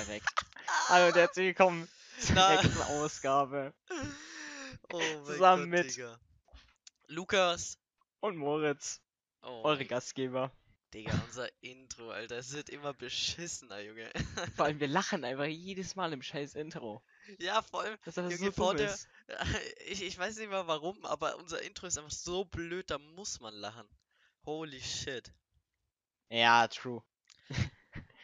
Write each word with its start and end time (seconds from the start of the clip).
Perfekt. 0.00 0.30
Hallo 0.88 1.08
und 1.08 1.14
herzlich 1.14 1.46
willkommen 1.48 1.86
zur 2.20 2.34
Na. 2.34 2.54
nächsten 2.62 2.80
Ausgabe. 2.84 3.74
Oh 4.90 4.98
mein 4.98 5.24
Zusammen 5.26 5.70
Gott, 5.70 5.84
mit- 5.84 5.94
Digga. 5.94 6.18
Lukas. 7.08 7.78
Und 8.20 8.38
Moritz, 8.38 9.02
Oh 9.42 9.60
eure 9.62 9.84
Gastgeber. 9.84 10.50
Digga, 10.94 11.12
unser 11.26 11.50
Intro, 11.60 12.10
Alter. 12.12 12.38
Es 12.38 12.54
wird 12.54 12.70
immer 12.70 12.94
beschissener, 12.94 13.80
Junge. 13.80 14.10
Vor 14.56 14.64
allem, 14.64 14.80
wir 14.80 14.88
lachen 14.88 15.22
einfach 15.22 15.44
jedes 15.44 15.96
Mal 15.96 16.14
im 16.14 16.22
scheiß 16.22 16.54
Intro. 16.54 17.02
ja, 17.38 17.60
vor 17.60 17.82
allem, 17.82 17.98
Das 18.06 18.16
Junge, 18.16 18.36
so 18.38 18.52
vor 18.52 18.74
der- 18.74 18.98
ich, 19.86 20.02
ich 20.02 20.16
weiß 20.18 20.38
nicht 20.38 20.48
mal 20.50 20.66
warum, 20.66 21.04
aber 21.04 21.36
unser 21.36 21.60
Intro 21.60 21.86
ist 21.86 21.98
einfach 21.98 22.10
so 22.10 22.46
blöd, 22.46 22.90
da 22.90 22.96
muss 22.96 23.40
man 23.40 23.52
lachen. 23.52 23.86
Holy 24.46 24.80
shit. 24.80 25.30
Ja, 26.30 26.66
true. 26.68 27.02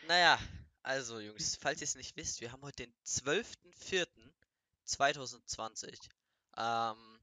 Naja, 0.09 0.39
also 0.87 1.19
Jungs, 1.19 1.57
falls 1.57 1.81
ihr 1.81 1.85
es 1.85 1.97
nicht 1.97 2.17
wisst, 2.17 2.41
wir 2.41 2.53
haben 2.53 2.63
heute 2.63 2.87
den 2.87 2.95
12.04.2020. 3.05 5.99
Ähm, 6.57 7.21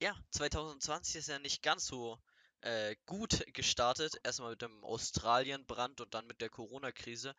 ja, 0.00 0.16
2020 0.30 1.16
ist 1.16 1.28
ja 1.28 1.38
nicht 1.38 1.62
ganz 1.62 1.86
so 1.86 2.18
äh, 2.62 2.96
gut 3.04 3.44
gestartet. 3.52 4.18
Erstmal 4.24 4.52
mit 4.52 4.62
dem 4.62 4.82
Australienbrand 4.82 6.00
und 6.00 6.14
dann 6.14 6.26
mit 6.26 6.40
der 6.40 6.48
Corona-Krise. 6.48 7.36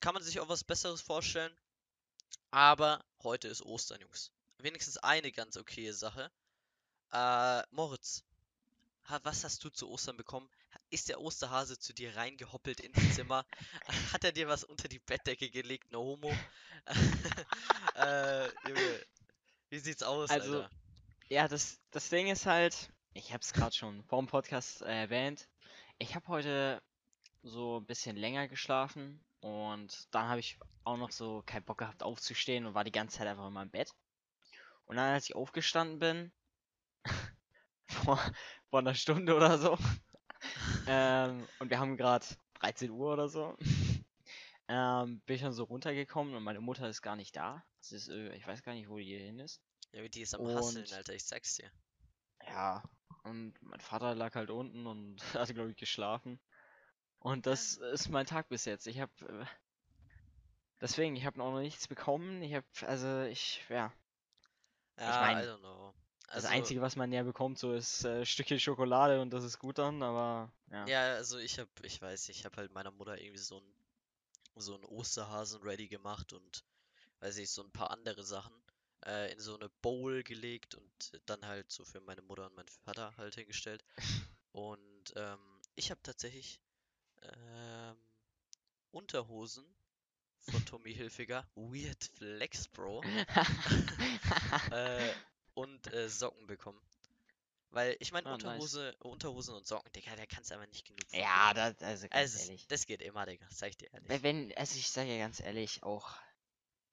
Kann 0.00 0.12
man 0.12 0.22
sich 0.22 0.38
auch 0.38 0.50
was 0.50 0.64
Besseres 0.64 1.00
vorstellen. 1.00 1.56
Aber 2.50 3.02
heute 3.22 3.48
ist 3.48 3.62
Ostern, 3.62 4.02
Jungs. 4.02 4.32
Wenigstens 4.58 4.98
eine 4.98 5.32
ganz 5.32 5.56
okaye 5.56 5.94
Sache. 5.94 6.30
Äh, 7.12 7.62
Moritz, 7.70 8.22
was 9.22 9.44
hast 9.44 9.64
du 9.64 9.70
zu 9.70 9.88
Ostern 9.88 10.18
bekommen? 10.18 10.50
Ist 10.90 11.08
der 11.08 11.20
Osterhase 11.20 11.78
zu 11.78 11.92
dir 11.92 12.16
reingehoppelt 12.16 12.80
ins 12.80 13.14
Zimmer? 13.14 13.44
Hat 14.12 14.24
er 14.24 14.32
dir 14.32 14.48
was 14.48 14.64
unter 14.64 14.88
die 14.88 15.00
Bettdecke 15.00 15.50
gelegt, 15.50 15.90
no 15.90 16.00
homo? 16.00 16.32
äh, 17.96 18.46
Junge, 18.68 19.06
wie 19.70 19.78
sieht's 19.78 20.02
aus, 20.02 20.30
Also, 20.30 20.62
Alter? 20.62 20.70
Ja, 21.28 21.48
das, 21.48 21.80
das 21.90 22.08
Ding 22.08 22.28
ist 22.28 22.46
halt, 22.46 22.92
ich 23.14 23.32
hab's 23.32 23.52
gerade 23.52 23.74
schon 23.74 24.04
vor 24.04 24.20
dem 24.20 24.28
Podcast 24.28 24.82
äh, 24.82 25.02
erwähnt. 25.02 25.48
Ich 25.98 26.14
habe 26.14 26.28
heute 26.28 26.82
so 27.42 27.78
ein 27.80 27.86
bisschen 27.86 28.16
länger 28.16 28.46
geschlafen 28.46 29.24
und 29.40 30.06
dann 30.12 30.28
habe 30.28 30.40
ich 30.40 30.58
auch 30.84 30.96
noch 30.96 31.10
so 31.10 31.42
keinen 31.46 31.64
Bock 31.64 31.78
gehabt 31.78 32.02
aufzustehen 32.02 32.64
und 32.64 32.74
war 32.74 32.84
die 32.84 32.92
ganze 32.92 33.18
Zeit 33.18 33.26
einfach 33.26 33.48
in 33.48 33.52
meinem 33.52 33.70
Bett. 33.70 33.92
Und 34.84 34.96
dann, 34.96 35.14
als 35.14 35.28
ich 35.28 35.34
aufgestanden 35.34 35.98
bin, 35.98 36.32
vor, 37.88 38.20
vor 38.70 38.78
einer 38.78 38.94
Stunde 38.94 39.34
oder 39.34 39.58
so, 39.58 39.76
ähm, 40.86 41.46
und 41.58 41.70
wir 41.70 41.78
haben 41.78 41.96
gerade 41.96 42.24
13 42.60 42.90
Uhr 42.90 43.12
oder 43.12 43.28
so, 43.28 43.56
ähm, 44.68 45.20
bin 45.26 45.36
ich 45.36 45.42
dann 45.42 45.52
so 45.52 45.64
runtergekommen 45.64 46.34
und 46.34 46.42
meine 46.42 46.60
Mutter 46.60 46.88
ist 46.88 47.02
gar 47.02 47.16
nicht 47.16 47.36
da. 47.36 47.64
Ist, 47.90 48.08
äh, 48.08 48.34
ich 48.34 48.46
weiß 48.46 48.62
gar 48.62 48.72
nicht, 48.74 48.88
wo 48.88 48.98
die 48.98 49.04
hier 49.04 49.20
hin 49.20 49.38
ist. 49.38 49.60
Ja, 49.92 50.06
die 50.08 50.22
ist 50.22 50.34
am 50.34 50.46
Hasseln, 50.46 50.84
und- 50.84 50.92
Alter, 50.92 51.14
ich 51.14 51.24
sag's 51.24 51.54
dir. 51.56 51.70
Ja, 52.46 52.82
und 53.24 53.54
mein 53.62 53.80
Vater 53.80 54.14
lag 54.14 54.34
halt 54.34 54.50
unten 54.50 54.86
und 54.86 55.16
hatte, 55.34 55.54
glaube 55.54 55.70
ich, 55.70 55.76
geschlafen. 55.76 56.40
Und 57.18 57.46
das 57.46 57.76
ist 57.76 58.08
mein 58.08 58.26
Tag 58.26 58.48
bis 58.48 58.64
jetzt. 58.66 58.86
Ich 58.86 59.00
habe 59.00 59.12
äh, 59.28 59.44
deswegen, 60.80 61.16
ich 61.16 61.24
habe 61.26 61.38
noch 61.38 61.58
nichts 61.58 61.88
bekommen. 61.88 62.42
Ich 62.42 62.54
habe, 62.54 62.66
also 62.82 63.22
ich, 63.22 63.64
ja, 63.68 63.92
Ja, 64.98 65.20
mein, 65.20 65.38
I 65.38 65.46
don't 65.48 65.58
know. 65.60 65.85
Das 66.32 66.44
Also, 66.44 66.48
Einzige, 66.48 66.80
was 66.80 66.96
man 66.96 67.12
ja 67.12 67.22
bekommt, 67.22 67.58
so 67.58 67.72
ist 67.72 68.04
äh, 68.04 68.24
Stückchen 68.26 68.60
Schokolade 68.60 69.20
und 69.20 69.30
das 69.30 69.44
ist 69.44 69.58
gut 69.58 69.78
dann, 69.78 70.02
aber 70.02 70.52
ja. 70.70 70.86
Ja, 70.86 71.14
also 71.14 71.38
ich 71.38 71.58
hab, 71.58 71.68
ich 71.84 72.00
weiß, 72.00 72.28
ich 72.30 72.44
hab 72.44 72.56
halt 72.56 72.72
meiner 72.72 72.90
Mutter 72.90 73.20
irgendwie 73.20 73.38
so 73.38 73.58
ein 73.60 73.74
so 74.56 74.74
ein 74.76 74.84
Osterhasen 74.86 75.62
ready 75.62 75.88
gemacht 75.88 76.32
und 76.32 76.64
weiß 77.20 77.38
ich, 77.38 77.50
so 77.50 77.62
ein 77.62 77.72
paar 77.72 77.90
andere 77.90 78.24
Sachen 78.24 78.54
äh, 79.06 79.32
in 79.32 79.40
so 79.40 79.54
eine 79.56 79.68
Bowl 79.82 80.22
gelegt 80.24 80.74
und 80.76 81.20
dann 81.26 81.46
halt 81.46 81.70
so 81.70 81.84
für 81.84 82.00
meine 82.00 82.22
Mutter 82.22 82.46
und 82.46 82.56
meinen 82.56 82.68
Vater 82.68 83.16
halt 83.18 83.34
hingestellt. 83.36 83.84
Und 84.52 85.12
ähm, 85.16 85.38
ich 85.76 85.90
habe 85.90 86.02
tatsächlich 86.02 86.60
ähm, 87.22 87.96
Unterhosen 88.92 89.64
von 90.38 90.64
Tommy 90.64 90.94
Hilfiger, 90.94 91.48
Weird 91.56 92.04
Flex, 92.16 92.68
Bro, 92.68 93.04
äh, 94.70 95.14
und 95.56 95.92
äh, 95.92 96.08
Socken 96.08 96.46
bekommen. 96.46 96.80
Weil 97.70 97.96
ich 98.00 98.12
meine, 98.12 98.26
Ah, 98.26 98.32
nice. 98.32 98.44
Unterhose, 98.44 98.96
Unterhosen 99.00 99.54
und 99.54 99.66
Socken, 99.66 99.92
Digga, 99.92 100.14
da 100.16 100.24
kannst 100.26 100.50
du 100.50 100.54
aber 100.54 100.66
nicht 100.66 100.86
genug 100.86 101.00
ja, 101.12 101.52
das, 101.52 101.82
also 101.82 102.06
ganz 102.08 102.14
Also, 102.14 102.38
ehrlich. 102.40 102.66
das 102.68 102.86
geht 102.86 103.02
immer, 103.02 103.26
Digga, 103.26 103.46
sag 103.50 103.70
ich 103.70 103.76
dir 103.76 103.92
ehrlich. 103.92 104.22
Wenn- 104.22 104.52
also 104.56 104.78
ich 104.78 104.88
sage 104.88 105.10
ja 105.12 105.18
ganz 105.18 105.40
ehrlich, 105.40 105.82
auch 105.82 106.10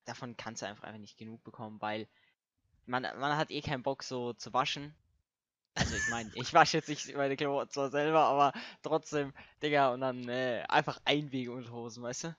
davon 0.06 0.35
kannst 0.35 0.62
du 0.62 0.66
einfach, 0.68 0.84
einfach 0.84 1.00
nicht 1.00 1.18
genug 1.18 1.44
bekommen, 1.44 1.81
weil 1.81 2.07
man, 2.85 3.03
man 3.03 3.38
hat 3.38 3.51
eh 3.51 3.62
keinen 3.62 3.84
Bock 3.84 4.03
so 4.03 4.34
zu 4.34 4.53
waschen. 4.53 4.95
Also 5.75 5.95
ich 5.95 6.07
meine, 6.09 6.30
ich 6.35 6.53
wasche 6.53 6.78
jetzt 6.78 6.90
nicht 6.90 7.13
meine 7.16 7.35
Klamotten 7.38 7.72
zwar 7.72 7.90
selber, 7.90 8.22
aber 8.25 8.53
trotzdem, 8.81 9.34
Digga, 9.62 9.94
und 9.94 10.01
dann 10.01 10.28
äh, 10.30 10.63
einfach 10.69 11.00
Einwegeunterhosen, 11.06 12.03
weißt 12.03 12.24
du? 12.25 12.35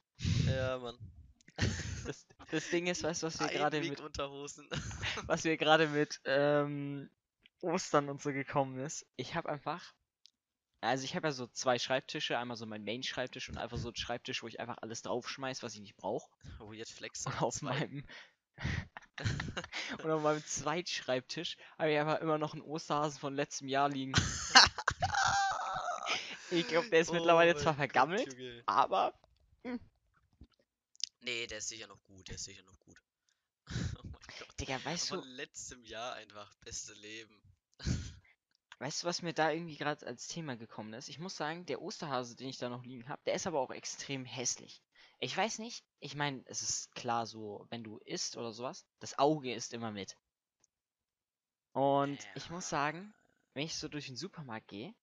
Ja, 0.47 0.79
Mann. 0.79 0.99
Das, 2.54 2.70
Ding 2.70 2.87
ist, 2.87 3.03
weißt 3.03 3.22
du, 3.22 3.26
was 3.26 3.41
wir 3.41 3.48
gerade 3.48 3.81
mit, 3.81 4.00
Unterhosen. 4.00 4.69
was 5.26 5.42
wir 5.42 5.56
gerade 5.56 5.88
mit 5.88 6.20
ähm, 6.25 7.10
Ostern 7.60 8.09
und 8.09 8.22
so 8.22 8.32
gekommen 8.32 8.78
ist. 8.78 9.06
Ich 9.16 9.34
habe 9.34 9.48
einfach, 9.48 9.92
also 10.81 11.04
ich 11.04 11.16
habe 11.16 11.26
ja 11.26 11.32
so 11.32 11.48
zwei 11.48 11.81
Schreibtische, 11.81 12.38
einmal 12.38 12.56
so 12.56 12.64
mein 12.64 12.84
Main-Schreibtisch 12.84 13.48
und 13.48 13.59
einfach 13.59 13.78
so 13.78 13.88
ein 13.88 13.97
Schreibtisch, 13.97 14.44
wo 14.44 14.47
ich 14.47 14.60
einfach 14.60 14.78
alles 14.82 15.03
draufschmeiß, 15.03 15.64
was 15.64 15.75
ich 15.75 15.81
nicht 15.81 15.97
brauche. 15.97 16.31
Weird 16.60 16.88
Flex. 16.88 17.26
Und 17.26 17.43
auf 17.43 17.54
zwei. 17.54 17.66
meinem 17.66 18.04
und 20.04 20.10
auf 20.12 20.22
meinem 20.22 20.44
Zweitschreibtisch 20.44 21.56
habe 21.76 21.93
ich 21.93 21.98
aber 21.98 22.20
immer 22.20 22.38
noch 22.38 22.53
einen 22.53 22.62
Osterhasen 22.62 23.19
von 23.19 23.34
letztem 23.34 23.66
Jahr 23.66 23.88
liegen. 23.88 24.12
Ich 26.50 26.69
glaube, 26.69 26.88
der 26.88 27.00
ist 27.00 27.12
mittlerweile 27.12 27.54
Oh 27.56 27.59
zwar 27.59 27.72
mein 27.72 27.88
Gott, 27.88 27.93
vergammelt, 27.93 28.32
Junge. 28.32 28.62
Nee, 31.25 31.47
der 31.47 31.59
ist 31.59 31.69
sicher 31.69 31.87
noch 31.87 32.03
gut, 32.05 32.29
der 32.29 32.35
ist 32.35 32.45
sicher 32.45 32.62
noch 32.65 32.79
gut. 32.81 33.03
oh 33.99 34.03
mein 34.05 34.21
Gott. 34.39 34.55
Digga, 34.61 34.85
weißt 34.85 35.11
Von 35.11 35.21
du, 35.21 35.25
letztem 35.25 35.85
Jahr 35.85 36.15
einfach 36.15 36.55
beste 36.57 36.93
Leben. 36.95 37.43
weißt 38.79 39.03
du, 39.03 39.07
was 39.07 39.23
mir 39.23 39.33
da 39.33 39.51
irgendwie 39.51 39.77
gerade 39.77 40.07
als 40.07 40.29
Thema 40.29 40.57
gekommen 40.57 40.93
ist? 40.93 41.09
Ich 41.09 41.19
muss 41.19 41.37
sagen, 41.37 41.65
der 41.67 41.81
Osterhase, 41.81 42.37
den 42.37 42.49
ich 42.49 42.59
da 42.59 42.69
noch 42.69 42.85
liegen 42.85 43.09
habe, 43.09 43.23
der 43.25 43.35
ist 43.35 43.47
aber 43.47 43.61
auch 43.61 43.71
extrem 43.71 44.25
hässlich. 44.25 44.83
Ich 45.19 45.37
weiß 45.37 45.59
nicht, 45.61 45.85
ich 46.01 46.15
meine, 46.15 46.43
es 46.47 46.62
ist 46.62 46.95
klar 46.95 47.27
so, 47.27 47.67
wenn 47.71 47.83
du 47.83 47.99
isst 48.05 48.37
oder 48.37 48.53
sowas, 48.53 48.87
das 49.01 49.19
Auge 49.19 49.55
ist 49.55 49.73
immer 49.73 49.91
mit. 49.93 50.17
Und 51.73 52.19
ich 52.35 52.51
muss 52.51 52.65
Ja. 52.65 52.71
sagen, 52.71 53.15
wenn 53.55 53.65
ich 53.65 53.75
so 53.77 53.89
durch 53.89 54.06
den 54.06 54.17
Supermarkt 54.17 54.69
gehe, 54.69 54.95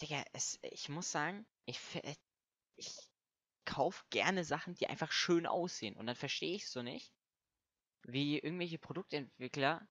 Digga, 0.00 0.24
es, 0.32 0.58
ich 0.62 0.88
muss 0.88 1.10
sagen, 1.10 1.46
ich, 1.66 1.78
äh, 1.96 2.14
ich 2.76 3.07
kauf 3.68 4.06
gerne 4.10 4.44
Sachen, 4.44 4.74
die 4.74 4.88
einfach 4.88 5.12
schön 5.12 5.46
aussehen. 5.46 5.96
Und 5.96 6.06
dann 6.08 6.16
verstehe 6.16 6.56
ich 6.56 6.68
so 6.70 6.82
nicht, 6.82 7.14
wie 8.04 8.38
irgendwelche 8.38 8.78
Produktentwickler 8.78 9.88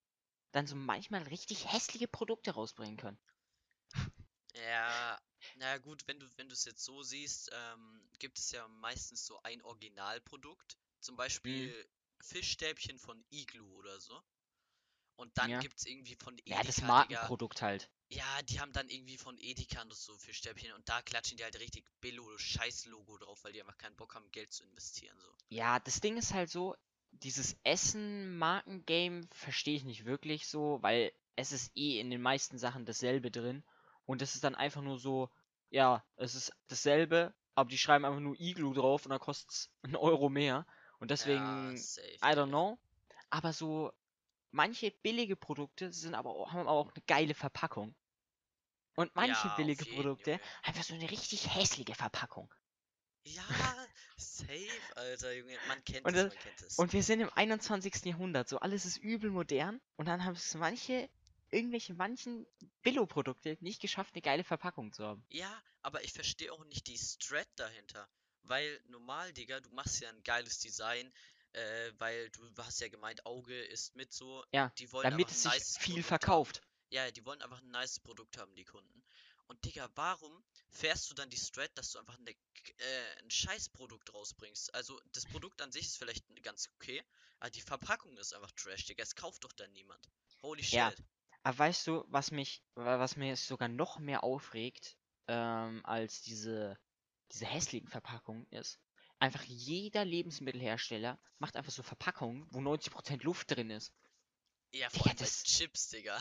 dann 0.53 0.67
so 0.67 0.75
manchmal 0.75 1.23
richtig 1.23 1.71
hässliche 1.73 2.07
Produkte 2.09 2.51
rausbringen 2.51 2.97
können. 2.97 3.19
Ja, 4.55 5.19
na 5.55 5.77
gut, 5.77 6.07
wenn 6.07 6.19
du 6.19 6.27
wenn 6.37 6.49
du 6.49 6.53
es 6.53 6.65
jetzt 6.65 6.83
so 6.83 7.01
siehst, 7.03 7.49
ähm, 7.53 8.09
gibt 8.19 8.39
es 8.39 8.51
ja 8.51 8.67
meistens 8.67 9.25
so 9.25 9.39
ein 9.43 9.61
Originalprodukt, 9.61 10.77
zum 10.99 11.15
Mhm. 11.45 11.73
Beispiel 11.73 11.87
Fischstäbchen 12.21 12.97
von 12.99 13.25
Igloo 13.29 13.75
oder 13.75 13.99
so. 13.99 14.21
Und 15.17 15.37
dann 15.37 15.51
Ja. 15.51 15.59
gibt's 15.59 15.85
irgendwie 15.85 16.15
von 16.15 16.37
Ja, 16.47 16.63
das 16.63 16.81
Edeka, 16.81 16.83
Markenprodukt 16.83 17.61
halt. 17.63 17.91
Ja, 18.09 18.41
die 18.43 18.59
haben 18.59 18.71
dann 18.71 18.89
irgendwie 18.89 19.17
von 19.17 19.37
Edeka 19.37 19.83
noch 19.85 19.95
so 19.95 20.17
Fischstäbchen 20.17 20.71
und 20.73 20.87
da 20.87 21.01
klatschen 21.01 21.37
die 21.37 21.43
halt 21.43 21.59
richtig 21.59 21.85
Billo-Scheiß-Logo 22.01 23.17
drauf, 23.17 23.43
weil 23.43 23.53
die 23.53 23.61
einfach 23.61 23.77
keinen 23.77 23.95
Bock 23.95 24.15
haben, 24.15 24.31
Geld 24.31 24.51
zu 24.53 24.63
investieren, 24.63 25.17
so. 25.19 25.27
Ja, 25.49 25.79
das 25.79 25.99
Ding 25.99 26.17
ist 26.17 26.33
halt 26.33 26.49
so, 26.49 26.75
dieses 27.11 27.57
Essen-Marken-Game 27.63 29.27
verstehe 29.31 29.75
ich 29.75 29.83
nicht 29.83 30.05
wirklich 30.05 30.47
so, 30.47 30.79
weil 30.81 31.11
es 31.35 31.51
ist 31.51 31.75
eh 31.75 31.99
in 31.99 32.09
den 32.09 32.21
meisten 32.21 32.57
Sachen 32.57 32.85
dasselbe 32.85 33.31
drin. 33.31 33.63
Und 34.05 34.21
es 34.21 34.35
ist 34.35 34.43
dann 34.43 34.55
einfach 34.55 34.81
nur 34.81 34.99
so, 34.99 35.29
ja, 35.69 36.03
es 36.15 36.35
ist 36.35 36.53
dasselbe, 36.67 37.33
aber 37.55 37.69
die 37.69 37.77
schreiben 37.77 38.05
einfach 38.05 38.19
nur 38.19 38.39
Igloo 38.39 38.73
drauf 38.73 39.05
und 39.05 39.09
dann 39.09 39.19
kostet 39.19 39.51
es 39.51 39.69
einen 39.83 39.95
Euro 39.95 40.29
mehr. 40.29 40.65
Und 40.99 41.11
deswegen, 41.11 41.75
Ja, 41.75 41.77
safe, 41.77 42.17
I 42.23 42.35
don't 42.37 42.49
know. 42.49 42.77
Aber 43.29 43.51
so, 43.51 43.91
manche 44.57 44.91
billige 44.91 45.35
Produkte 45.37 45.93
sind 45.93 46.15
aber 46.15 46.31
auch, 46.31 46.51
haben 46.51 46.61
aber 46.61 46.71
auch 46.71 46.91
eine 46.93 47.03
geile 47.07 47.33
Verpackung. 47.33 47.95
Und 48.95 49.15
manche 49.15 49.49
Ja, 49.49 49.55
billige 49.55 49.85
Produkte 49.85 50.31
Junge. 50.31 50.41
einfach 50.63 50.83
so 50.83 50.93
eine 50.95 51.09
richtig 51.09 51.55
hässliche 51.55 51.93
Verpackung. 51.95 52.51
Ja, 53.25 53.87
safe, 54.17 54.81
Alter, 54.95 55.33
Junge. 55.33 55.57
Man 55.67 55.83
kennt 55.83 56.07
Und 56.07 56.15
es, 56.15 56.23
das- 56.23 56.33
man 56.33 56.39
kennt 56.39 56.61
es. 56.61 56.77
Und 56.79 56.93
wir 56.93 57.03
sind 57.03 57.19
im 57.19 57.29
21. 57.35 58.09
Jahrhundert, 58.09 58.49
so 58.49 58.59
alles 58.59 58.85
ist 58.85 58.97
übel 58.97 59.29
modern 59.29 59.79
und 59.97 60.07
dann 60.07 60.23
haben 60.25 60.33
es 60.33 60.55
manche, 60.55 61.09
irgendwelche 61.51 61.93
manchen 61.93 62.47
Billo-Produkte 62.83 63.57
nicht 63.61 63.81
geschafft, 63.81 64.15
eine 64.15 64.21
geile 64.21 64.43
Verpackung 64.43 64.91
zu 64.93 65.05
haben. 65.05 65.23
Ja, 65.29 65.61
aber 65.81 66.03
ich 66.03 66.13
verstehe 66.13 66.51
auch 66.53 66.65
nicht 66.65 66.87
die 66.87 66.97
Strat 66.97 67.47
dahinter. 67.57 68.09
Weil 68.43 68.81
normal, 68.87 69.33
Digga, 69.33 69.59
du 69.59 69.69
machst 69.71 69.99
ja 69.99 70.09
ein 70.09 70.23
geiles 70.23 70.59
Design, 70.59 71.11
äh, 71.53 71.91
weil 71.97 72.29
du 72.31 72.49
hast 72.57 72.79
ja 72.81 72.87
gemeint, 72.89 73.25
Auge 73.25 73.59
ist 73.59 73.95
mit 73.95 74.13
so. 74.13 74.43
Ja, 74.51 74.71
Die 74.77 74.91
wollen 74.91 75.03
damit 75.09 75.29
es 75.29 75.43
sich 75.43 75.51
nices 75.53 75.77
viel 75.77 75.93
Produkt 75.95 76.07
verkauft. 76.07 76.57
Haben. 76.61 76.67
Ja, 76.89 77.11
die 77.11 77.25
wollen 77.25 77.41
einfach 77.41 77.61
ein 77.61 77.69
nice 77.71 77.99
Produkt 77.99 78.37
haben, 78.37 78.55
die 78.55 78.63
Kunden. 78.65 79.03
Und 79.47 79.63
Digga, 79.63 79.89
warum 79.95 80.43
fährst 80.69 81.09
du 81.09 81.13
dann 81.13 81.29
die 81.29 81.37
Strat, 81.37 81.71
dass 81.75 81.91
du 81.91 81.99
einfach 81.99 82.17
eine, 82.17 82.31
äh, 82.31 83.21
ein 83.23 83.29
Scheißprodukt 83.29 84.13
rausbringst? 84.13 84.73
Also 84.75 84.99
das 85.13 85.25
Produkt 85.25 85.61
an 85.61 85.71
sich 85.71 85.85
ist 85.85 85.97
vielleicht 85.97 86.25
ganz 86.43 86.69
okay, 86.75 87.01
aber 87.39 87.49
die 87.49 87.61
Verpackung 87.61 88.17
ist 88.17 88.33
einfach 88.33 88.51
trash, 88.51 88.85
Digga. 88.85 89.03
Es 89.03 89.15
kauft 89.15 89.43
doch 89.43 89.53
dann 89.53 89.71
niemand. 89.71 90.05
Holy 90.41 90.63
shit. 90.63 90.73
Ja. 90.73 90.93
Aber 91.43 91.57
weißt 91.59 91.87
du, 91.87 92.03
was 92.07 92.31
mich, 92.31 92.61
wa- 92.75 92.99
was 92.99 93.15
mir 93.15 93.35
sogar 93.37 93.69
noch 93.69 93.99
mehr 93.99 94.23
aufregt, 94.23 94.97
ähm, 95.27 95.81
als 95.85 96.21
diese, 96.21 96.77
diese 97.31 97.45
hässlichen 97.45 97.87
Verpackungen 97.87 98.47
ist, 98.51 98.79
einfach 99.19 99.43
jeder 99.43 100.05
Lebensmittelhersteller 100.05 101.19
macht 101.39 101.55
einfach 101.55 101.71
so 101.71 101.83
Verpackungen, 101.83 102.45
wo 102.51 102.59
90% 102.59 103.23
Luft 103.23 103.51
drin 103.55 103.69
ist. 103.69 103.93
Ja, 104.73 104.89
Digga, 104.89 104.97
vor 104.99 105.07
allem 105.07 105.17
bei 105.17 105.23
das- 105.23 105.43
Chips, 105.43 105.89
Digga. 105.89 106.19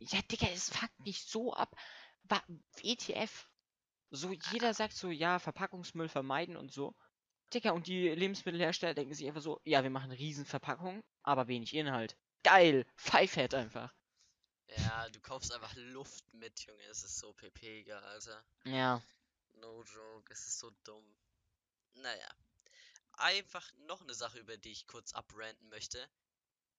Ja, 0.00 0.20
Digga, 0.22 0.46
es 0.48 0.70
fuckt 0.70 0.98
mich 1.06 1.24
so 1.24 1.52
ab. 1.52 1.74
ETF. 2.82 3.48
So, 4.10 4.32
jeder 4.52 4.72
sagt 4.74 4.94
so, 4.94 5.10
ja, 5.10 5.38
Verpackungsmüll 5.38 6.08
vermeiden 6.08 6.56
und 6.56 6.72
so. 6.72 6.94
Digga, 7.52 7.72
und 7.72 7.86
die 7.86 8.08
Lebensmittelhersteller 8.08 8.94
denken 8.94 9.14
sich 9.14 9.26
einfach 9.26 9.40
so, 9.42 9.60
ja, 9.64 9.82
wir 9.82 9.90
machen 9.90 10.10
riesen 10.10 10.44
Verpackungen, 10.44 11.02
aber 11.22 11.48
wenig 11.48 11.74
Inhalt. 11.74 12.16
Geil, 12.42 12.86
Pfeifett 12.96 13.54
einfach. 13.54 13.94
Ja, 14.76 15.08
du 15.10 15.20
kaufst 15.20 15.52
einfach 15.52 15.74
Luft 15.76 16.32
mit, 16.34 16.60
Junge. 16.60 16.82
Es 16.84 17.02
ist 17.02 17.18
so 17.18 17.32
pp, 17.32 17.60
Digga, 17.78 17.98
Alter. 18.00 18.44
Ja, 18.64 19.02
No 19.60 19.82
joke, 19.82 20.32
es 20.32 20.46
ist 20.46 20.58
so 20.58 20.70
dumm. 20.84 21.04
Naja. 22.02 22.28
Einfach 23.12 23.68
noch 23.86 24.00
eine 24.00 24.14
Sache, 24.14 24.38
über 24.38 24.56
die 24.56 24.70
ich 24.72 24.86
kurz 24.86 25.12
abranten 25.12 25.68
möchte, 25.68 26.08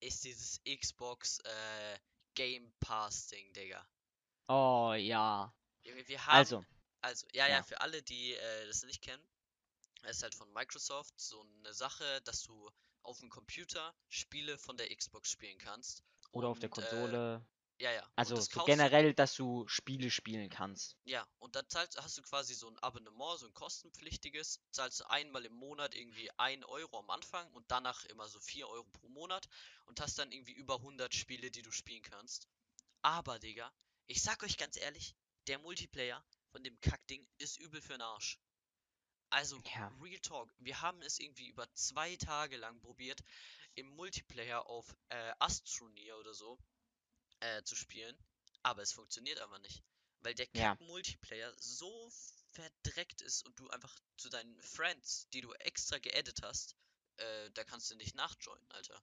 ist 0.00 0.24
dieses 0.24 0.60
Xbox 0.64 1.38
äh, 1.40 1.98
Game 2.34 2.72
Pass 2.80 3.28
Ding, 3.28 3.52
Digga. 3.52 3.86
oh 4.48 4.94
ja. 4.94 5.52
Wir 5.82 6.26
haben. 6.26 6.36
Also, 6.36 6.64
Also, 7.02 7.26
ja, 7.32 7.46
ja, 7.46 7.56
Ja. 7.56 7.62
für 7.62 7.80
alle, 7.80 8.02
die 8.02 8.34
äh, 8.34 8.66
das 8.66 8.82
nicht 8.84 9.02
kennen, 9.02 9.22
es 10.02 10.18
ist 10.18 10.22
halt 10.22 10.34
von 10.34 10.50
Microsoft 10.52 11.18
so 11.20 11.42
eine 11.42 11.72
Sache, 11.74 12.20
dass 12.22 12.42
du 12.42 12.70
auf 13.02 13.18
dem 13.20 13.28
Computer 13.30 13.94
Spiele 14.08 14.58
von 14.58 14.76
der 14.76 14.94
Xbox 14.94 15.30
spielen 15.30 15.58
kannst. 15.58 16.02
oder 16.32 16.48
auf 16.48 16.58
der 16.58 16.70
Und, 16.70 16.78
äh, 16.84 16.88
Konsole. 16.88 17.46
Ja, 17.80 17.92
ja. 17.92 18.06
Also 18.14 18.36
das 18.36 18.44
so 18.44 18.62
generell, 18.64 19.14
dass 19.14 19.34
du 19.34 19.66
Spiele 19.66 20.10
spielen 20.10 20.50
kannst. 20.50 20.98
Ja, 21.04 21.26
und 21.38 21.56
da 21.56 21.66
zahlst, 21.66 21.96
hast 22.02 22.18
du 22.18 22.22
quasi 22.22 22.52
so 22.52 22.68
ein 22.68 22.78
Abonnement, 22.80 23.38
so 23.38 23.46
ein 23.46 23.54
kostenpflichtiges, 23.54 24.60
zahlst 24.70 25.00
du 25.00 25.08
einmal 25.08 25.46
im 25.46 25.54
Monat 25.54 25.94
irgendwie 25.94 26.30
1 26.36 26.62
Euro 26.66 26.98
am 26.98 27.08
Anfang 27.08 27.50
und 27.54 27.70
danach 27.70 28.04
immer 28.04 28.28
so 28.28 28.38
4 28.38 28.68
Euro 28.68 28.84
pro 28.92 29.08
Monat 29.08 29.48
und 29.86 29.98
hast 29.98 30.18
dann 30.18 30.30
irgendwie 30.30 30.52
über 30.52 30.74
100 30.76 31.14
Spiele, 31.14 31.50
die 31.50 31.62
du 31.62 31.72
spielen 31.72 32.02
kannst. 32.02 32.48
Aber, 33.00 33.38
Digga, 33.38 33.72
ich 34.06 34.20
sag 34.20 34.42
euch 34.42 34.58
ganz 34.58 34.76
ehrlich, 34.76 35.16
der 35.46 35.58
Multiplayer 35.58 36.22
von 36.50 36.62
dem 36.62 36.78
Kackding 36.82 37.26
ist 37.38 37.58
übel 37.58 37.80
für 37.80 37.94
den 37.94 38.02
Arsch. 38.02 38.38
Also, 39.30 39.58
Ja. 39.74 39.90
Real 40.02 40.20
Talk, 40.20 40.52
wir 40.58 40.82
haben 40.82 41.00
es 41.00 41.18
irgendwie 41.18 41.48
über 41.48 41.72
zwei 41.72 42.16
Tage 42.16 42.58
lang 42.58 42.78
probiert, 42.82 43.22
im 43.74 43.86
Multiplayer 43.86 44.66
auf 44.66 44.94
äh, 45.08 45.32
Astroneer 45.38 46.18
oder 46.18 46.34
so 46.34 46.58
äh, 47.40 47.62
zu 47.64 47.76
spielen, 47.76 48.16
aber 48.62 48.82
es 48.82 48.92
funktioniert 48.92 49.40
einfach 49.40 49.60
nicht. 49.60 49.82
Weil 50.20 50.34
der 50.34 50.46
Ja. 50.52 50.76
Kack-Multiplayer 50.78 51.54
so 51.58 52.10
verdreckt 52.52 53.22
ist 53.22 53.44
und 53.46 53.58
du 53.58 53.68
einfach 53.70 53.96
zu 54.16 54.28
deinen 54.28 54.60
Friends, 54.62 55.28
die 55.30 55.40
du 55.40 55.52
extra 55.54 55.98
geedit 55.98 56.42
hast, 56.42 56.76
äh, 57.16 57.50
da 57.52 57.64
kannst 57.64 57.90
du 57.90 57.96
nicht 57.96 58.14
nachjoinen, 58.14 58.70
Alter. 58.70 59.02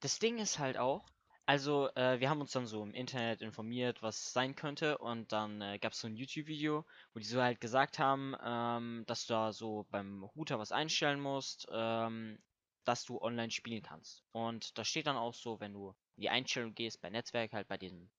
Das 0.00 0.18
Ding 0.18 0.38
ist 0.38 0.58
halt 0.58 0.76
auch, 0.76 1.08
also 1.46 1.88
äh, 1.94 2.18
wir 2.20 2.28
haben 2.30 2.40
uns 2.40 2.50
dann 2.52 2.66
so 2.66 2.82
im 2.82 2.94
Internet 2.94 3.42
informiert, 3.42 4.02
was 4.02 4.32
sein 4.32 4.54
könnte 4.56 4.98
und 4.98 5.32
dann 5.32 5.60
äh, 5.60 5.78
gab 5.78 5.92
es 5.92 6.00
so 6.00 6.06
ein 6.08 6.16
YouTube-Video, 6.16 6.84
wo 7.14 7.18
die 7.20 7.26
so 7.26 7.40
halt 7.42 7.60
gesagt 7.60 7.98
haben, 7.98 8.34
ähm, 8.42 9.04
dass 9.06 9.26
du 9.26 9.34
da 9.34 9.52
so 9.52 9.86
beim 9.90 10.22
Router 10.24 10.58
was 10.58 10.72
einstellen 10.72 11.20
musst, 11.20 11.66
ähm, 11.70 12.38
dass 12.84 13.04
du 13.04 13.20
online 13.20 13.50
spielen 13.50 13.82
kannst. 13.82 14.24
Und 14.32 14.76
da 14.78 14.84
steht 14.84 15.06
dann 15.06 15.16
auch 15.16 15.34
so, 15.34 15.60
wenn 15.60 15.72
du 15.72 15.94
in 16.18 16.22
die 16.22 16.30
Einstellung 16.30 16.74
gehst, 16.74 17.00
bei 17.00 17.10
Netzwerk 17.10 17.52
halt 17.52 17.68
bei 17.68 17.78
diesem 17.78 18.10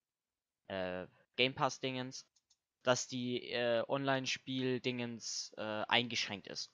äh, 0.67 1.05
Game 1.35 1.53
Pass-Dingens, 1.53 2.25
dass 2.81 3.07
die 3.07 3.51
äh, 3.51 3.83
Online-Spiel-Dingens 3.87 5.51
äh, 5.57 5.61
eingeschränkt 5.61 6.47
ist. 6.47 6.71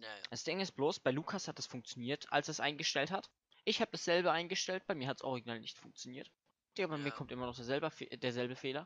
Ja, 0.00 0.08
ja. 0.08 0.22
Das 0.30 0.42
Ding 0.42 0.60
ist 0.60 0.72
bloß, 0.72 1.00
bei 1.00 1.10
Lukas 1.10 1.48
hat 1.48 1.58
es 1.58 1.66
funktioniert, 1.66 2.32
als 2.32 2.48
er 2.48 2.52
es 2.52 2.60
eingestellt 2.60 3.10
hat. 3.10 3.30
Ich 3.66 3.82
habe 3.82 3.90
dasselbe 3.92 4.32
eingestellt, 4.32 4.86
bei 4.86 4.94
mir 4.94 5.06
hat 5.06 5.18
es 5.18 5.22
original 5.22 5.60
nicht 5.60 5.78
funktioniert. 5.78 6.30
Ja, 6.78 6.86
bei 6.86 6.96
mir 6.96 7.10
Ja. 7.10 7.14
kommt 7.14 7.30
immer 7.30 7.44
noch 7.44 7.56
derselbe, 7.56 7.90
derselbe 8.16 8.56
Fehler. 8.56 8.84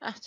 Ach, 0.00 0.18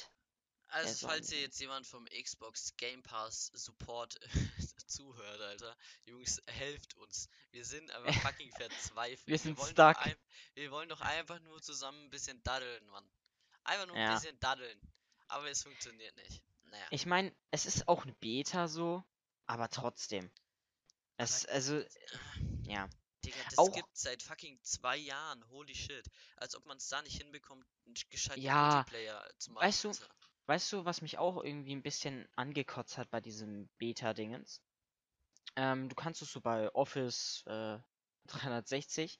Also, 0.70 1.08
falls 1.08 1.32
ihr 1.32 1.40
jetzt 1.42 1.60
jemand 1.60 1.88
vom 1.88 2.06
Xbox 2.06 2.76
Game 2.78 3.02
Pass 3.04 3.48
Support 3.54 4.20
zuhört, 4.88 5.42
Alter, 5.42 5.78
Jungs, 6.06 6.42
helft 6.48 6.94
uns. 6.96 7.30
Wir 7.52 7.64
sind 7.66 7.90
einfach 7.92 8.22
fucking 8.34 8.52
verzweifelt. 8.52 9.28
Wir 9.28 9.40
sind 9.40 9.58
wollen 9.58 9.72
stuck. 9.72 9.96
Doch 9.96 10.02
ein, 10.06 10.16
wir 10.56 10.72
wollen 10.72 10.90
doch 10.90 11.02
einfach 11.02 11.40
nur 11.42 11.62
zusammen 11.62 12.04
ein 12.06 12.10
bisschen 12.10 12.42
daddeln, 12.44 12.86
Mann. 12.88 13.10
Einfach 13.64 13.88
nur 13.88 13.96
ein 13.96 14.02
Ja. 14.02 14.14
bisschen 14.16 14.40
daddeln. 14.40 14.80
Aber 15.30 15.50
es 15.50 15.64
funktioniert 15.64 16.16
nicht. 16.18 16.44
Naja. 16.64 16.86
ich 16.92 17.06
meine, 17.06 17.34
es 17.52 17.66
ist 17.66 17.88
auch 17.88 18.04
eine 18.04 18.14
Beta 18.16 18.68
so, 18.68 19.04
aber 19.46 19.70
trotzdem. 19.70 20.30
Es, 21.16 21.46
also, 21.46 21.82
ja. 22.64 22.90
Digga, 23.24 23.38
das 23.46 23.58
auch- 23.58 23.72
gibt 23.74 23.98
seit 23.98 24.22
fucking 24.22 24.62
zwei 24.64 24.98
Jahren. 24.98 25.48
Holy 25.50 25.74
shit. 25.74 26.06
Als 26.36 26.56
ob 26.56 26.66
man 26.66 26.78
es 26.78 26.88
da 26.90 27.02
nicht 27.02 27.18
hinbekommt, 27.18 27.66
einen 27.86 27.96
gescheiten 28.10 28.42
Ja, 28.42 28.76
Multiplayer 28.76 29.30
zu 29.38 29.52
machen. 29.52 29.66
weißt 29.66 29.84
du, 29.86 29.90
Alter. 29.90 30.10
Weißt 30.48 30.72
du, 30.72 30.86
was 30.86 31.02
mich 31.02 31.18
auch 31.18 31.44
irgendwie 31.44 31.76
ein 31.76 31.84
bisschen 31.84 32.28
angekotzt 32.38 32.98
hat 32.98 33.12
bei 33.12 33.20
diesem 33.20 33.70
Beta-Dingens? 33.78 34.62
Ähm, 35.58 35.90
du 35.90 35.96
kannst 35.96 36.22
es 36.22 36.32
so 36.32 36.40
bei 36.40 36.74
Office 36.74 37.44
äh, 37.48 37.78
360, 38.28 39.20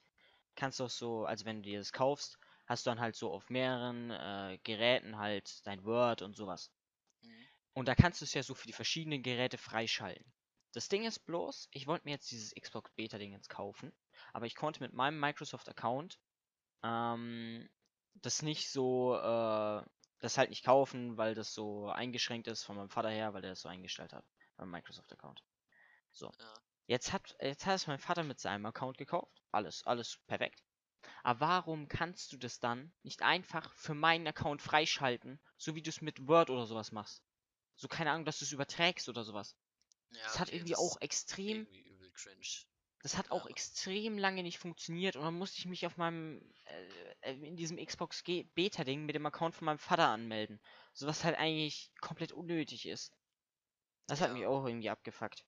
kannst 0.56 0.80
du 0.80 0.84
auch 0.84 0.90
so, 0.90 1.26
also 1.26 1.44
wenn 1.44 1.62
du 1.62 1.68
dir 1.68 1.78
das 1.78 1.92
kaufst, 1.92 2.38
hast 2.66 2.86
du 2.86 2.90
dann 2.90 3.00
halt 3.00 3.14
so 3.14 3.30
auf 3.30 3.50
mehreren 3.50 4.10
äh, 4.10 4.58
Geräten 4.64 5.18
halt 5.18 5.66
dein 5.66 5.84
Word 5.84 6.22
und 6.22 6.34
sowas. 6.34 6.70
Mhm. 7.20 7.46
Und 7.74 7.88
da 7.88 7.94
kannst 7.94 8.22
du 8.22 8.24
es 8.24 8.32
ja 8.32 8.42
so 8.42 8.54
für 8.54 8.66
die 8.66 8.72
verschiedenen 8.72 9.22
Geräte 9.22 9.58
freischalten. 9.58 10.32
Das 10.72 10.88
Ding 10.88 11.04
ist 11.04 11.20
bloß, 11.20 11.68
ich 11.72 11.86
wollte 11.86 12.06
mir 12.06 12.12
jetzt 12.12 12.30
dieses 12.30 12.54
Xbox 12.54 12.90
Beta-Ding 12.92 13.32
jetzt 13.32 13.50
kaufen, 13.50 13.92
aber 14.32 14.46
ich 14.46 14.54
konnte 14.54 14.82
mit 14.82 14.94
meinem 14.94 15.20
Microsoft-Account 15.20 16.18
ähm, 16.82 17.68
das 18.14 18.42
nicht 18.42 18.70
so, 18.70 19.14
äh, 19.16 19.82
das 20.20 20.38
halt 20.38 20.50
nicht 20.50 20.64
kaufen, 20.64 21.16
weil 21.16 21.34
das 21.34 21.54
so 21.54 21.88
eingeschränkt 21.88 22.48
ist 22.48 22.64
von 22.64 22.76
meinem 22.76 22.90
Vater 22.90 23.10
her, 23.10 23.34
weil 23.34 23.42
der 23.42 23.52
das 23.52 23.60
so 23.62 23.68
eingestellt 23.68 24.12
hat, 24.12 24.24
beim 24.56 24.70
Microsoft-Account. 24.70 25.42
So. 26.12 26.32
Ja. 26.38 26.54
Jetzt 26.86 27.12
hat, 27.12 27.36
jetzt 27.40 27.66
hat 27.66 27.76
es 27.76 27.86
mein 27.86 27.98
Vater 27.98 28.24
mit 28.24 28.40
seinem 28.40 28.66
Account 28.66 28.98
gekauft. 28.98 29.42
Alles, 29.52 29.84
alles 29.84 30.18
perfekt. 30.26 30.62
Aber 31.22 31.40
warum 31.40 31.88
kannst 31.88 32.32
du 32.32 32.36
das 32.36 32.60
dann 32.60 32.92
nicht 33.02 33.22
einfach 33.22 33.74
für 33.74 33.94
meinen 33.94 34.26
Account 34.26 34.62
freischalten, 34.62 35.40
so 35.56 35.74
wie 35.74 35.82
du 35.82 35.90
es 35.90 36.00
mit 36.00 36.26
Word 36.26 36.50
oder 36.50 36.66
sowas 36.66 36.92
machst? 36.92 37.22
So, 37.76 37.88
keine 37.88 38.10
Ahnung, 38.10 38.24
dass 38.24 38.38
du 38.38 38.44
es 38.44 38.52
überträgst 38.52 39.08
oder 39.08 39.22
sowas. 39.24 39.56
Ja, 40.10 40.22
Das 40.24 40.38
hat 40.40 40.52
irgendwie 40.52 40.72
das 40.72 40.80
auch 40.80 41.00
extrem, 41.00 41.58
irgendwie 41.58 41.82
übel 41.82 42.10
cringe. 42.12 42.46
Das 43.02 43.16
hat 43.16 43.30
auch 43.30 43.46
extrem 43.46 44.18
lange 44.18 44.42
nicht 44.42 44.58
funktioniert 44.58 45.16
und 45.16 45.22
dann 45.22 45.34
musste 45.38 45.58
ich 45.58 45.66
mich 45.66 45.86
auf 45.86 45.96
meinem, 45.96 46.40
äh, 46.64 47.32
äh, 47.32 47.46
in 47.46 47.56
diesem 47.56 47.76
Xbox 47.84 48.22
Beta-Ding 48.24 49.06
mit 49.06 49.14
dem 49.14 49.26
Account 49.26 49.54
von 49.54 49.66
meinem 49.66 49.78
Vater 49.78 50.08
anmelden. 50.08 50.60
So 50.94 51.06
was 51.06 51.24
halt 51.24 51.36
eigentlich 51.38 51.92
komplett 52.00 52.32
unnötig 52.32 52.86
ist. 52.86 53.12
Das 54.08 54.20
hat 54.20 54.30
Ja. 54.30 54.34
mich 54.34 54.46
auch 54.46 54.66
irgendwie 54.66 54.90
abgefuckt. 54.90 55.44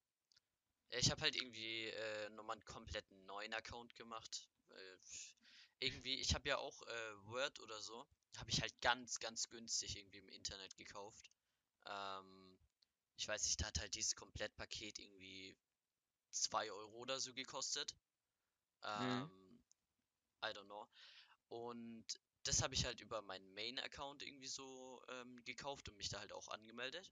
Ich 0.91 1.11
habe 1.11 1.23
halt 1.23 1.37
irgendwie 1.37 1.87
äh, 1.87 2.31
nochmal 2.31 2.57
einen 2.57 2.65
kompletten 2.65 3.25
neuen 3.27 3.55
Account 3.55 3.95
gemacht. 3.97 4.49
Pff, 5.03 5.35
irgendwie, 5.81 6.21
ich 6.21 6.35
habe 6.35 6.49
ja 6.49 6.59
auch 6.59 6.83
äh, 6.83 7.27
Word 7.27 7.61
oder 7.61 7.81
so, 7.81 8.07
habe 8.37 8.51
ich 8.51 8.61
halt 8.61 8.81
ganz, 8.81 9.19
ganz 9.19 9.49
günstig 9.49 9.97
irgendwie 9.97 10.19
im 10.19 10.29
Internet 10.29 10.77
gekauft. 10.77 11.31
Ähm, 11.87 12.59
ich 13.17 13.27
weiß 13.29 13.45
nicht, 13.45 13.61
da 13.61 13.67
hat 13.67 13.81
halt 13.81 13.95
dieses 13.95 14.17
Komplettpaket 14.17 14.99
irgendwie 14.99 15.57
2 16.31 16.71
Euro 16.71 16.97
oder 16.99 17.21
so 17.21 17.33
gekostet. 17.35 17.95
Ähm, 18.83 19.61
I 20.45 20.49
don't 20.49 20.65
know. 20.67 20.89
Und 21.49 22.05
das 22.45 22.63
habe 22.63 22.75
ich 22.75 22.85
halt 22.85 23.01
über 23.01 23.23
meinen 23.23 23.53
Main-Account 23.55 24.23
irgendwie 24.23 24.47
so 24.49 25.03
ähm, 25.09 25.43
gekauft 25.45 25.89
und 25.89 25.97
mich 25.97 26.09
da 26.09 26.19
halt 26.21 26.33
auch 26.33 26.49
angemeldet. 26.49 27.11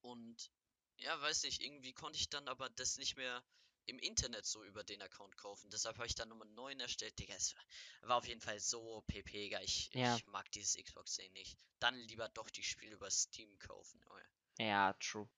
Und 0.00 0.50
ja, 0.96 1.20
weiß 1.20 1.44
nicht, 1.44 1.60
irgendwie 1.62 1.92
konnte 1.92 2.18
ich 2.18 2.28
dann 2.28 2.48
aber 2.48 2.68
das 2.70 2.96
nicht 2.98 3.16
mehr 3.16 3.44
im 3.86 3.98
Internet 3.98 4.46
so 4.46 4.64
über 4.64 4.82
den 4.82 5.02
Account 5.02 5.36
kaufen. 5.36 5.70
Deshalb 5.70 5.96
habe 5.98 6.06
ich 6.06 6.14
dann 6.14 6.28
nochmal 6.28 6.46
einen 6.46 6.54
neuen 6.56 6.80
erstellt. 6.80 7.18
Digga, 7.18 7.34
es 7.34 7.54
war- 8.02 8.16
auf 8.16 8.26
jeden 8.26 8.40
Fall 8.40 8.58
so 8.58 9.02
pp. 9.06 9.54
Ich, 9.62 9.92
Ja. 9.92 10.16
ich 10.16 10.26
mag 10.26 10.50
dieses 10.52 10.82
Xbox 10.82 11.16
Ding 11.16 11.32
nicht. 11.32 11.58
Dann 11.80 11.94
lieber 11.94 12.28
doch 12.30 12.48
die 12.50 12.62
Spiele 12.62 12.94
über 12.94 13.10
Steam 13.10 13.58
kaufen. 13.58 14.00
Junge. 14.02 14.24
Ja, 14.58 14.92
true. 14.94 15.28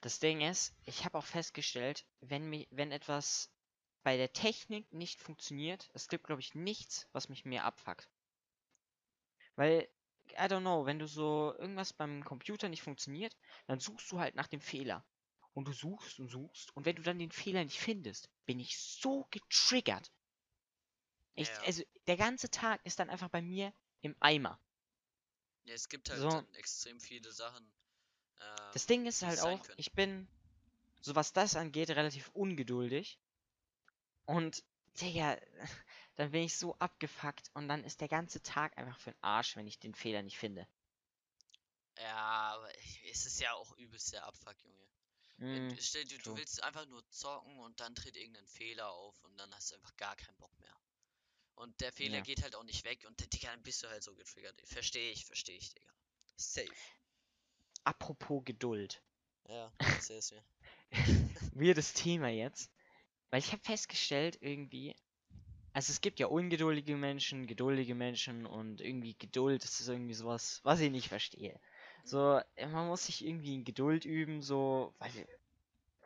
Das 0.00 0.18
Ding 0.18 0.40
ist, 0.40 0.74
ich 0.86 1.04
habe 1.04 1.18
auch 1.18 1.24
festgestellt, 1.26 2.06
wenn, 2.20 2.48
mi 2.50 2.66
wenn 2.70 2.90
etwas 2.92 3.50
bei 4.02 4.16
der 4.16 4.32
Technik 4.32 4.92
nicht 4.92 5.20
funktioniert, 5.20 5.90
es 5.94 6.08
gibt, 6.08 6.24
glaube 6.26 6.40
ich, 6.40 6.54
nichts, 6.54 7.08
was 7.12 7.28
mich 7.28 7.44
mehr 7.44 7.64
abfuckt. 7.64 8.08
Weil, 9.56 9.88
I 10.32 10.46
don't 10.48 10.60
know, 10.60 10.86
wenn 10.86 10.98
du 10.98 11.06
so 11.06 11.54
irgendwas 11.58 11.92
beim 11.92 12.24
Computer 12.24 12.68
nicht 12.70 12.82
funktioniert, 12.82 13.36
dann 13.66 13.80
suchst 13.80 14.10
du 14.10 14.18
halt 14.20 14.34
nach 14.36 14.46
dem 14.46 14.60
Fehler. 14.60 15.04
Und 15.52 15.68
du 15.68 15.72
suchst 15.72 16.18
und 16.20 16.28
suchst. 16.28 16.74
Und 16.76 16.86
wenn 16.86 16.96
du 16.96 17.02
dann 17.02 17.18
den 17.18 17.32
Fehler 17.32 17.64
nicht 17.64 17.78
findest, 17.80 18.30
bin 18.46 18.60
ich 18.60 18.78
so 18.78 19.26
getriggert. 19.30 20.12
Ich, 21.34 21.48
Ja. 21.48 21.60
Also, 21.60 21.82
der 22.06 22.16
ganze 22.16 22.50
Tag 22.50 22.84
ist 22.84 22.98
dann 22.98 23.10
einfach 23.10 23.28
bei 23.28 23.42
mir 23.42 23.72
im 24.00 24.16
Eimer. 24.20 24.60
Ja, 25.64 25.74
es 25.74 25.88
gibt 25.88 26.08
halt 26.10 26.20
So. 26.20 26.44
extrem 26.54 27.00
viele 27.00 27.30
Sachen. 27.32 27.70
Das 28.72 28.86
ähm, 28.86 28.86
Ding 28.86 29.06
ist 29.06 29.22
halt 29.22 29.40
auch, 29.40 29.62
können. 29.64 29.78
ich 29.78 29.92
bin, 29.92 30.28
so 31.00 31.14
was 31.14 31.32
das 31.32 31.56
angeht, 31.56 31.90
relativ 31.90 32.30
ungeduldig. 32.34 33.18
Und, 34.26 34.62
Digga, 35.00 35.36
dann 36.16 36.30
bin 36.30 36.42
ich 36.44 36.56
so 36.56 36.74
abgefuckt 36.78 37.50
und 37.54 37.68
dann 37.68 37.84
ist 37.84 38.00
der 38.00 38.08
ganze 38.08 38.42
Tag 38.42 38.76
einfach 38.78 38.98
für 39.00 39.12
den 39.12 39.22
Arsch, 39.22 39.56
wenn 39.56 39.66
ich 39.66 39.78
den 39.78 39.94
Fehler 39.94 40.22
nicht 40.22 40.38
finde. 40.38 40.66
Ja, 41.98 42.54
aber 42.54 42.70
es 43.10 43.26
ist 43.26 43.40
ja 43.40 43.52
auch 43.54 43.72
übelst 43.76 44.12
der 44.12 44.24
Abfuck, 44.24 44.56
Junge. 44.62 44.88
Mm, 45.38 45.76
stell 45.78 46.04
dir, 46.04 46.18
du 46.20 46.24
true. 46.24 46.36
willst 46.36 46.62
einfach 46.62 46.86
nur 46.86 47.08
zocken 47.10 47.58
und 47.60 47.78
dann 47.80 47.94
tritt 47.94 48.16
irgendein 48.16 48.46
Fehler 48.46 48.90
auf 48.90 49.22
und 49.24 49.36
dann 49.38 49.54
hast 49.54 49.70
du 49.70 49.74
einfach 49.76 49.96
gar 49.96 50.16
keinen 50.16 50.36
Bock 50.36 50.56
mehr. 50.60 50.76
Und 51.54 51.80
der 51.80 51.92
Fehler 51.92 52.18
Ja. 52.18 52.22
geht 52.22 52.42
halt 52.42 52.54
auch 52.54 52.64
nicht 52.64 52.84
weg 52.84 53.04
und 53.06 53.20
Digga, 53.34 53.50
dann 53.50 53.62
bist 53.62 53.82
du 53.82 53.88
halt 53.88 54.02
so 54.02 54.14
getriggert. 54.14 54.60
Verstehe 54.64 55.12
ich, 55.12 55.24
verstehe 55.26 55.56
ich, 55.58 55.70
Digga. 55.70 55.92
Safe. 56.36 56.74
Apropos 57.88 58.42
Geduld. 58.44 59.02
Ja, 59.48 59.72
erzähl's 59.80 60.30
mir. 60.30 60.42
Weirdes 61.54 61.94
Thema 61.94 62.28
jetzt. 62.28 62.70
Weil 63.30 63.38
ich 63.38 63.50
habe 63.52 63.62
festgestellt, 63.62 64.36
irgendwie, 64.42 64.94
also 65.72 65.90
es 65.90 66.02
gibt 66.02 66.20
ja 66.20 66.26
ungeduldige 66.26 66.96
Menschen, 66.96 67.46
geduldige 67.46 67.94
Menschen 67.94 68.44
und 68.44 68.82
irgendwie 68.82 69.16
Geduld, 69.18 69.64
das 69.64 69.80
ist 69.80 69.88
irgendwie 69.88 70.12
sowas, 70.12 70.60
was 70.64 70.80
ich 70.80 70.90
nicht 70.90 71.08
verstehe. 71.08 71.58
So, 72.04 72.42
äh, 72.56 72.66
man 72.66 72.88
muss 72.88 73.06
sich 73.06 73.24
irgendwie 73.24 73.54
in 73.54 73.64
Geduld 73.64 74.04
üben, 74.04 74.42
so, 74.42 74.94
weil, 74.98 75.26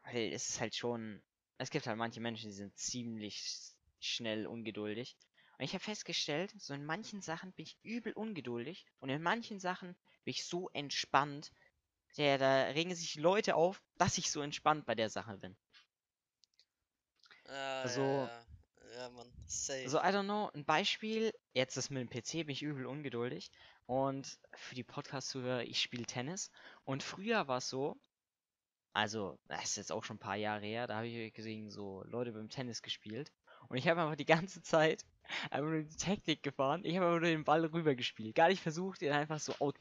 weil 0.05 0.33
es 0.33 0.51
ist 0.51 0.61
halt 0.61 0.77
schon, 0.77 1.21
es 1.59 1.71
gibt 1.71 1.89
halt 1.89 1.99
manche 1.99 2.21
Menschen, 2.21 2.51
die 2.51 2.57
sind 2.57 2.79
ziemlich 2.79 3.43
schnell 3.99 4.47
ungeduldig. 4.47 5.17
Und 5.59 5.65
ich 5.65 5.75
habe 5.75 5.83
festgestellt, 5.83 6.55
so 6.59 6.75
in 6.75 6.87
manchen 6.87 7.23
Sachen 7.23 7.51
bin 7.53 7.65
ich 7.65 7.77
übel 7.83 8.13
ungeduldig 8.13 8.87
und 9.01 9.09
in 9.09 9.21
manchen 9.21 9.59
Sachen 9.59 9.97
bin 10.25 10.31
ich 10.31 10.45
so 10.45 10.69
entspannt, 10.71 11.51
der, 12.19 12.39
da 12.39 12.63
regen 12.65 12.95
sich 12.95 13.17
Leute 13.17 13.55
auf, 13.55 13.83
dass 13.99 14.19
ich 14.19 14.31
so 14.31 14.41
entspannt 14.43 14.87
bei 14.87 14.95
der 14.95 15.11
Sache 15.11 15.37
bin. 15.39 15.57
Ah, 17.49 17.83
Also- 17.83 18.01
ja, 18.01 18.27
ja. 18.27 18.97
ja, 18.97 19.09
Mann, 19.11 19.33
safe. 19.47 19.83
Also, 19.83 19.99
I 19.99 20.03
don't 20.07 20.25
know, 20.25 20.51
ein 20.55 20.65
Beispiel, 20.65 21.33
jetzt 21.55 21.77
ist 21.77 21.91
mit 21.91 22.01
dem 22.01 22.09
PC 22.11 22.45
bin 22.47 22.51
ich 22.51 22.63
übel 22.63 22.87
ungeduldig. 22.87 23.51
Und 23.87 24.39
für 24.55 24.75
die 24.75 24.85
Podcast-Zuhörer, 24.85 25.63
ich 25.65 25.81
spiele 25.81 26.07
Tennis. 26.07 26.51
Und 26.85 27.03
früher 27.03 27.49
war 27.49 27.59
es 27.59 27.69
so, 27.69 27.97
also, 28.93 29.39
das 29.49 29.65
ist 29.65 29.77
jetzt 29.77 29.93
auch 29.93 30.05
schon 30.05 30.17
ein 30.17 30.21
paar 30.21 30.37
Jahre 30.37 30.65
her, 30.67 30.87
da 30.87 30.97
habe 30.97 31.09
ich 31.09 31.33
gesehen, 31.35 31.71
so 31.71 32.03
Leute 32.07 32.33
beim 32.33 32.49
Tennis 32.49 32.83
gespielt. 32.83 33.33
Und 33.69 33.77
ich 33.79 33.89
habe 33.89 34.03
einfach 34.03 34.17
die 34.17 34.25
ganze 34.27 34.63
Zeit 34.63 35.05
einfach 35.51 35.71
nur 35.71 35.83
die 35.83 35.97
Taktik 35.97 36.43
gefahren. 36.43 36.85
Ich 36.85 36.97
habe 36.97 37.07
einfach 37.07 37.21
nur 37.21 37.29
den 37.31 37.45
Ball 37.45 37.65
rüber 37.65 37.95
gespielt. 37.95 38.35
Gar 38.35 38.49
nicht 38.49 38.63
versucht, 38.63 39.03
ihn 39.03 39.13
einfach 39.13 39.41
so 39.41 39.55
out, 39.61 39.77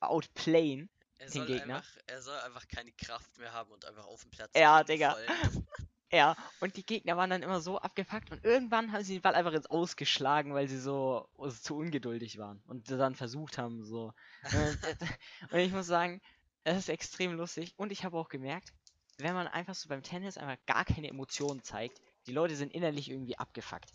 outplayen. 0.00 0.88
Er 1.24 1.30
den 1.30 1.46
Gegner. 1.46 1.76
einfach, 1.76 1.96
er 2.06 2.22
soll 2.22 2.38
einfach 2.40 2.68
keine 2.68 2.92
Kraft 2.92 3.38
mehr 3.38 3.52
haben 3.52 3.70
und 3.70 3.84
einfach 3.84 4.06
auf 4.06 4.22
dem 4.22 4.30
Platz 4.30 4.52
Ja, 4.56 4.82
Digga. 4.84 5.16
Ja, 6.12 6.36
und 6.60 6.76
die 6.76 6.86
Gegner 6.86 7.16
waren 7.16 7.30
dann 7.30 7.42
immer 7.42 7.60
so 7.60 7.78
abgefuckt 7.78 8.30
und 8.30 8.44
irgendwann 8.44 8.92
haben 8.92 9.02
sie 9.02 9.14
den 9.14 9.22
Ball 9.22 9.34
einfach 9.34 9.52
ins 9.52 9.66
Ausgeschlagen, 9.66 10.54
weil 10.54 10.68
sie 10.68 10.78
so 10.78 11.28
so 11.36 11.50
zu 11.50 11.76
ungeduldig 11.76 12.38
waren 12.38 12.62
und 12.68 12.88
dann 12.88 13.16
versucht 13.16 13.58
haben, 13.58 13.82
so. 13.84 14.12
Und, 14.44 14.78
und 15.50 15.58
ich 15.58 15.72
muss 15.72 15.88
sagen, 15.88 16.20
es 16.62 16.78
ist 16.78 16.88
extrem 16.88 17.32
lustig 17.32 17.74
und 17.76 17.90
ich 17.90 18.04
habe 18.04 18.16
auch 18.16 18.28
gemerkt, 18.28 18.72
wenn 19.18 19.34
man 19.34 19.48
einfach 19.48 19.74
so 19.74 19.88
beim 19.88 20.04
Tennis 20.04 20.38
einfach 20.38 20.64
gar 20.66 20.84
keine 20.84 21.08
Emotionen 21.08 21.64
zeigt, 21.64 22.00
die 22.28 22.32
Leute 22.32 22.54
sind 22.54 22.72
innerlich 22.72 23.10
irgendwie 23.10 23.36
abgefuckt. 23.36 23.90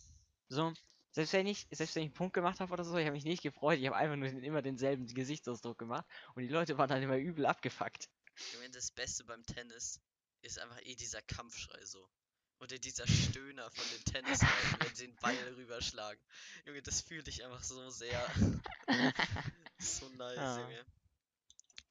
So, 0.50 0.74
selbst 1.12 1.34
wenn 1.34 1.48
ich, 1.48 1.68
selbst 1.72 1.96
wenn 1.96 2.04
ich 2.04 2.08
einen 2.08 2.14
Punkt 2.14 2.34
gemacht 2.34 2.60
habe 2.60 2.72
oder 2.72 2.84
so, 2.84 2.98
ich 2.98 3.06
habe 3.06 3.16
mich 3.16 3.26
nicht 3.26 3.42
gefreut, 3.42 3.80
ich 3.80 3.88
habe 3.88 3.96
einfach 3.96 4.16
nur 4.16 4.28
den, 4.30 4.44
immer 4.44 4.62
denselben 4.62 5.08
Gesichtsausdruck 5.08 5.78
gemacht 5.78 6.06
und 6.36 6.44
die 6.44 6.50
Leute 6.50 6.78
waren 6.78 6.90
dann 6.90 7.02
immer 7.02 7.18
übel 7.18 7.46
abgefuckt. 7.46 8.10
Junge, 8.54 8.70
das 8.70 8.92
Beste 8.92 9.24
beim 9.24 9.46
Tennis 9.46 10.00
ist 10.42 10.60
einfach 10.60 10.80
eh 10.84 10.96
dieser 10.96 11.22
Kampfschrei 11.22 11.84
so. 11.86 12.10
Oder 12.60 12.78
dieser 12.78 13.08
Stöhner 13.08 13.72
von 13.72 13.86
den 13.90 14.04
Tennisleuten, 14.06 14.80
wenn 14.82 14.96
sie 14.96 15.08
den 15.08 15.16
Ball 15.18 15.36
rüberschlagen. 15.56 16.22
Junge, 16.66 16.82
das 16.82 17.02
fühlt 17.02 17.28
ich 17.28 17.44
einfach 17.44 17.64
so 17.64 17.90
sehr. 17.90 18.26
so 19.80 20.10
nice, 20.10 20.36
Ja. 20.36 20.60
Junge. 20.60 20.86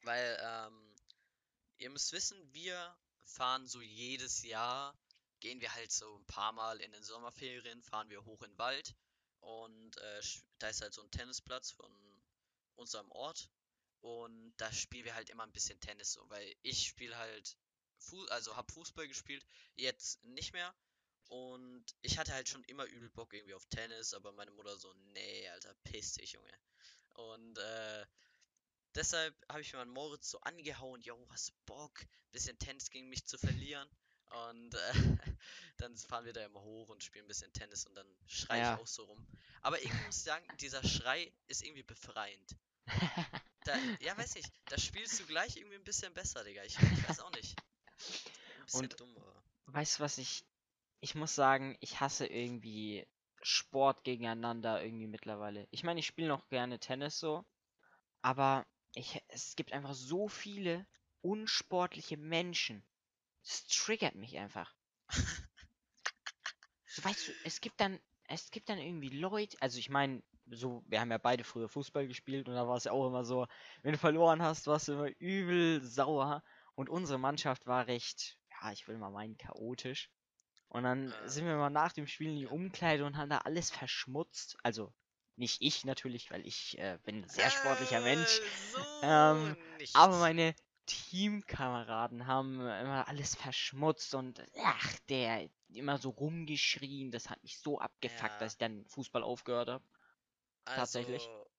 Weil, 0.02 0.38
ähm, 0.42 0.94
ihr 1.78 1.90
müsst 1.90 2.12
wissen, 2.12 2.38
wir 2.52 2.96
fahren 3.24 3.66
so 3.66 3.80
jedes 3.80 4.42
Jahr, 4.42 4.96
gehen 5.40 5.60
wir 5.60 5.74
halt 5.74 5.90
so 5.90 6.16
ein 6.18 6.26
paar 6.26 6.52
Mal 6.52 6.80
in 6.80 6.92
den 6.92 7.02
Sommerferien, 7.02 7.82
fahren 7.82 8.10
wir 8.10 8.24
hoch 8.24 8.42
in 8.42 8.50
den 8.50 8.58
Wald. 8.58 8.94
Und 9.40 9.96
äh, 9.98 10.22
da 10.58 10.68
ist 10.68 10.82
halt 10.82 10.94
so 10.94 11.02
ein 11.02 11.10
Tennisplatz 11.10 11.70
von 11.70 11.92
unserem 12.76 13.10
Ort. 13.10 13.50
Und 14.00 14.54
da 14.56 14.72
spielen 14.72 15.04
wir 15.04 15.14
halt 15.14 15.30
immer 15.30 15.42
ein 15.42 15.52
bisschen 15.52 15.80
Tennis 15.80 16.12
so, 16.12 16.28
weil 16.30 16.54
ich 16.62 16.86
spiele 16.86 17.16
halt, 17.16 17.56
Fu 17.98 18.24
also 18.26 18.56
hab 18.56 18.70
Fußball 18.70 19.08
gespielt, 19.08 19.44
jetzt 19.74 20.22
nicht 20.24 20.52
mehr. 20.52 20.74
Und 21.28 21.84
ich 22.00 22.16
hatte 22.18 22.32
halt 22.32 22.48
schon 22.48 22.64
immer 22.64 22.84
übel 22.84 23.10
Bock 23.10 23.34
irgendwie 23.34 23.54
auf 23.54 23.66
Tennis, 23.66 24.14
aber 24.14 24.32
meine 24.32 24.50
Mutter 24.52 24.78
so, 24.78 24.92
nee, 25.12 25.48
Alter, 25.48 25.74
piss 25.84 26.14
dich, 26.14 26.32
Junge. 26.32 26.58
Und 27.14 27.58
äh, 27.58 28.06
deshalb 28.94 29.34
habe 29.48 29.60
ich 29.60 29.72
meinen 29.74 29.90
Moritz 29.90 30.30
so 30.30 30.40
angehauen, 30.40 31.02
yo, 31.02 31.26
hast 31.30 31.52
Bock, 31.66 32.06
bisschen 32.30 32.58
Tennis 32.58 32.90
gegen 32.90 33.08
mich 33.08 33.26
zu 33.26 33.36
verlieren? 33.36 33.88
Und 34.30 34.74
äh, 34.74 34.92
dann 35.78 35.96
fahren 35.96 36.24
wir 36.24 36.32
da 36.32 36.44
immer 36.44 36.60
hoch 36.62 36.88
und 36.90 37.02
spielen 37.02 37.24
ein 37.24 37.28
bisschen 37.28 37.52
Tennis 37.52 37.86
und 37.86 37.94
dann 37.94 38.06
schreie 38.26 38.60
Ja. 38.60 38.74
ich 38.74 38.80
auch 38.80 38.86
so 38.86 39.04
rum. 39.04 39.26
Aber 39.62 39.80
irgendwie 39.82 40.04
muss 40.06 40.16
ich 40.18 40.22
sagen, 40.24 40.46
dieser 40.60 40.86
Schrei 40.86 41.32
ist 41.46 41.62
irgendwie 41.64 41.82
befreiend. 41.82 42.56
Da, 43.64 43.76
ja, 44.00 44.16
weiß 44.16 44.36
ich, 44.36 44.46
da 44.66 44.78
spielst 44.78 45.20
du 45.20 45.26
gleich 45.26 45.56
irgendwie 45.56 45.76
ein 45.76 45.84
bisschen 45.84 46.14
besser, 46.14 46.42
Digga. 46.44 46.62
Ich, 46.64 46.78
ich 46.78 47.08
weiß 47.08 47.20
auch 47.20 47.32
nicht. 47.32 47.58
Ein 47.60 48.64
bisschen 48.64 48.80
Und- 48.82 49.00
dumm, 49.00 49.16
aber. 49.16 49.42
Weißt 49.66 49.98
du, 49.98 50.02
was 50.02 50.18
ich. 50.18 50.44
Ich 51.00 51.14
muss 51.14 51.34
sagen, 51.34 51.76
ich 51.80 52.00
hasse 52.00 52.26
irgendwie 52.26 53.06
Sport 53.42 54.02
gegeneinander 54.02 54.82
irgendwie 54.82 55.06
mittlerweile. 55.06 55.68
Ich 55.70 55.84
meine, 55.84 56.00
ich 56.00 56.06
spiele 56.06 56.26
noch 56.28 56.48
gerne 56.48 56.80
Tennis 56.80 57.18
so, 57.20 57.44
aber 58.20 58.66
ich, 58.94 59.22
es 59.28 59.54
gibt 59.54 59.72
einfach 59.72 59.94
so 59.94 60.26
viele 60.28 60.86
unsportliche 61.20 62.16
Menschen. 62.16 62.82
Das 63.48 63.66
triggert 63.66 64.14
mich 64.14 64.38
einfach. 64.38 64.74
So, 66.86 67.04
weißt 67.04 67.28
du, 67.28 67.32
es 67.44 67.60
gibt 67.60 67.80
dann, 67.80 67.98
es 68.24 68.50
gibt 68.50 68.68
dann 68.68 68.78
irgendwie 68.78 69.08
Leute, 69.10 69.56
also 69.60 69.78
ich 69.78 69.88
meine, 69.90 70.22
so, 70.50 70.82
wir 70.86 71.00
haben 71.00 71.10
ja 71.10 71.18
beide 71.18 71.44
früher 71.44 71.68
Fußball 71.68 72.06
gespielt 72.08 72.48
und 72.48 72.54
da 72.54 72.66
war 72.66 72.76
es 72.76 72.84
ja 72.84 72.92
auch 72.92 73.06
immer 73.06 73.24
so, 73.24 73.46
wenn 73.82 73.92
du 73.92 73.98
verloren 73.98 74.42
hast, 74.42 74.66
warst 74.66 74.88
du 74.88 74.92
immer 74.92 75.10
übel 75.18 75.82
sauer 75.82 76.42
und 76.74 76.88
unsere 76.88 77.18
Mannschaft 77.18 77.66
war 77.66 77.86
recht, 77.86 78.38
ja, 78.50 78.72
ich 78.72 78.88
will 78.88 78.98
mal 78.98 79.10
meinen, 79.10 79.36
chaotisch. 79.36 80.10
Und 80.68 80.84
dann 80.84 81.10
Äh, 81.10 81.28
sind 81.28 81.46
wir 81.46 81.56
mal 81.56 81.70
nach 81.70 81.92
dem 81.92 82.06
Spiel 82.06 82.28
in 82.28 82.36
die. 82.36 82.46
Umkleide 82.46 83.04
und 83.06 83.16
haben 83.16 83.30
da 83.30 83.38
alles 83.38 83.70
verschmutzt. 83.70 84.58
Also 84.62 84.92
nicht 85.36 85.62
ich 85.62 85.84
natürlich, 85.84 86.30
weil 86.30 86.46
ich 86.46 86.78
äh, 86.78 86.98
bin 87.04 87.22
ein 87.22 87.28
sehr 87.28 87.50
sportlicher 87.50 88.00
Mensch. 88.00 88.40
Äh, 88.40 88.42
So 88.74 88.80
Ähm. 89.02 89.56
Aber 89.94 90.18
meine 90.18 90.54
Teamkameraden 90.88 92.26
haben 92.26 92.60
immer 92.60 93.06
alles 93.08 93.34
verschmutzt 93.36 94.14
und 94.14 94.42
ach, 94.64 94.98
der 95.08 95.48
immer 95.68 95.98
so 95.98 96.10
rumgeschrien. 96.10 97.10
Das 97.10 97.28
hat 97.30 97.42
mich 97.42 97.58
so 97.58 97.78
abgefuckt, 97.78 98.32
Ja. 98.32 98.38
dass 98.38 98.52
ich 98.54 98.58
dann 98.58 98.84
Fußball 98.86 99.22
aufgehört 99.22 99.68
habe. 99.68 99.84
tatsächlich. 100.64 101.22
Also, 101.22 101.50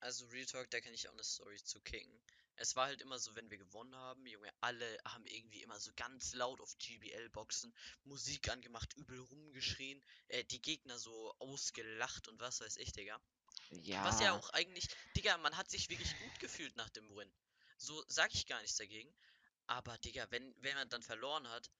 also 0.00 0.26
Real 0.26 0.46
Talk, 0.46 0.70
da 0.70 0.80
kann 0.80 0.92
ich 0.92 1.08
auch 1.08 1.12
eine 1.12 1.22
Story 1.24 1.56
zu 1.62 1.80
kicken. 1.80 2.12
Es 2.56 2.74
war 2.74 2.86
halt 2.86 3.02
immer 3.02 3.18
so, 3.18 3.34
wenn 3.36 3.50
wir 3.50 3.58
gewonnen 3.58 3.94
haben, 3.94 4.24
Junge, 4.26 4.50
alle 4.60 4.98
haben 5.04 5.26
irgendwie 5.26 5.62
immer 5.62 5.78
so 5.78 5.92
ganz 5.94 6.32
laut 6.34 6.60
auf 6.60 6.76
GBL-Boxen 6.78 7.72
Musik 8.04 8.48
angemacht, 8.48 8.94
übel 8.94 9.20
rumgeschrien, 9.20 10.02
äh, 10.28 10.42
die 10.44 10.62
Gegner 10.62 10.98
so 10.98 11.34
ausgelacht 11.38 12.28
und 12.28 12.40
was 12.40 12.60
weiß 12.60 12.78
ich, 12.78 12.92
Digga. 12.92 13.20
Ja. 13.70 14.04
Was 14.04 14.20
ja 14.20 14.32
auch 14.32 14.50
eigentlich, 14.50 14.88
Digga, 15.16 15.36
man 15.38 15.56
hat 15.56 15.70
sich 15.70 15.90
wirklich 15.90 16.18
gut 16.18 16.40
gefühlt 16.40 16.74
nach 16.76 16.88
dem 16.90 17.08
Win. 17.14 17.30
So 17.76 18.04
sag 18.08 18.34
ich 18.34 18.46
gar 18.46 18.60
nichts 18.60 18.76
dagegen. 18.76 19.12
Aber, 19.66 19.98
Digga, 19.98 20.26
wenn, 20.30 20.54
wenn 20.62 20.76
man 20.76 20.88
dann 20.88 21.02
verloren 21.02 21.48
hat 21.48 21.70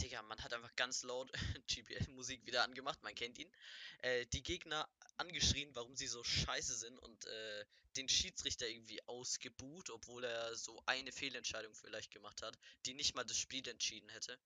Digga, 0.00 0.22
man 0.22 0.42
hat 0.42 0.52
einfach 0.52 0.74
ganz 0.76 1.02
laut 1.02 1.30
GBL-Musik 1.68 2.46
wieder 2.46 2.62
angemacht, 2.62 3.02
man 3.02 3.14
kennt 3.14 3.38
ihn. 3.38 3.50
Äh, 3.98 4.26
die 4.26 4.42
Gegner 4.42 4.88
angeschrien, 5.16 5.74
warum 5.74 5.96
sie 5.96 6.06
so 6.06 6.22
scheiße 6.22 6.74
sind 6.74 6.98
und 6.98 7.26
äh, 7.26 7.64
den 7.96 8.08
Schiedsrichter 8.08 8.68
irgendwie 8.68 9.02
ausgebuht, 9.06 9.90
obwohl 9.90 10.24
er 10.24 10.56
so 10.56 10.82
eine 10.86 11.12
Fehlentscheidung 11.12 11.74
vielleicht 11.74 12.10
gemacht 12.10 12.42
hat, 12.42 12.58
die 12.86 12.94
nicht 12.94 13.14
mal 13.14 13.24
das 13.24 13.36
Spiel 13.36 13.66
entschieden 13.68 14.08
hätte. 14.08 14.38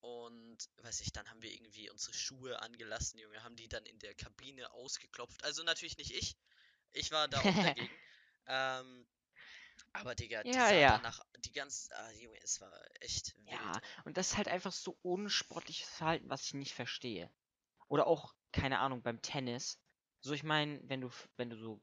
Und 0.00 0.58
weiß 0.82 1.00
ich, 1.00 1.12
dann 1.12 1.28
haben 1.30 1.42
wir 1.42 1.50
irgendwie 1.50 1.88
unsere 1.90 2.12
Schuhe 2.12 2.60
angelassen, 2.60 3.18
Junge, 3.18 3.42
haben 3.42 3.56
die 3.56 3.68
dann 3.68 3.86
in 3.86 3.98
der 4.00 4.14
Kabine 4.14 4.70
ausgeklopft. 4.72 5.42
Also 5.42 5.62
natürlich 5.62 5.96
nicht 5.96 6.12
ich. 6.12 6.36
Ich 6.92 7.10
war 7.12 7.28
da 7.28 7.38
auch 7.38 7.44
dagegen. 7.44 7.90
Ähm, 8.48 9.04
aber 9.92 10.14
Digga, 10.14 10.42
die 10.42 10.50
Ja, 10.50 10.70
ja. 10.72 10.96
danach 10.96 11.20
die 11.38 11.52
ganz, 11.52 11.88
ah, 11.92 12.10
Junge, 12.12 12.38
es 12.42 12.60
war 12.60 12.72
echt 13.00 13.36
wild. 13.36 13.50
Ja, 13.50 13.72
und 14.04 14.16
das 14.16 14.28
ist 14.32 14.36
halt 14.36 14.48
einfach 14.48 14.72
so 14.72 14.98
unsportliches 15.02 15.88
Verhalten, 15.88 16.28
was 16.28 16.44
ich 16.44 16.54
nicht 16.54 16.74
verstehe. 16.74 17.30
Oder 17.88 18.06
auch, 18.06 18.34
keine 18.52 18.78
Ahnung, 18.78 19.02
beim 19.02 19.22
Tennis. 19.22 19.78
So, 20.20 20.32
ich 20.32 20.42
meine, 20.42 20.80
wenn 20.84 21.00
du, 21.00 21.10
wenn 21.36 21.50
du 21.50 21.56
so, 21.56 21.80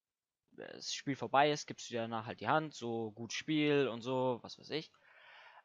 äh, 0.58 0.74
das 0.74 0.94
Spiel 0.94 1.16
vorbei 1.16 1.52
ist, 1.52 1.66
gibst 1.68 1.90
du 1.90 1.94
dir 1.94 2.02
danach 2.02 2.26
halt 2.26 2.42
die 2.42 2.48
Hand, 2.48 2.74
so, 2.74 3.12
gut 3.12 3.34
Spiel 3.34 3.88
und 3.88 4.02
so, 4.02 4.40
was 4.42 4.58
weiß 4.58 4.70
ich. 4.72 4.92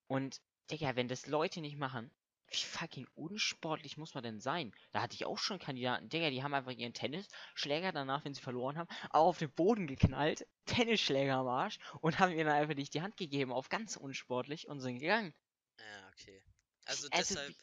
Und, 0.06 0.40
Digga, 0.70 0.96
wenn 0.96 1.08
das 1.08 1.26
Leute 1.26 1.60
nicht 1.60 1.76
machen, 1.76 2.10
wie 2.50 2.56
fucking 2.64 3.06
unsportlich 3.14 3.96
muss 3.96 4.14
man 4.14 4.22
denn 4.22 4.40
sein? 4.40 4.72
Da 4.92 5.00
hatte 5.02 5.14
ich 5.14 5.24
auch 5.26 5.38
schon 5.38 5.58
Kandidaten, 5.58 6.08
Digga, 6.08 6.30
die 6.30 6.42
haben 6.42 6.54
einfach 6.54 6.72
ihren 6.72 6.92
Tennisschläger 6.94 7.92
danach, 7.92 8.24
wenn 8.24 8.34
sie 8.34 8.40
verloren 8.42 8.76
haben, 8.78 8.88
auf 9.10 9.38
den 9.38 9.52
Boden 9.52 9.86
geknallt, 9.86 10.46
Tennisschläger 10.66 11.36
am 11.36 11.48
Arsch 11.48 11.78
und 12.00 12.18
haben 12.18 12.32
ihr 12.32 12.44
dann 12.44 12.54
einfach 12.54 12.74
nicht 12.74 12.94
die 12.94 13.02
Hand 13.02 13.16
gegeben, 13.16 13.52
auf 13.52 13.68
ganz 13.68 13.96
unsportlich 13.96 14.68
und 14.68 14.80
sind 14.80 14.98
gegangen. 14.98 15.34
Ja, 15.78 16.08
okay. 16.08 16.42
Also 16.84 17.08
Also, 17.10 17.34
deshalb, 17.34 17.48
wie- 17.48 17.56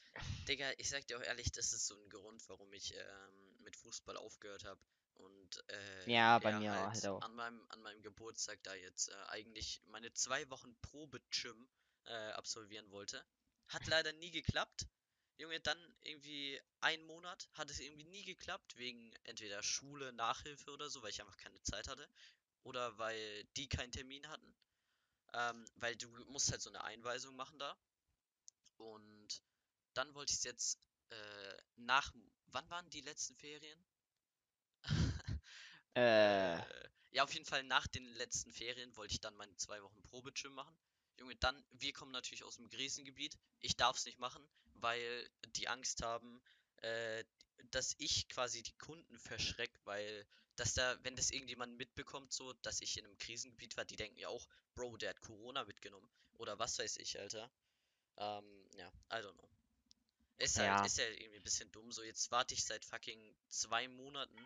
Digga, 0.48 0.72
ich 0.78 0.90
sag 0.90 1.08
dir 1.08 1.18
auch 1.18 1.24
ehrlich, 1.24 1.52
das 1.52 1.74
ist 1.74 1.88
so 1.88 1.96
ein 1.96 2.10
Grund, 2.10 2.48
warum 2.50 2.72
ich 2.74 2.94
ähm, 2.96 3.58
mit 3.64 3.76
Fußball 3.76 4.18
aufgehört 4.18 4.66
habe. 4.66 4.80
Und 5.16 5.64
äh, 5.70 6.12
Ja, 6.12 6.40
bei 6.40 6.52
mir 6.54 6.72
halt 6.92 7.06
auch. 7.08 7.22
an 7.22 7.36
meinem, 7.36 7.66
an 7.70 7.82
meinem 7.82 8.02
Geburtstag 8.02 8.62
da 8.64 8.74
jetzt 8.76 9.10
äh, 9.10 9.16
eigentlich 9.30 9.82
meine 9.86 10.12
zwei 10.14 10.50
Wochen 10.50 10.76
Probe-Gym 10.82 11.68
äh, 12.06 12.32
absolvieren 12.32 12.92
wollte. 12.92 13.26
Hat 13.68 13.88
leider 13.88 14.14
nie 14.14 14.32
geklappt. 14.32 14.88
Junge, 15.38 15.60
dann 15.60 15.78
irgendwie 16.02 16.62
ein 16.82 17.04
Monat 17.06 17.50
hat 17.54 17.70
es 17.70 17.80
irgendwie 17.80 18.06
nie 18.06 18.24
geklappt, 18.24 18.78
wegen 18.78 19.14
entweder 19.24 19.62
Schule, 19.64 20.14
Nachhilfe 20.14 20.72
oder 20.72 20.90
so, 20.90 21.02
weil 21.02 21.10
ich 21.10 21.22
einfach 21.22 21.38
keine 21.38 21.62
Zeit 21.64 21.88
hatte. 21.88 22.08
Oder 22.64 22.98
weil 22.98 23.44
die 23.58 23.68
keinen 23.68 23.92
Termin 23.92 24.28
hatten. 24.30 24.56
Ähm, 25.34 25.66
weil 25.76 25.96
du 25.98 26.08
musst 26.28 26.52
halt 26.52 26.62
so 26.62 26.70
eine 26.70 26.84
Einweisung 26.84 27.36
machen 27.36 27.60
da. 27.60 27.78
Und 28.78 29.44
dann 29.94 30.14
wollte 30.16 30.32
ich 30.32 30.38
es 30.40 30.44
jetzt 30.44 30.80
äh, 31.10 31.58
nach. 31.76 32.14
Wann 32.48 32.70
waren 32.70 32.90
die 32.90 33.02
letzten 33.02 33.36
Ferien? 33.36 33.86
Äh, 35.96 36.58
Äh, 36.60 36.90
ja, 37.12 37.24
auf 37.24 37.34
jeden 37.34 37.46
Fall 37.46 37.64
nach 37.64 37.88
den 37.88 38.06
letzten 38.16 38.52
Ferien 38.52 38.96
wollte 38.98 39.14
ich 39.14 39.22
dann 39.22 39.36
meine 39.36 39.56
zwei 39.56 39.82
Wochen 39.82 40.02
Probegym 40.04 40.54
machen. 40.54 40.78
Junge, 41.18 41.36
dann, 41.38 41.64
wir 41.72 41.94
kommen 41.94 42.12
natürlich 42.12 42.44
aus 42.44 42.58
dem 42.58 42.70
Krisengebiet. 42.70 43.38
Ich 43.60 43.76
darf 43.76 43.98
es 43.98 44.06
nicht 44.06 44.20
machen, 44.20 44.46
weil 44.76 45.30
die 45.56 45.68
Angst 45.68 46.04
haben, 46.04 46.42
äh, 46.78 47.24
dass 47.72 47.96
ich 47.98 48.28
quasi 48.30 48.64
die 48.64 48.78
Kunden 48.78 49.20
verschreck, 49.20 49.72
weil, 49.86 50.26
dass 50.56 50.74
da, 50.74 50.98
wenn 51.04 51.16
das 51.16 51.32
irgendjemand 51.32 51.78
mitbekommt, 51.78 52.34
so, 52.34 52.54
dass 52.62 52.82
ich 52.82 52.98
in 52.98 53.06
einem 53.06 53.18
Krisengebiet 53.18 53.78
war, 53.78 53.86
die 53.86 53.96
denken 53.96 54.18
ja 54.20 54.28
auch, 54.28 54.48
Bro, 54.76 54.98
der 54.98 55.12
hat 55.12 55.22
Corona 55.22 55.64
mitgenommen. 55.64 56.10
Oder 56.38 56.60
was 56.60 56.78
weiß 56.78 56.98
ich, 56.98 57.18
Alter. 57.20 57.50
Ähm, 58.18 58.70
ja, 58.74 58.88
I 59.12 59.16
don't 59.16 59.34
know. 59.34 59.50
Ist 60.38 60.58
halt, 60.58 60.68
Ja. 60.68 60.86
ist 60.86 60.98
ja 60.98 61.06
irgendwie 61.08 61.38
ein 61.38 61.44
bisschen 61.44 61.72
dumm. 61.72 61.92
So, 61.92 62.04
jetzt 62.04 62.30
warte 62.32 62.54
ich 62.54 62.64
seit 62.66 62.84
fucking 62.84 63.36
zwei 63.48 63.88
Monaten. 63.88 64.38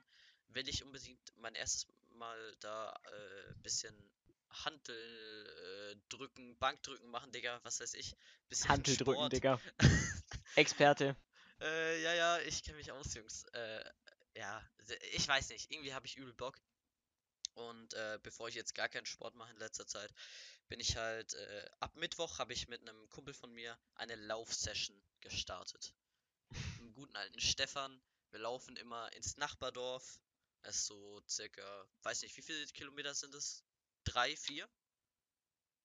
Will 0.49 0.67
ich 0.69 0.83
unbedingt 0.83 1.33
mein 1.37 1.55
erstes 1.55 1.87
Mal 2.11 2.55
da 2.59 2.93
äh, 3.05 3.53
bisschen 3.63 3.95
Hantel 4.51 4.95
äh, 5.91 5.95
drücken, 6.09 6.57
Bankdrücken 6.57 7.09
machen, 7.09 7.31
Digga, 7.31 7.59
was 7.63 7.79
weiß 7.79 7.93
ich. 7.93 8.15
Bisschen 8.47 8.69
Hantel 8.69 8.97
drücken, 8.97 9.13
Sport. 9.13 9.33
Digga. 9.33 9.61
Experte. 10.55 11.15
Äh, 11.61 12.01
ja, 12.01 12.13
ja, 12.13 12.39
ich 12.39 12.63
kenne 12.63 12.77
mich 12.77 12.91
aus, 12.91 13.13
Jungs. 13.13 13.45
Äh, 13.53 13.83
ja, 14.35 14.63
ich 15.11 15.27
weiß 15.27 15.49
nicht. 15.49 15.71
Irgendwie 15.71 15.93
habe 15.93 16.05
ich 16.05 16.17
übel 16.17 16.33
Bock. 16.33 16.59
Und 17.55 17.93
äh, 17.93 18.19
bevor 18.23 18.47
ich 18.47 18.55
jetzt 18.55 18.73
gar 18.73 18.87
keinen 18.87 19.05
Sport 19.05 19.35
mache 19.35 19.51
in 19.51 19.59
letzter 19.59 19.85
Zeit, 19.85 20.13
bin 20.69 20.79
ich 20.79 20.95
halt, 20.95 21.33
äh, 21.33 21.69
ab 21.79 21.95
Mittwoch 21.97 22.39
habe 22.39 22.53
ich 22.53 22.67
mit 22.67 22.81
einem 22.81 23.09
Kumpel 23.09 23.33
von 23.33 23.51
mir 23.51 23.77
eine 23.95 24.15
Laufsession 24.15 24.95
gestartet. 25.19 25.93
Mit 26.49 26.79
dem 26.79 26.93
guten 26.93 27.15
alten 27.15 27.39
Stefan. 27.39 28.01
Wir 28.31 28.39
laufen 28.39 28.75
immer 28.77 29.11
ins 29.13 29.37
Nachbardorf. 29.37 30.21
Es 30.61 30.77
ist 30.77 30.85
so 30.85 31.21
circa, 31.27 31.85
weiß 32.03 32.21
nicht, 32.21 32.37
wie 32.37 32.41
viele 32.41 32.65
Kilometer 32.67 33.13
sind 33.13 33.33
es? 33.33 33.63
Drei, 34.09 34.35
vier? 34.35 34.67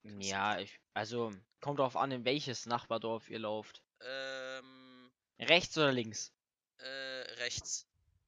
Du 0.02 0.08
Ja, 0.20 0.58
ich, 0.58 0.80
also, 0.94 1.32
kommt 1.60 1.78
drauf 1.78 1.96
an, 1.96 2.10
in 2.10 2.24
welches 2.24 2.66
Nachbardorf 2.66 3.28
ihr 3.28 3.38
lauft. 3.40 3.82
Ähm, 4.00 5.10
Rechts 5.38 5.76
oder 5.78 5.92
links? 5.92 6.32
äh, 6.78 7.22
rechts. 7.40 7.86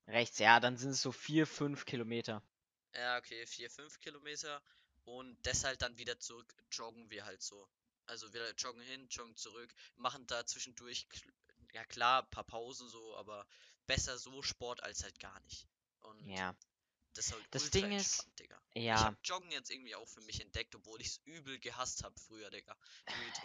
Rechts, 0.09 0.39
ja, 0.41 0.59
dann 0.59 0.77
sind 0.77 0.91
es 0.91 1.03
so 1.03 1.13
vier, 1.13 1.47
fünf 1.47 1.85
Kilometer. 1.85 2.43
Ja, 2.95 3.19
okay, 3.19 3.47
4, 3.47 3.71
5 3.71 4.01
Kilometer. 4.01 4.63
Und 5.05 5.39
deshalb 5.47 5.79
dann 5.79 5.99
wieder 5.99 6.19
zurück 6.19 6.53
joggen 6.73 7.11
wir 7.11 7.25
halt 7.25 7.43
so. 7.43 7.69
Also 8.07 8.33
wir 8.33 8.53
joggen 8.57 8.83
hin, 8.83 9.07
joggen 9.11 9.37
zurück, 9.37 9.73
machen 9.97 10.27
da 10.27 10.45
zwischendurch, 10.47 11.07
ja 11.73 11.85
klar, 11.85 12.23
ein 12.23 12.31
paar 12.31 12.45
Pausen 12.45 12.89
so, 12.89 13.17
aber 13.17 13.47
besser 13.87 14.19
so 14.19 14.43
Sport 14.43 14.83
als 14.83 15.03
halt 15.05 15.19
gar 15.21 15.39
nicht. 15.41 15.69
Und 16.01 16.21
Ja. 16.27 16.55
Das 17.17 17.33
halt 17.33 17.45
Das 17.51 17.71
Ding 17.71 17.93
ist, 17.93 18.29
Digga. 18.39 18.61
Ich 18.75 18.83
Ja, 18.83 19.05
hab 19.05 19.15
Joggen 19.25 19.51
jetzt 19.51 19.71
irgendwie 19.71 19.95
auch 19.95 20.09
für 20.09 20.21
mich 20.23 20.41
entdeckt, 20.41 20.75
obwohl 20.75 21.01
ich 21.01 21.09
es 21.09 21.21
übel 21.25 21.59
gehasst 21.59 22.05
habe 22.05 22.19
früher, 22.19 22.51
Digga. 22.51 22.77